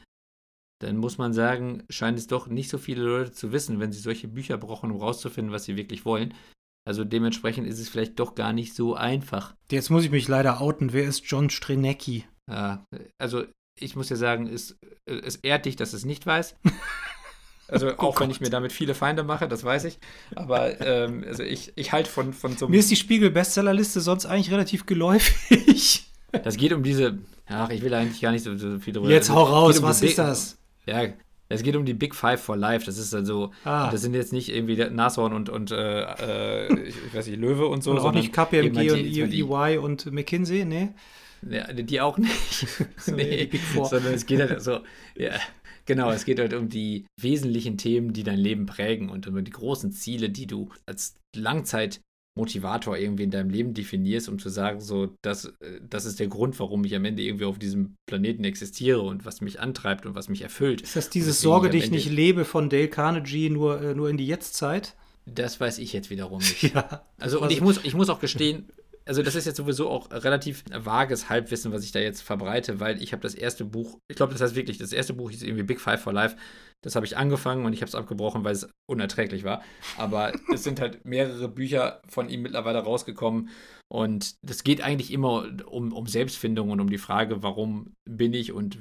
dann 0.80 0.98
muss 0.98 1.18
man 1.18 1.34
sagen, 1.34 1.84
scheint 1.89 2.18
es 2.18 2.28
doch 2.28 2.48
nicht 2.48 2.70
so 2.70 2.78
viele 2.78 3.04
Leute 3.04 3.32
zu 3.32 3.52
wissen, 3.52 3.80
wenn 3.80 3.92
sie 3.92 4.00
solche 4.00 4.28
Bücher 4.28 4.58
brauchen, 4.58 4.92
um 4.92 4.98
rauszufinden, 4.98 5.54
was 5.54 5.65
sie 5.65 5.76
wirklich 5.76 6.06
wollen. 6.06 6.34
Also 6.88 7.04
dementsprechend 7.04 7.68
ist 7.68 7.80
es 7.80 7.89
vielleicht 7.89 8.20
doch 8.20 8.36
gar 8.36 8.54
nicht 8.54 8.74
so 8.74 8.96
einfach. 8.96 9.56
Jetzt 9.70 9.89
muss 9.89 10.06
ich 10.06 10.12
mich 10.12 10.28
leider 10.28 10.62
outen. 10.62 10.94
Wer 10.94 11.04
ist 11.04 11.26
John 11.26 11.50
Strenecki? 11.50 12.26
Ja, 12.50 12.86
also 13.18 13.44
ich 13.80 13.96
muss 13.96 14.10
ja 14.10 14.15
sagen, 14.15 14.48
es, 14.48 14.80
es 15.06 15.36
ehrt 15.38 15.65
dich, 15.65 15.76
dass 15.76 15.94
es 15.94 16.06
nicht 16.06 16.26
weiß. 16.26 16.56
Also 17.72 17.89
oh 17.89 17.92
auch 17.92 18.15
Gott. 18.15 18.22
wenn 18.22 18.32
ich 18.32 18.42
mir 18.42 18.50
damit 18.50 18.72
viele 18.72 18.96
Feinde 18.96 19.24
mache, 19.24 19.48
das 19.48 19.63
weiß 19.63 19.84
ich. 19.84 20.00
Aber 20.36 20.82
ähm, 20.82 21.24
also 21.28 21.44
ich, 21.44 21.72
ich 21.76 21.92
halte 21.92 22.10
von, 22.10 22.34
von 22.34 22.58
so 22.58 22.65
einem. 22.65 22.72
Mir 22.72 22.80
ist 22.80 22.89
die 22.89 22.96
Spiegel-Bestsellerliste 22.96 24.02
sonst 24.02 24.26
eigentlich 24.26 24.52
relativ 24.52 24.88
geläufig. 24.88 26.12
Das 26.32 26.58
geht 26.58 26.74
um 26.74 26.84
diese. 26.84 27.20
Ach, 27.48 27.70
ich 27.70 27.82
will 27.82 27.94
eigentlich 27.94 28.22
gar 28.22 28.32
nicht 28.32 28.44
so, 28.44 28.56
so 28.58 28.80
viel 28.80 28.94
drüber. 28.94 29.10
Jetzt 29.10 29.30
hau 29.30 29.44
raus, 29.44 29.80
um 29.80 29.84
was 29.84 30.02
ist 30.02 30.18
das? 30.18 30.58
Ja, 30.89 31.13
es 31.49 31.63
geht 31.63 31.75
um 31.75 31.86
die 31.86 31.95
Big 31.95 32.13
Five 32.13 32.41
for 32.41 32.56
Life. 32.56 32.86
Das 32.86 32.97
ist 32.97 33.13
also, 33.13 33.52
ah. 33.63 33.89
das 33.89 34.02
sind 34.02 34.13
jetzt 34.13 34.34
nicht 34.34 34.49
irgendwie 34.49 34.75
Nashorn 34.75 35.34
und, 35.34 35.49
und 35.49 35.71
äh, 35.71 36.73
ich 36.84 37.13
weiß 37.13 37.28
nicht, 37.28 37.39
Löwe 37.39 37.67
und 37.67 37.84
so. 37.84 37.91
Und 37.91 37.99
auch 37.99 38.13
nicht 38.13 38.32
KPMG 38.32 38.91
und 39.23 39.34
EY 39.34 39.78
und 39.78 40.12
McKinsey, 40.12 40.65
nee. 40.65 40.89
Ja, 41.47 41.71
die 41.71 42.02
auch 42.02 42.17
nicht. 42.17 42.67
nee, 43.08 43.38
die 43.38 43.45
Big 43.47 43.62
Four. 43.62 43.86
Sondern 43.86 44.13
es 44.13 44.25
geht 44.25 44.39
halt 44.39 44.62
so, 44.62 44.80
ja, 45.15 45.34
genau, 45.86 46.12
es 46.12 46.25
geht 46.25 46.39
halt 46.39 46.54
um 46.54 46.69
die 46.69 47.06
wesentlichen 47.19 47.78
Themen, 47.78 48.13
die 48.13 48.23
dein 48.23 48.39
Leben 48.39 48.65
prägen 48.65 49.10
und 49.10 49.28
um 49.28 49.43
die 49.43 49.52
großen 49.52 49.91
Ziele, 49.91 50.30
die 50.30 50.47
du 50.47 50.69
als 50.86 51.15
Langzeitmotivator 52.39 52.97
irgendwie 52.97 53.23
in 53.23 53.32
deinem 53.32 53.49
Leben 53.49 53.73
definierst, 53.73 54.30
um 54.30 54.39
zu 54.39 54.49
sagen, 54.49 54.80
so, 54.80 55.10
das, 55.21 55.45
äh, 55.45 55.82
das 55.88 56.06
ist 56.06 56.19
der 56.19 56.28
Grund, 56.28 56.60
warum 56.60 56.84
ich 56.86 56.95
am 56.95 57.06
Ende 57.06 57.21
irgendwie 57.21 57.45
auf 57.45 57.60
diesem 57.60 57.95
Planeten 58.08 58.43
existiere 58.43 59.02
und 59.02 59.25
was 59.25 59.41
mich 59.41 59.60
antreibt 59.60 60.06
und 60.06 60.15
was 60.15 60.30
mich 60.30 60.41
erfüllt. 60.41 60.82
Ist 60.82 60.95
das 60.95 61.10
dieses 61.10 61.41
Sorge, 61.41 61.69
dich 61.69 61.91
nicht 61.91 62.10
lebe 62.10 62.45
von 62.45 62.69
Dale 62.69 62.88
Carnegie 62.88 63.49
nur, 63.49 63.82
äh, 63.82 63.93
nur 63.93 64.10
in 64.10 64.17
die 64.17 64.28
Jetztzeit? 64.28 64.95
Das 65.25 65.60
weiß 65.60 65.78
ich 65.80 65.93
jetzt 65.93 66.10
wiederum 66.10 66.39
nicht. 66.39 66.73
Ja, 66.73 67.04
also, 67.17 67.41
und 67.41 67.52
ich 67.52 67.62
muss, 67.62 67.84
ich 67.84 67.93
muss 67.93 68.10
auch 68.10 68.19
gestehen, 68.19 68.65
also 69.06 69.23
das 69.23 69.34
ist 69.34 69.45
jetzt 69.45 69.58
sowieso 69.58 69.89
auch 69.89 70.12
relativ 70.12 70.63
vages 70.71 71.30
Halbwissen, 71.30 71.71
was 71.71 71.84
ich 71.84 71.91
da 71.91 71.99
jetzt 71.99 72.21
verbreite, 72.21 72.80
weil 72.80 73.02
ich 73.02 73.12
habe 73.12 73.23
das 73.23 73.34
erste 73.34 73.65
Buch, 73.65 73.97
ich 74.08 74.15
glaube, 74.15 74.34
das 74.34 74.41
heißt 74.41 74.56
wirklich, 74.56 74.78
das 74.78 74.93
erste 74.93 75.13
Buch 75.13 75.32
hieß 75.32 75.41
irgendwie 75.41 75.63
Big 75.63 75.82
Five 75.82 76.02
for 76.02 76.13
Life. 76.13 76.36
Das 76.82 76.96
habe 76.96 77.06
ich 77.06 77.18
angefangen 77.18 77.65
und 77.65 77.74
ich 77.74 77.82
habe 77.82 77.89
es 77.89 77.96
abgebrochen, 77.96 78.44
weil 78.44 78.54
es 78.54 78.70
unerträglich 78.89 79.44
war. 79.44 79.62
Aber 79.98 80.32
es 80.54 80.63
sind 80.63 80.80
halt 80.80 81.04
mehrere 81.06 81.50
Bücher 81.50 82.02
von 82.08 82.30
ihm 82.30 82.42
mittlerweile 82.42 82.80
rausgekommen. 82.80 83.50
Und 83.92 84.36
das 84.44 84.63
geht 84.63 84.82
eigentlich 84.82 85.12
immer 85.12 85.48
um, 85.65 85.92
um 85.92 86.06
Selbstfindung 86.06 86.70
und 86.70 86.80
um 86.80 86.89
die 86.89 87.00
Frage, 87.00 87.42
warum 87.42 87.94
bin 88.08 88.34
ich 88.34 88.52
und 88.52 88.78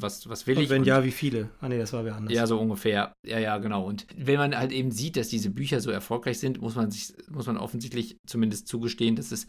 was, 0.00 0.28
was 0.28 0.46
will 0.46 0.56
und 0.56 0.62
ich. 0.62 0.70
Wenn 0.70 0.82
und, 0.82 0.86
ja, 0.86 1.04
wie 1.04 1.10
viele? 1.10 1.50
Ah, 1.60 1.68
nee, 1.68 1.78
das 1.78 1.92
war 1.92 2.04
wer 2.04 2.14
anders. 2.14 2.32
Ja, 2.32 2.46
so 2.46 2.58
ungefähr. 2.58 3.12
Ja, 3.26 3.38
ja, 3.38 3.58
genau. 3.58 3.84
Und 3.84 4.06
wenn 4.16 4.38
man 4.38 4.56
halt 4.56 4.70
eben 4.72 4.92
sieht, 4.92 5.16
dass 5.16 5.28
diese 5.28 5.50
Bücher 5.50 5.80
so 5.80 5.90
erfolgreich 5.90 6.38
sind, 6.38 6.60
muss 6.60 6.76
man 6.76 6.90
sich, 6.90 7.12
muss 7.28 7.46
man 7.46 7.58
offensichtlich 7.58 8.16
zumindest 8.26 8.68
zugestehen, 8.68 9.16
dass 9.16 9.32
es 9.32 9.48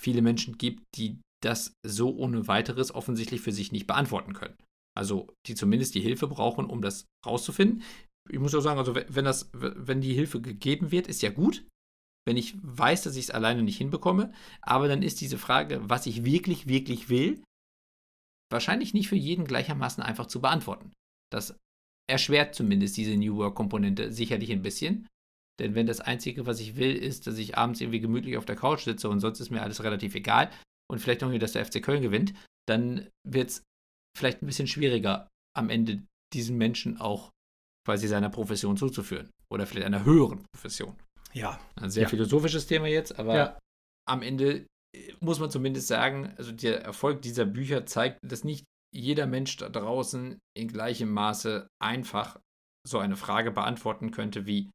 viele 0.00 0.22
Menschen 0.22 0.56
gibt, 0.56 0.82
die 0.96 1.18
das 1.42 1.74
so 1.84 2.14
ohne 2.16 2.48
weiteres 2.48 2.94
offensichtlich 2.94 3.40
für 3.40 3.52
sich 3.52 3.72
nicht 3.72 3.86
beantworten 3.86 4.32
können. 4.32 4.54
Also 4.96 5.34
die 5.46 5.54
zumindest 5.54 5.94
die 5.94 6.00
Hilfe 6.00 6.26
brauchen, 6.28 6.66
um 6.66 6.82
das 6.82 7.06
rauszufinden. 7.26 7.82
Ich 8.30 8.38
muss 8.38 8.54
auch 8.54 8.60
sagen, 8.60 8.78
also 8.78 8.94
wenn 8.94 9.24
das, 9.24 9.50
wenn 9.52 10.00
die 10.00 10.14
Hilfe 10.14 10.40
gegeben 10.40 10.90
wird, 10.90 11.08
ist 11.08 11.22
ja 11.22 11.30
gut. 11.30 11.66
Wenn 12.26 12.36
ich 12.38 12.56
weiß, 12.62 13.02
dass 13.02 13.16
ich 13.16 13.24
es 13.24 13.30
alleine 13.30 13.62
nicht 13.62 13.76
hinbekomme, 13.76 14.32
aber 14.62 14.88
dann 14.88 15.02
ist 15.02 15.20
diese 15.20 15.36
Frage, 15.36 15.80
was 15.82 16.06
ich 16.06 16.24
wirklich, 16.24 16.66
wirklich 16.66 17.10
will, 17.10 17.42
wahrscheinlich 18.50 18.94
nicht 18.94 19.08
für 19.08 19.16
jeden 19.16 19.44
gleichermaßen 19.44 20.02
einfach 20.02 20.26
zu 20.26 20.40
beantworten. 20.40 20.92
Das 21.30 21.58
erschwert 22.08 22.54
zumindest 22.54 22.96
diese 22.96 23.16
New 23.16 23.36
Work-Komponente 23.36 24.12
sicherlich 24.12 24.52
ein 24.52 24.62
bisschen. 24.62 25.06
Denn 25.60 25.74
wenn 25.74 25.86
das 25.86 26.00
Einzige, 26.00 26.46
was 26.46 26.60
ich 26.60 26.76
will, 26.76 26.94
ist, 26.94 27.26
dass 27.26 27.38
ich 27.38 27.56
abends 27.56 27.80
irgendwie 27.80 28.00
gemütlich 28.00 28.36
auf 28.36 28.44
der 28.44 28.56
Couch 28.56 28.84
sitze 28.84 29.08
und 29.08 29.20
sonst 29.20 29.40
ist 29.40 29.50
mir 29.50 29.62
alles 29.62 29.82
relativ 29.82 30.14
egal 30.14 30.50
und 30.90 30.98
vielleicht 30.98 31.20
noch 31.20 31.28
irgendwie, 31.28 31.38
dass 31.40 31.52
der 31.52 31.64
FC 31.64 31.82
Köln 31.82 32.02
gewinnt, 32.02 32.34
dann 32.66 33.08
wird 33.26 33.50
es 33.50 33.62
vielleicht 34.16 34.42
ein 34.42 34.46
bisschen 34.46 34.66
schwieriger, 34.66 35.28
am 35.56 35.70
Ende 35.70 36.02
diesen 36.32 36.56
Menschen 36.56 37.00
auch 37.00 37.30
quasi 37.86 38.08
seiner 38.08 38.30
Profession 38.30 38.76
zuzuführen. 38.76 39.30
Oder 39.50 39.66
vielleicht 39.66 39.86
einer 39.86 40.04
höheren 40.04 40.44
Profession. 40.52 40.96
Ja. 41.32 41.60
Ein 41.76 41.90
sehr 41.90 42.04
ja. 42.04 42.08
philosophisches 42.08 42.66
Thema 42.66 42.86
jetzt, 42.86 43.18
aber 43.18 43.36
ja. 43.36 43.58
am 44.08 44.22
Ende 44.22 44.66
muss 45.20 45.40
man 45.40 45.50
zumindest 45.50 45.88
sagen, 45.88 46.32
also 46.36 46.52
der 46.52 46.82
Erfolg 46.82 47.22
dieser 47.22 47.44
Bücher 47.44 47.86
zeigt, 47.86 48.18
dass 48.22 48.44
nicht 48.44 48.64
jeder 48.92 49.26
Mensch 49.26 49.56
da 49.56 49.68
draußen 49.68 50.38
in 50.56 50.68
gleichem 50.68 51.10
Maße 51.10 51.66
einfach 51.82 52.38
so 52.86 52.98
eine 52.98 53.16
Frage 53.16 53.50
beantworten 53.50 54.12
könnte 54.12 54.46
wie, 54.46 54.70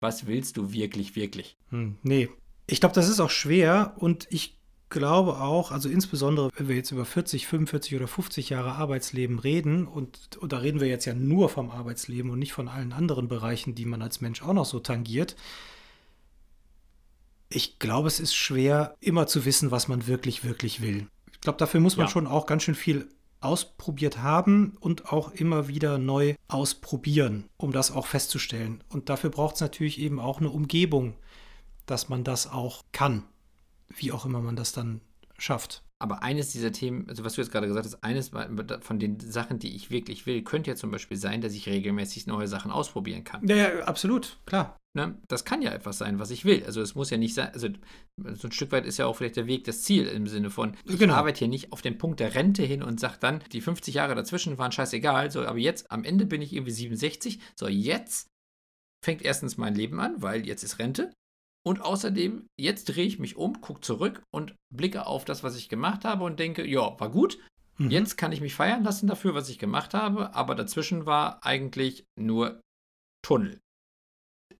was 0.00 0.26
willst 0.26 0.56
du 0.56 0.72
wirklich, 0.72 1.16
wirklich? 1.16 1.56
Hm, 1.70 1.98
nee. 2.02 2.28
Ich 2.68 2.80
glaube, 2.80 2.94
das 2.94 3.08
ist 3.08 3.20
auch 3.20 3.30
schwer 3.30 3.94
und 3.98 4.26
ich 4.30 4.55
glaube 4.88 5.40
auch, 5.40 5.70
also 5.72 5.88
insbesondere, 5.88 6.50
wenn 6.56 6.68
wir 6.68 6.76
jetzt 6.76 6.90
über 6.90 7.04
40, 7.04 7.46
45 7.46 7.96
oder 7.96 8.08
50 8.08 8.50
Jahre 8.50 8.72
Arbeitsleben 8.72 9.38
reden, 9.38 9.86
und, 9.86 10.36
und 10.36 10.52
da 10.52 10.58
reden 10.58 10.80
wir 10.80 10.88
jetzt 10.88 11.04
ja 11.04 11.14
nur 11.14 11.48
vom 11.48 11.70
Arbeitsleben 11.70 12.30
und 12.30 12.38
nicht 12.38 12.52
von 12.52 12.68
allen 12.68 12.92
anderen 12.92 13.28
Bereichen, 13.28 13.74
die 13.74 13.84
man 13.84 14.02
als 14.02 14.20
Mensch 14.20 14.42
auch 14.42 14.52
noch 14.52 14.64
so 14.64 14.80
tangiert. 14.80 15.36
Ich 17.48 17.78
glaube, 17.78 18.08
es 18.08 18.20
ist 18.20 18.34
schwer, 18.34 18.94
immer 19.00 19.26
zu 19.26 19.44
wissen, 19.44 19.70
was 19.70 19.88
man 19.88 20.06
wirklich, 20.06 20.44
wirklich 20.44 20.80
will. 20.80 21.06
Ich 21.32 21.40
glaube, 21.40 21.58
dafür 21.58 21.80
muss 21.80 21.96
man 21.96 22.06
ja. 22.06 22.12
schon 22.12 22.26
auch 22.26 22.46
ganz 22.46 22.62
schön 22.64 22.74
viel 22.74 23.08
ausprobiert 23.40 24.18
haben 24.18 24.76
und 24.80 25.12
auch 25.12 25.32
immer 25.32 25.68
wieder 25.68 25.98
neu 25.98 26.34
ausprobieren, 26.48 27.48
um 27.56 27.72
das 27.72 27.92
auch 27.92 28.06
festzustellen. 28.06 28.82
Und 28.88 29.08
dafür 29.08 29.30
braucht 29.30 29.56
es 29.56 29.60
natürlich 29.60 30.00
eben 30.00 30.18
auch 30.18 30.40
eine 30.40 30.50
Umgebung, 30.50 31.14
dass 31.86 32.08
man 32.08 32.24
das 32.24 32.50
auch 32.50 32.82
kann, 32.92 33.22
wie 33.88 34.12
auch 34.12 34.24
immer 34.26 34.40
man 34.40 34.56
das 34.56 34.72
dann 34.72 35.00
schafft. 35.38 35.82
Aber 35.98 36.22
eines 36.22 36.52
dieser 36.52 36.72
Themen, 36.72 37.08
also 37.08 37.24
was 37.24 37.34
du 37.34 37.40
jetzt 37.40 37.50
gerade 37.50 37.66
gesagt 37.66 37.86
hast, 37.86 38.04
eines 38.04 38.30
von 38.80 38.98
den 38.98 39.18
Sachen, 39.18 39.58
die 39.58 39.74
ich 39.74 39.90
wirklich 39.90 40.26
will, 40.26 40.42
könnte 40.42 40.70
ja 40.70 40.76
zum 40.76 40.90
Beispiel 40.90 41.16
sein, 41.16 41.40
dass 41.40 41.54
ich 41.54 41.68
regelmäßig 41.68 42.26
neue 42.26 42.48
Sachen 42.48 42.70
ausprobieren 42.70 43.24
kann. 43.24 43.46
Ja, 43.48 43.56
ja 43.56 43.84
absolut, 43.84 44.38
klar. 44.44 44.76
Ne? 44.94 45.18
Das 45.28 45.44
kann 45.44 45.62
ja 45.62 45.72
etwas 45.72 45.98
sein, 45.98 46.18
was 46.18 46.30
ich 46.30 46.44
will. 46.44 46.64
Also 46.64 46.82
es 46.82 46.94
muss 46.94 47.10
ja 47.10 47.16
nicht 47.16 47.34
sein, 47.34 47.48
also 47.52 47.68
so 48.34 48.48
ein 48.48 48.52
Stück 48.52 48.72
weit 48.72 48.86
ist 48.86 48.98
ja 48.98 49.06
auch 49.06 49.16
vielleicht 49.16 49.36
der 49.36 49.46
Weg 49.46 49.64
das 49.64 49.82
Ziel 49.82 50.06
im 50.06 50.26
Sinne 50.26 50.50
von, 50.50 50.76
ich 50.84 50.98
genau. 50.98 51.14
arbeite 51.14 51.40
hier 51.40 51.48
nicht 51.48 51.72
auf 51.72 51.82
den 51.82 51.98
Punkt 51.98 52.20
der 52.20 52.34
Rente 52.34 52.62
hin 52.62 52.82
und 52.82 53.00
sage 53.00 53.16
dann, 53.20 53.42
die 53.52 53.60
50 53.60 53.94
Jahre 53.94 54.14
dazwischen 54.14 54.58
waren 54.58 54.72
scheißegal, 54.72 55.30
so, 55.30 55.46
aber 55.46 55.58
jetzt, 55.58 55.90
am 55.90 56.04
Ende 56.04 56.24
bin 56.24 56.40
ich 56.40 56.54
irgendwie 56.54 56.72
67, 56.72 57.40
so 57.54 57.68
jetzt 57.68 58.28
fängt 59.04 59.22
erstens 59.22 59.58
mein 59.58 59.74
Leben 59.74 60.00
an, 60.00 60.20
weil 60.22 60.46
jetzt 60.46 60.62
ist 60.62 60.78
Rente. 60.78 61.12
Und 61.66 61.80
außerdem, 61.80 62.48
jetzt 62.56 62.84
drehe 62.84 63.06
ich 63.06 63.18
mich 63.18 63.36
um, 63.36 63.60
gucke 63.60 63.80
zurück 63.80 64.22
und 64.30 64.54
blicke 64.72 65.04
auf 65.04 65.24
das, 65.24 65.42
was 65.42 65.56
ich 65.56 65.68
gemacht 65.68 66.04
habe 66.04 66.22
und 66.22 66.38
denke, 66.38 66.64
ja, 66.64 66.98
war 67.00 67.10
gut. 67.10 67.38
Mhm. 67.76 67.90
Jetzt 67.90 68.16
kann 68.16 68.30
ich 68.30 68.40
mich 68.40 68.54
feiern 68.54 68.84
lassen 68.84 69.08
dafür, 69.08 69.34
was 69.34 69.48
ich 69.48 69.58
gemacht 69.58 69.92
habe, 69.92 70.32
aber 70.32 70.54
dazwischen 70.54 71.06
war 71.06 71.44
eigentlich 71.44 72.04
nur 72.16 72.60
Tunnel. 73.20 73.58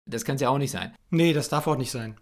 Das 0.05 0.25
kann 0.25 0.35
es 0.35 0.43
ja 0.43 0.49
auch 0.49 0.59
nicht 0.59 0.73
sein. 0.73 0.97
Nee, 1.11 1.33
das 1.33 1.49
darf 1.49 1.69
auch 1.69 1.77
nicht 1.77 1.93
sein. 1.93 2.19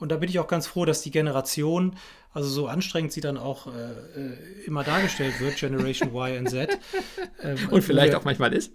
Und 0.00 0.10
da 0.10 0.16
bin 0.16 0.28
ich 0.28 0.38
auch 0.38 0.48
ganz 0.48 0.66
froh, 0.66 0.84
dass 0.84 1.02
die 1.02 1.10
Generation, 1.10 1.96
also 2.32 2.48
so 2.48 2.66
anstrengend 2.66 3.12
sie 3.12 3.20
dann 3.20 3.36
auch 3.36 3.66
äh, 3.66 3.70
äh 3.70 4.64
immer 4.66 4.82
dargestellt 4.82 5.40
wird, 5.40 5.56
Generation 5.56 6.10
Y 6.10 6.38
und 6.38 6.50
Z. 6.50 6.78
Äh, 7.42 7.56
und 7.70 7.82
vielleicht 7.82 8.12
wir, 8.12 8.18
auch 8.18 8.24
manchmal 8.24 8.52
ist. 8.52 8.74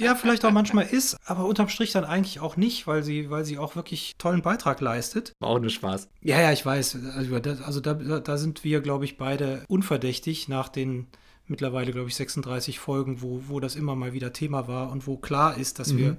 ja, 0.00 0.16
vielleicht 0.16 0.44
auch 0.44 0.50
manchmal 0.50 0.86
ist, 0.86 1.16
aber 1.24 1.44
unterm 1.44 1.68
Strich 1.68 1.92
dann 1.92 2.04
eigentlich 2.04 2.40
auch 2.40 2.56
nicht, 2.56 2.88
weil 2.88 3.04
sie, 3.04 3.30
weil 3.30 3.44
sie 3.44 3.56
auch 3.56 3.76
wirklich 3.76 4.16
tollen 4.18 4.42
Beitrag 4.42 4.80
leistet. 4.80 5.32
War 5.38 5.50
auch 5.50 5.60
nur 5.60 5.70
Spaß. 5.70 6.08
Ja, 6.20 6.40
ja, 6.40 6.50
ich 6.50 6.66
weiß. 6.66 6.98
Also, 7.14 7.38
das, 7.38 7.62
also 7.62 7.78
da, 7.78 7.94
da 7.94 8.36
sind 8.36 8.64
wir, 8.64 8.80
glaube 8.80 9.04
ich, 9.04 9.16
beide 9.16 9.62
unverdächtig 9.68 10.48
nach 10.48 10.68
den 10.68 11.06
mittlerweile, 11.48 11.92
glaube 11.92 12.08
ich, 12.08 12.16
36 12.16 12.78
Folgen, 12.78 13.22
wo, 13.22 13.42
wo 13.48 13.60
das 13.60 13.74
immer 13.74 13.96
mal 13.96 14.12
wieder 14.12 14.32
Thema 14.32 14.68
war 14.68 14.90
und 14.90 15.06
wo 15.06 15.16
klar 15.16 15.56
ist, 15.56 15.78
dass 15.78 15.92
mhm. 15.92 15.98
wir 15.98 16.16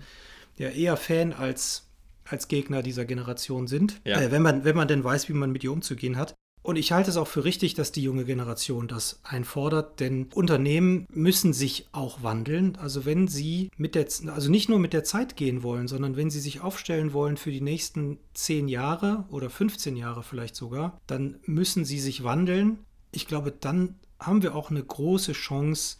ja 0.57 0.69
eher 0.69 0.97
Fan 0.97 1.33
als, 1.33 1.88
als 2.29 2.47
Gegner 2.47 2.81
dieser 2.83 3.05
Generation 3.05 3.67
sind, 3.67 4.01
ja. 4.05 4.19
äh, 4.19 4.31
wenn, 4.31 4.41
man, 4.41 4.63
wenn 4.63 4.75
man 4.75 4.87
denn 4.87 5.03
weiß, 5.03 5.29
wie 5.29 5.33
man 5.33 5.51
mit 5.51 5.63
ihr 5.63 5.71
umzugehen 5.71 6.17
hat. 6.17 6.35
Und 6.61 6.75
ich 6.75 6.91
halte 6.91 7.09
es 7.09 7.17
auch 7.17 7.27
für 7.27 7.45
richtig, 7.45 7.73
dass 7.73 7.93
die 7.93 8.03
junge 8.03 8.25
Generation 8.25 8.87
das 8.87 9.21
einfordert, 9.23 10.01
denn 10.01 10.27
Unternehmen 10.35 11.07
müssen 11.09 11.53
sich 11.53 11.87
auch 11.93 12.21
wandeln. 12.21 12.75
Also 12.75 13.05
wenn 13.05 13.29
sie 13.29 13.71
mit 13.77 13.95
der, 13.95 14.07
also 14.27 14.51
nicht 14.51 14.67
nur 14.67 14.77
mit 14.77 14.91
der 14.91 15.05
Zeit 15.05 15.37
gehen 15.37 15.63
wollen, 15.63 15.87
sondern 15.87 16.17
wenn 16.17 16.29
sie 16.29 16.41
sich 16.41 16.59
aufstellen 16.61 17.13
wollen 17.13 17.37
für 17.37 17.51
die 17.51 17.61
nächsten 17.61 18.19
10 18.33 18.67
Jahre 18.67 19.23
oder 19.29 19.49
15 19.49 19.95
Jahre 19.95 20.21
vielleicht 20.21 20.55
sogar, 20.55 20.99
dann 21.07 21.39
müssen 21.45 21.85
sie 21.85 21.99
sich 21.99 22.25
wandeln. 22.25 22.79
Ich 23.11 23.25
glaube, 23.25 23.53
dann 23.57 23.95
haben 24.19 24.43
wir 24.43 24.53
auch 24.53 24.69
eine 24.69 24.83
große 24.83 25.31
Chance, 25.31 25.95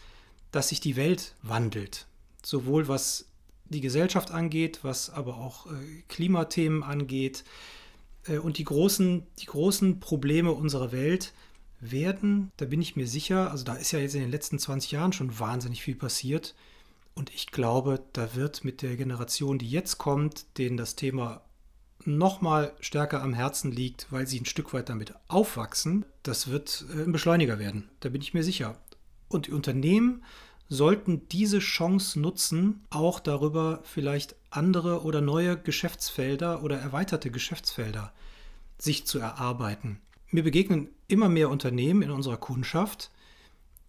dass 0.52 0.70
sich 0.70 0.82
die 0.82 0.98
Welt 0.98 1.36
wandelt. 1.42 2.06
Sowohl 2.44 2.90
was 2.90 3.29
die 3.70 3.82
Gesellschaft 3.82 4.32
angeht, 4.32 4.80
was 4.84 5.10
aber 5.10 5.38
auch 5.38 5.68
äh, 5.68 6.04
Klimathemen 6.08 6.84
angeht. 6.84 7.44
Äh, 8.26 8.38
und 8.40 8.58
die 8.58 8.64
großen, 8.64 9.24
die 9.40 9.46
großen 9.46 10.00
Probleme 10.00 10.52
unserer 10.52 10.92
Welt 10.92 11.34
werden, 11.80 12.52
da 12.58 12.66
bin 12.66 12.82
ich 12.82 12.96
mir 12.96 13.08
sicher, 13.08 13.52
also 13.52 13.64
da 13.64 13.76
ist 13.76 13.92
ja 13.92 14.00
jetzt 14.00 14.16
in 14.16 14.22
den 14.22 14.32
letzten 14.32 14.60
20 14.60 14.92
Jahren 14.92 15.14
schon 15.14 15.40
wahnsinnig 15.40 15.82
viel 15.82 15.96
passiert. 15.96 16.56
Und 17.16 17.34
ich 17.34 17.52
glaube, 17.52 18.04
da 18.14 18.36
wird 18.36 18.64
mit 18.64 18.82
der 18.82 18.96
Generation, 18.96 19.58
die 19.58 19.70
jetzt 19.70 19.98
kommt, 19.98 20.46
denen 20.58 20.78
das 20.78 20.96
Thema 20.96 21.42
nochmal 22.06 22.74
stärker 22.80 23.22
am 23.22 23.34
Herzen 23.34 23.72
liegt, 23.72 24.08
weil 24.10 24.26
sie 24.26 24.40
ein 24.40 24.46
Stück 24.46 24.74
weit 24.74 24.90
damit 24.90 25.14
aufwachsen, 25.28 26.06
das 26.24 26.50
wird 26.50 26.86
äh, 26.96 27.04
ein 27.04 27.12
Beschleuniger 27.12 27.60
werden. 27.60 27.90
Da 28.00 28.10
bin 28.10 28.22
ich 28.22 28.34
mir 28.34 28.44
sicher. 28.44 28.78
Und 29.28 29.48
die 29.48 29.52
Unternehmen 29.52 30.24
sollten 30.70 31.28
diese 31.30 31.60
Chance 31.60 32.20
nutzen, 32.20 32.86
auch 32.92 33.20
darüber 33.20 33.82
vielleicht 33.84 34.36
andere 34.52 35.04
oder 35.04 35.20
neue 35.20 35.58
Geschäftsfelder 35.58 36.64
oder 36.64 36.80
erweiterte 36.80 37.32
Geschäftsfelder 37.32 38.14
sich 38.78 39.06
zu 39.06 39.20
erarbeiten. 39.20 40.00
Mir 40.30 40.44
begegnen 40.44 40.90
immer 41.08 41.28
mehr 41.28 41.50
Unternehmen 41.50 42.04
in 42.04 42.12
unserer 42.12 42.38
Kundschaft, 42.38 43.10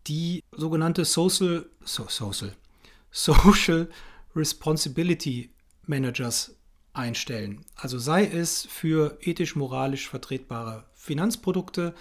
die 0.07 0.43
sogenannte 0.53 1.05
Social, 1.05 1.66
so, 1.85 2.07
Social, 2.09 2.55
Social 3.11 3.89
Responsibility 4.35 5.51
Managers 5.87 6.57
einstellen. 6.93 7.64
Also 7.76 7.99
sei 7.99 8.24
es 8.26 8.66
für 8.66 9.18
ethisch-moralisch 9.20 10.09
vertretbare 10.09 10.85
Finanzprodukte, 11.01 11.94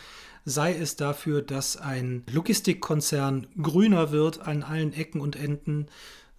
sei 0.43 0.76
es 0.76 0.97
dafür, 0.97 1.41
dass 1.41 1.78
ein 1.78 2.24
Logistikkonzern 2.30 3.47
grüner 3.62 4.12
wird 4.12 4.41
an 4.41 4.62
allen 4.62 4.91
Ecken 4.91 5.22
und 5.22 5.38
Enden, 5.38 5.88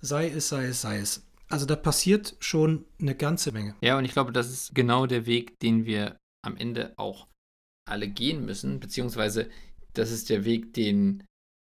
sei 0.00 0.28
es, 0.28 0.50
sei 0.50 0.66
es, 0.66 0.82
sei 0.82 0.98
es. 0.98 1.26
Also 1.48 1.64
da 1.64 1.74
passiert 1.74 2.36
schon 2.38 2.84
eine 3.00 3.14
ganze 3.14 3.50
Menge. 3.52 3.74
Ja, 3.80 3.96
und 3.96 4.04
ich 4.04 4.12
glaube, 4.12 4.30
das 4.30 4.50
ist 4.50 4.74
genau 4.74 5.06
der 5.06 5.24
Weg, 5.24 5.58
den 5.60 5.86
wir 5.86 6.16
am 6.44 6.56
Ende 6.56 6.92
auch 6.96 7.28
alle 7.88 8.08
gehen 8.08 8.44
müssen, 8.44 8.78
beziehungsweise 8.78 9.48
das 9.94 10.10
ist 10.12 10.28
der 10.28 10.44
Weg, 10.44 10.74
den 10.74 11.24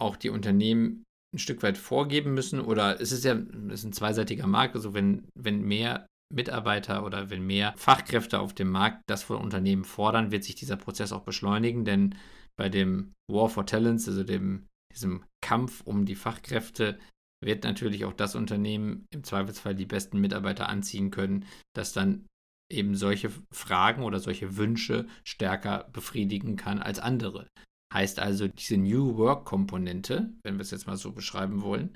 auch 0.02 0.18
die 0.18 0.30
Unternehmen 0.30 1.04
ein 1.34 1.40
Stück 1.40 1.64
weit 1.64 1.78
vorgeben 1.78 2.34
müssen. 2.34 2.60
Oder 2.60 3.00
es 3.00 3.14
ist 3.14 3.24
ja 3.24 3.34
es 3.70 3.80
ist 3.80 3.86
ein 3.86 3.94
zweiseitiger 3.94 4.48
Markt, 4.48 4.76
also 4.76 4.94
wenn, 4.94 5.28
wenn 5.34 5.62
mehr 5.62 6.06
Mitarbeiter 6.34 7.06
oder 7.06 7.30
wenn 7.30 7.46
mehr 7.46 7.74
Fachkräfte 7.78 8.40
auf 8.40 8.54
dem 8.54 8.70
Markt 8.70 9.02
das 9.08 9.24
von 9.24 9.38
Unternehmen 9.38 9.86
fordern, 9.86 10.32
wird 10.32 10.44
sich 10.44 10.56
dieser 10.56 10.78
Prozess 10.78 11.12
auch 11.12 11.24
beschleunigen, 11.24 11.86
denn 11.86 12.16
bei 12.56 12.70
dem 12.70 13.14
War 13.32 13.50
for 13.50 13.66
Talents, 13.66 14.08
also 14.08 14.24
dem, 14.24 14.68
diesem 14.94 15.24
Kampf 15.42 15.82
um 15.82 16.06
die 16.06 16.16
Fachkräfte, 16.16 17.00
wird 17.44 17.64
natürlich 17.64 18.06
auch 18.06 18.14
das 18.14 18.36
Unternehmen 18.36 19.06
im 19.12 19.24
Zweifelsfall 19.24 19.76
die 19.76 19.86
besten 19.86 20.20
Mitarbeiter 20.20 20.70
anziehen 20.70 21.12
können, 21.12 21.46
das 21.76 21.94
dann 21.94 22.26
eben 22.72 22.96
solche 22.96 23.32
Fragen 23.52 24.04
oder 24.04 24.20
solche 24.20 24.58
Wünsche 24.58 25.08
stärker 25.24 25.90
befriedigen 25.92 26.56
kann 26.56 26.80
als 26.80 27.00
andere. 27.00 27.48
Heißt 27.94 28.20
also, 28.20 28.48
diese 28.48 28.78
New 28.78 29.18
Work-Komponente, 29.18 30.34
wenn 30.44 30.56
wir 30.56 30.62
es 30.62 30.72
jetzt 30.72 30.88
mal 30.88 30.98
so 30.98 31.12
beschreiben 31.12 31.62
wollen, 31.62 31.96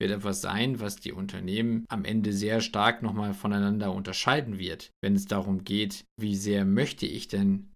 wird 0.00 0.10
etwas 0.10 0.40
sein, 0.40 0.80
was 0.80 0.96
die 0.96 1.12
Unternehmen 1.12 1.84
am 1.88 2.04
Ende 2.04 2.32
sehr 2.32 2.60
stark 2.60 3.02
nochmal 3.02 3.32
voneinander 3.32 3.92
unterscheiden 3.92 4.58
wird. 4.58 4.90
Wenn 5.02 5.14
es 5.14 5.26
darum 5.26 5.62
geht, 5.62 6.04
wie 6.20 6.34
sehr 6.34 6.64
möchte 6.64 7.06
ich 7.06 7.28
denn 7.28 7.72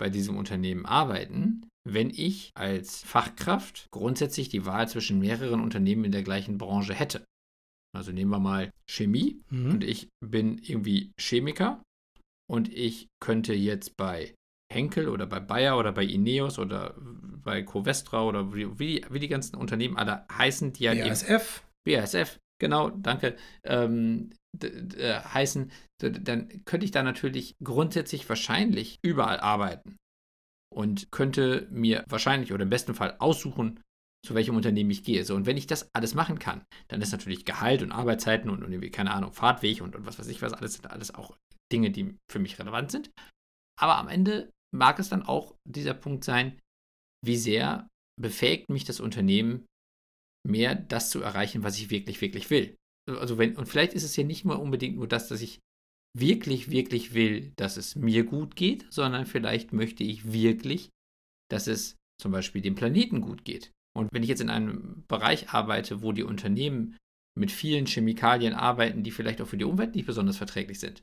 bei 0.00 0.08
diesem 0.08 0.38
Unternehmen 0.38 0.86
arbeiten, 0.86 1.68
wenn 1.86 2.08
ich 2.08 2.52
als 2.54 3.02
Fachkraft 3.02 3.86
grundsätzlich 3.90 4.48
die 4.48 4.64
Wahl 4.64 4.88
zwischen 4.88 5.18
mehreren 5.18 5.60
Unternehmen 5.60 6.04
in 6.04 6.12
der 6.12 6.22
gleichen 6.22 6.56
Branche 6.56 6.94
hätte. 6.94 7.24
Also 7.94 8.12
nehmen 8.12 8.30
wir 8.30 8.38
mal 8.38 8.70
Chemie 8.88 9.42
mhm. 9.50 9.72
und 9.72 9.84
ich 9.84 10.08
bin 10.24 10.58
irgendwie 10.58 11.12
Chemiker 11.18 11.82
und 12.48 12.72
ich 12.72 13.08
könnte 13.22 13.52
jetzt 13.52 13.96
bei 13.96 14.34
Henkel 14.72 15.08
oder 15.08 15.26
bei 15.26 15.40
Bayer 15.40 15.78
oder 15.78 15.92
bei 15.92 16.04
Ineos 16.04 16.58
oder 16.58 16.94
bei 16.98 17.62
Covestra 17.62 18.24
oder 18.24 18.54
wie, 18.54 18.78
wie, 18.78 19.04
wie 19.10 19.18
die 19.18 19.28
ganzen 19.28 19.56
Unternehmen 19.56 19.96
alle 19.96 20.26
heißen, 20.32 20.72
die 20.72 20.84
ja 20.84 20.94
BASF. 20.94 21.64
BASF, 21.86 22.38
genau, 22.60 22.90
danke. 22.90 23.36
Ähm, 23.64 24.30
äh, 24.62 25.20
heißen, 25.20 25.70
dann 25.98 26.64
könnte 26.64 26.84
ich 26.84 26.90
da 26.90 27.02
natürlich 27.02 27.54
grundsätzlich 27.62 28.28
wahrscheinlich 28.28 28.98
überall 29.02 29.40
arbeiten 29.40 29.96
und 30.72 31.10
könnte 31.10 31.68
mir 31.70 32.04
wahrscheinlich 32.08 32.52
oder 32.52 32.64
im 32.64 32.70
besten 32.70 32.94
Fall 32.94 33.16
aussuchen, 33.18 33.80
zu 34.26 34.34
welchem 34.34 34.56
Unternehmen 34.56 34.90
ich 34.90 35.02
gehe. 35.02 35.24
So, 35.24 35.34
und 35.34 35.46
wenn 35.46 35.56
ich 35.56 35.66
das 35.66 35.88
alles 35.94 36.14
machen 36.14 36.38
kann, 36.38 36.64
dann 36.88 37.00
ist 37.00 37.12
natürlich 37.12 37.44
Gehalt 37.44 37.82
und 37.82 37.92
Arbeitszeiten 37.92 38.50
und, 38.50 38.62
und 38.62 38.92
keine 38.92 39.12
Ahnung, 39.12 39.32
Fahrtweg 39.32 39.80
und, 39.80 39.96
und 39.96 40.06
was 40.06 40.18
weiß 40.18 40.28
ich 40.28 40.42
was, 40.42 40.52
alles 40.52 40.74
sind 40.74 40.90
alles 40.90 41.14
auch 41.14 41.36
Dinge, 41.72 41.90
die 41.90 42.16
für 42.30 42.38
mich 42.38 42.58
relevant 42.58 42.90
sind. 42.90 43.10
Aber 43.80 43.96
am 43.96 44.08
Ende 44.08 44.50
mag 44.74 44.98
es 44.98 45.08
dann 45.08 45.22
auch 45.22 45.54
dieser 45.68 45.94
Punkt 45.94 46.24
sein, 46.24 46.58
wie 47.24 47.36
sehr 47.36 47.88
befähigt 48.20 48.68
mich 48.70 48.84
das 48.84 49.00
Unternehmen, 49.00 49.66
mehr 50.46 50.74
das 50.74 51.10
zu 51.10 51.20
erreichen, 51.22 51.62
was 51.62 51.78
ich 51.78 51.90
wirklich, 51.90 52.20
wirklich 52.20 52.50
will. 52.50 52.76
Also 53.08 53.38
wenn, 53.38 53.56
und 53.56 53.66
vielleicht 53.66 53.94
ist 53.94 54.04
es 54.04 54.16
ja 54.16 54.24
nicht 54.24 54.44
mal 54.44 54.54
unbedingt 54.54 54.96
nur 54.96 55.08
das, 55.08 55.28
dass 55.28 55.40
ich 55.40 55.60
wirklich, 56.16 56.70
wirklich 56.70 57.14
will, 57.14 57.52
dass 57.56 57.76
es 57.76 57.96
mir 57.96 58.24
gut 58.24 58.56
geht, 58.56 58.86
sondern 58.90 59.26
vielleicht 59.26 59.72
möchte 59.72 60.04
ich 60.04 60.32
wirklich, 60.32 60.90
dass 61.50 61.66
es 61.66 61.96
zum 62.20 62.32
Beispiel 62.32 62.62
dem 62.62 62.74
Planeten 62.74 63.20
gut 63.20 63.44
geht. 63.44 63.72
Und 63.96 64.08
wenn 64.12 64.22
ich 64.22 64.28
jetzt 64.28 64.40
in 64.40 64.50
einem 64.50 65.04
Bereich 65.08 65.50
arbeite, 65.50 66.02
wo 66.02 66.12
die 66.12 66.22
Unternehmen 66.22 66.96
mit 67.38 67.50
vielen 67.50 67.86
Chemikalien 67.86 68.54
arbeiten, 68.54 69.02
die 69.02 69.10
vielleicht 69.10 69.40
auch 69.40 69.48
für 69.48 69.56
die 69.56 69.64
Umwelt 69.64 69.94
nicht 69.94 70.06
besonders 70.06 70.36
verträglich 70.36 70.78
sind, 70.78 71.02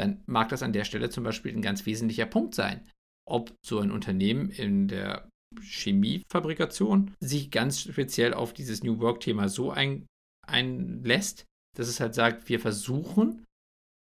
dann 0.00 0.22
mag 0.26 0.48
das 0.48 0.62
an 0.62 0.72
der 0.72 0.84
Stelle 0.84 1.10
zum 1.10 1.24
Beispiel 1.24 1.52
ein 1.54 1.62
ganz 1.62 1.86
wesentlicher 1.86 2.26
Punkt 2.26 2.54
sein, 2.54 2.88
ob 3.28 3.54
so 3.64 3.78
ein 3.78 3.90
Unternehmen 3.90 4.50
in 4.50 4.88
der 4.88 5.28
Chemiefabrikation 5.60 7.14
sich 7.20 7.50
ganz 7.50 7.80
speziell 7.80 8.34
auf 8.34 8.52
dieses 8.52 8.82
New 8.82 8.98
Work-Thema 9.00 9.48
so 9.48 9.70
ein, 9.70 10.06
einlässt, 10.46 11.44
dass 11.76 11.88
es 11.88 12.00
halt 12.00 12.14
sagt, 12.14 12.48
wir 12.48 12.60
versuchen, 12.60 13.44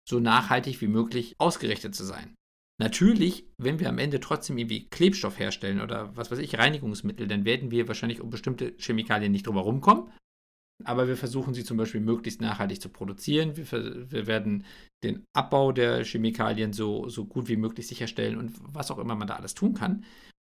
so 0.07 0.19
nachhaltig 0.19 0.81
wie 0.81 0.87
möglich 0.87 1.35
ausgerichtet 1.37 1.93
zu 1.95 2.03
sein. 2.03 2.33
Natürlich, 2.79 3.45
wenn 3.57 3.79
wir 3.79 3.89
am 3.89 3.99
Ende 3.99 4.19
trotzdem 4.19 4.57
irgendwie 4.57 4.87
Klebstoff 4.89 5.37
herstellen 5.37 5.81
oder 5.81 6.15
was 6.15 6.31
weiß 6.31 6.39
ich, 6.39 6.57
Reinigungsmittel, 6.57 7.27
dann 7.27 7.45
werden 7.45 7.69
wir 7.69 7.87
wahrscheinlich 7.87 8.21
um 8.21 8.31
bestimmte 8.31 8.73
Chemikalien 8.79 9.31
nicht 9.31 9.45
drüber 9.45 9.61
rumkommen 9.61 10.11
aber 10.85 11.07
wir 11.07 11.17
versuchen 11.17 11.53
sie 11.53 11.63
zum 11.63 11.77
Beispiel 11.77 12.01
möglichst 12.01 12.41
nachhaltig 12.41 12.81
zu 12.81 12.89
produzieren. 12.89 13.57
Wir, 13.57 13.71
wir, 14.11 14.27
werden 14.27 14.65
den 15.03 15.23
Abbau 15.33 15.71
der 15.71 16.03
Chemikalien 16.03 16.73
so, 16.73 17.09
so 17.09 17.25
gut 17.25 17.47
wie 17.47 17.55
möglich 17.55 17.87
sicherstellen 17.87 18.37
und 18.37 18.53
was 18.61 18.91
auch 18.91 18.97
immer 18.97 19.15
man 19.15 19.27
da 19.27 19.35
alles 19.35 19.53
tun 19.53 19.73
kann. 19.73 20.05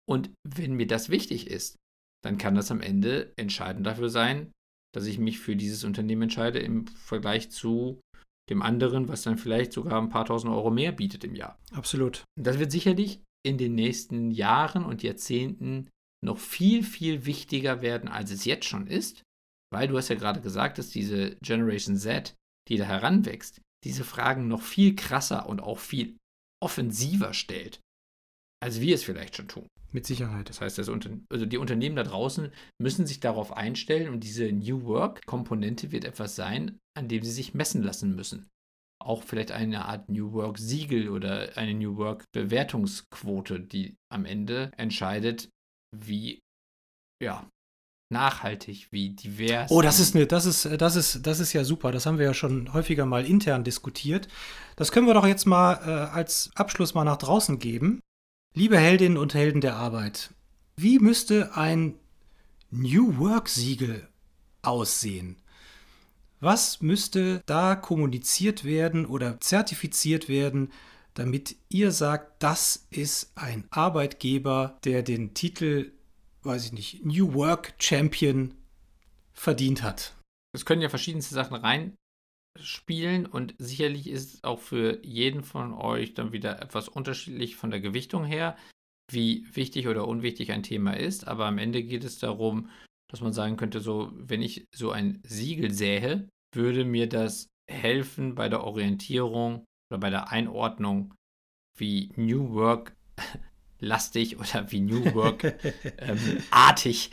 Und 0.07 0.31
wenn 0.47 0.73
mir 0.73 0.87
das 0.87 1.09
wichtig 1.09 1.47
ist, 1.47 1.75
dann 2.23 2.37
kann 2.37 2.55
das 2.55 2.71
am 2.71 2.81
Ende 2.81 3.31
entscheidend 3.37 3.85
dafür 3.85 4.09
sein, 4.09 4.51
dass 4.93 5.05
ich 5.05 5.19
mich 5.19 5.39
für 5.39 5.55
dieses 5.55 5.83
Unternehmen 5.83 6.23
entscheide 6.23 6.59
im 6.59 6.87
Vergleich 6.87 7.51
zu 7.51 8.01
dem 8.49 8.61
anderen, 8.61 9.07
was 9.07 9.21
dann 9.21 9.37
vielleicht 9.37 9.71
sogar 9.71 10.01
ein 10.01 10.09
paar 10.09 10.25
tausend 10.25 10.51
Euro 10.51 10.71
mehr 10.71 10.91
bietet 10.91 11.23
im 11.23 11.35
Jahr. 11.35 11.59
Absolut. 11.71 12.23
Das 12.35 12.57
wird 12.57 12.71
sicherlich 12.71 13.21
in 13.45 13.57
den 13.57 13.75
nächsten 13.75 14.31
Jahren 14.31 14.83
und 14.83 15.03
Jahrzehnten 15.03 15.89
noch 16.23 16.37
viel, 16.37 16.83
viel 16.83 17.25
wichtiger 17.25 17.81
werden, 17.81 18.09
als 18.09 18.31
es 18.31 18.45
jetzt 18.45 18.65
schon 18.65 18.87
ist. 18.87 19.23
Weil 19.71 19.87
du 19.87 19.97
hast 19.97 20.09
ja 20.09 20.15
gerade 20.15 20.41
gesagt, 20.41 20.77
dass 20.77 20.89
diese 20.89 21.35
Generation 21.37 21.97
Z, 21.97 22.35
die 22.67 22.77
da 22.77 22.85
heranwächst, 22.85 23.61
diese 23.83 24.03
Fragen 24.03 24.47
noch 24.47 24.61
viel 24.61 24.95
krasser 24.95 25.47
und 25.47 25.61
auch 25.61 25.79
viel 25.79 26.17
offensiver 26.61 27.33
stellt, 27.33 27.79
als 28.61 28.81
wir 28.81 28.95
es 28.95 29.03
vielleicht 29.03 29.35
schon 29.35 29.47
tun. 29.47 29.67
Mit 29.91 30.05
Sicherheit. 30.05 30.49
Das 30.49 30.61
heißt, 30.61 30.77
das 30.77 30.89
Unter 30.89 31.17
also 31.31 31.45
die 31.45 31.57
Unternehmen 31.57 31.95
da 31.95 32.03
draußen 32.03 32.51
müssen 32.79 33.07
sich 33.07 33.19
darauf 33.19 33.55
einstellen 33.55 34.09
und 34.09 34.23
diese 34.23 34.51
New 34.51 34.83
Work-Komponente 34.83 35.91
wird 35.91 36.05
etwas 36.05 36.35
sein, 36.35 36.77
an 36.95 37.07
dem 37.07 37.23
sie 37.23 37.31
sich 37.31 37.53
messen 37.53 37.81
lassen 37.81 38.15
müssen. 38.15 38.47
Auch 39.01 39.23
vielleicht 39.23 39.51
eine 39.51 39.85
Art 39.85 40.09
New 40.09 40.33
Work-Siegel 40.33 41.09
oder 41.09 41.57
eine 41.57 41.73
New 41.73 41.95
Work-Bewertungsquote, 41.95 43.61
die 43.61 43.95
am 44.11 44.25
Ende 44.25 44.71
entscheidet, 44.77 45.49
wie 45.95 46.39
ja, 47.23 47.49
nachhaltig, 48.09 48.87
wie 48.91 49.11
divers. 49.11 49.71
Oh, 49.71 49.81
das 49.81 49.99
ist 49.99 50.15
eine, 50.15 50.25
das 50.25 50.45
ist, 50.45 50.65
das 50.79 50.95
ist, 50.95 51.25
das 51.25 51.39
ist 51.39 51.53
ja 51.53 51.63
super. 51.63 51.91
Das 51.91 52.05
haben 52.05 52.17
wir 52.17 52.25
ja 52.25 52.33
schon 52.33 52.73
häufiger 52.73 53.05
mal 53.05 53.25
intern 53.25 53.63
diskutiert. 53.63 54.27
Das 54.75 54.91
können 54.91 55.07
wir 55.07 55.13
doch 55.13 55.27
jetzt 55.27 55.45
mal 55.45 55.79
äh, 55.85 56.15
als 56.15 56.51
Abschluss 56.55 56.93
mal 56.93 57.03
nach 57.03 57.17
draußen 57.17 57.59
geben. 57.59 57.99
Liebe 58.55 58.77
Heldinnen 58.77 59.17
und 59.17 59.35
Helden 59.35 59.61
der 59.61 59.75
Arbeit, 59.75 60.33
wie 60.75 60.99
müsste 60.99 61.55
ein 61.55 61.95
New 62.71 63.19
Work-Siegel 63.19 64.07
aussehen? 64.63 65.37
Was 66.39 66.81
müsste 66.81 67.41
da 67.45 67.75
kommuniziert 67.75 68.63
werden 68.63 69.05
oder 69.05 69.39
zertifiziert 69.39 70.29
werden, 70.29 70.71
damit 71.13 71.57
ihr 71.67 71.91
sagt, 71.91 72.41
das 72.41 72.87
ist 72.89 73.33
ein 73.35 73.65
Arbeitgeber, 73.71 74.79
der 74.85 75.03
den 75.03 75.33
Titel 75.33 75.91
weiß 76.43 76.65
ich 76.65 76.73
nicht, 76.73 77.05
New 77.05 77.33
Work 77.33 77.73
Champion 77.79 78.53
verdient 79.33 79.83
hat. 79.83 80.15
Es 80.53 80.65
können 80.65 80.81
ja 80.81 80.89
verschiedenste 80.89 81.35
Sachen 81.35 81.57
reinspielen 82.57 83.25
und 83.25 83.55
sicherlich 83.57 84.07
ist 84.07 84.33
es 84.35 84.43
auch 84.43 84.59
für 84.59 85.03
jeden 85.05 85.43
von 85.43 85.73
euch 85.73 86.13
dann 86.13 86.31
wieder 86.31 86.61
etwas 86.61 86.89
unterschiedlich 86.89 87.55
von 87.55 87.71
der 87.71 87.79
Gewichtung 87.79 88.25
her, 88.25 88.57
wie 89.11 89.45
wichtig 89.55 89.87
oder 89.87 90.07
unwichtig 90.07 90.51
ein 90.51 90.63
Thema 90.63 90.97
ist. 90.97 91.27
Aber 91.27 91.45
am 91.45 91.57
Ende 91.57 91.83
geht 91.83 92.03
es 92.03 92.19
darum, 92.19 92.69
dass 93.09 93.21
man 93.21 93.33
sagen 93.33 93.57
könnte, 93.57 93.79
so, 93.79 94.11
wenn 94.13 94.41
ich 94.41 94.65
so 94.73 94.91
ein 94.91 95.21
Siegel 95.23 95.71
sähe, 95.73 96.29
würde 96.53 96.85
mir 96.85 97.07
das 97.07 97.47
helfen 97.69 98.35
bei 98.35 98.49
der 98.49 98.63
Orientierung 98.63 99.65
oder 99.91 99.99
bei 99.99 100.09
der 100.09 100.31
Einordnung, 100.31 101.13
wie 101.77 102.11
New 102.15 102.53
Work 102.53 102.95
lastig 103.79 104.37
oder 104.39 104.71
wie 104.71 104.79
New 104.81 105.05
Work 105.13 105.55
ähm, 105.97 106.19
artig 106.51 107.11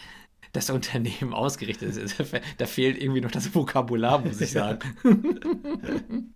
das 0.52 0.70
Unternehmen 0.70 1.34
ausgerichtet 1.34 1.96
ist. 1.96 2.16
Da 2.58 2.66
fehlt 2.66 3.00
irgendwie 3.00 3.20
noch 3.20 3.30
das 3.30 3.54
Vokabular, 3.54 4.18
muss 4.20 4.40
ich 4.40 4.52
sagen. 4.52 6.34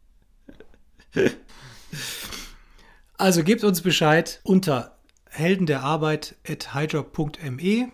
Also 3.17 3.43
gebt 3.45 3.65
uns 3.65 3.83
Bescheid 3.83 4.41
unter 4.45 4.99
helden 5.29 5.67
der 5.67 5.83
Arbeit 5.83 6.37
at 6.47 6.75
highjob.me 6.75 7.93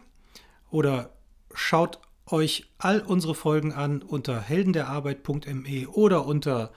oder 0.71 1.11
schaut 1.53 2.01
euch 2.27 2.71
all 2.79 3.01
unsere 3.01 3.35
Folgen 3.35 3.73
an 3.73 4.03
unter 4.03 4.41
heldenderarbeit.me 4.41 5.89
oder 5.89 6.27
unter 6.27 6.73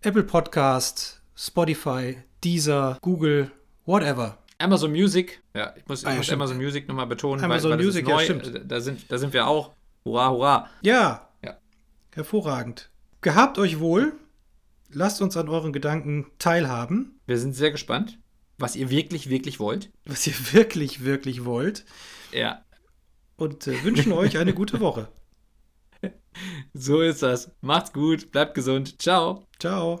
Apple 0.00 0.22
Podcast, 0.22 1.22
Spotify, 1.36 2.18
Deezer, 2.42 2.98
Google, 3.02 3.50
whatever. 3.84 4.38
Amazon 4.60 4.90
Music, 4.92 5.42
ja, 5.54 5.74
ich 5.76 5.86
muss, 5.88 6.02
ich 6.02 6.08
Ah, 6.08 6.14
muss. 6.14 6.30
Amazon 6.30 6.56
Music 6.58 6.86
nochmal 6.88 7.06
betonen, 7.06 7.42
Amazon 7.44 7.70
weil, 7.70 7.78
weil 7.78 7.84
Music, 7.86 8.04
das 8.04 8.10
ja, 8.10 8.16
neu. 8.34 8.40
stimmt. 8.42 8.70
Da 8.70 8.80
sind, 8.80 9.10
da 9.10 9.18
sind 9.18 9.32
wir 9.32 9.46
auch. 9.46 9.72
Hurra, 10.04 10.30
hurra. 10.30 10.70
Ja. 10.82 11.28
Ja. 11.44 11.56
Hervorragend. 12.12 12.90
Gehabt 13.22 13.58
euch 13.58 13.80
wohl. 13.80 14.12
Lasst 14.92 15.22
uns 15.22 15.36
an 15.36 15.48
euren 15.48 15.72
Gedanken 15.72 16.26
teilhaben, 16.38 17.20
Wir 17.26 17.38
sind 17.38 17.54
sehr 17.54 17.70
gespannt, 17.70 18.18
was 18.58 18.74
ihr 18.76 18.90
wirklich, 18.90 19.30
wirklich 19.30 19.60
wollt. 19.60 19.90
was 20.04 20.26
ihr 20.26 20.34
wirklich, 20.52 21.04
wirklich 21.04 21.44
wollt. 21.44 21.84
Ja, 22.32 22.64
Und 23.36 23.66
äh, 23.66 23.82
wünschen 23.84 24.12
euch 24.12 24.36
eine 24.38 24.52
gute 24.52 24.80
Woche. 24.80 25.08
so 26.74 27.00
ist 27.02 27.22
das. 27.22 27.50
Macht's 27.60 27.92
gut, 27.92 28.30
bleibt 28.32 28.54
gesund. 28.54 29.00
Ciao. 29.00 29.46
Ciao. 29.58 30.00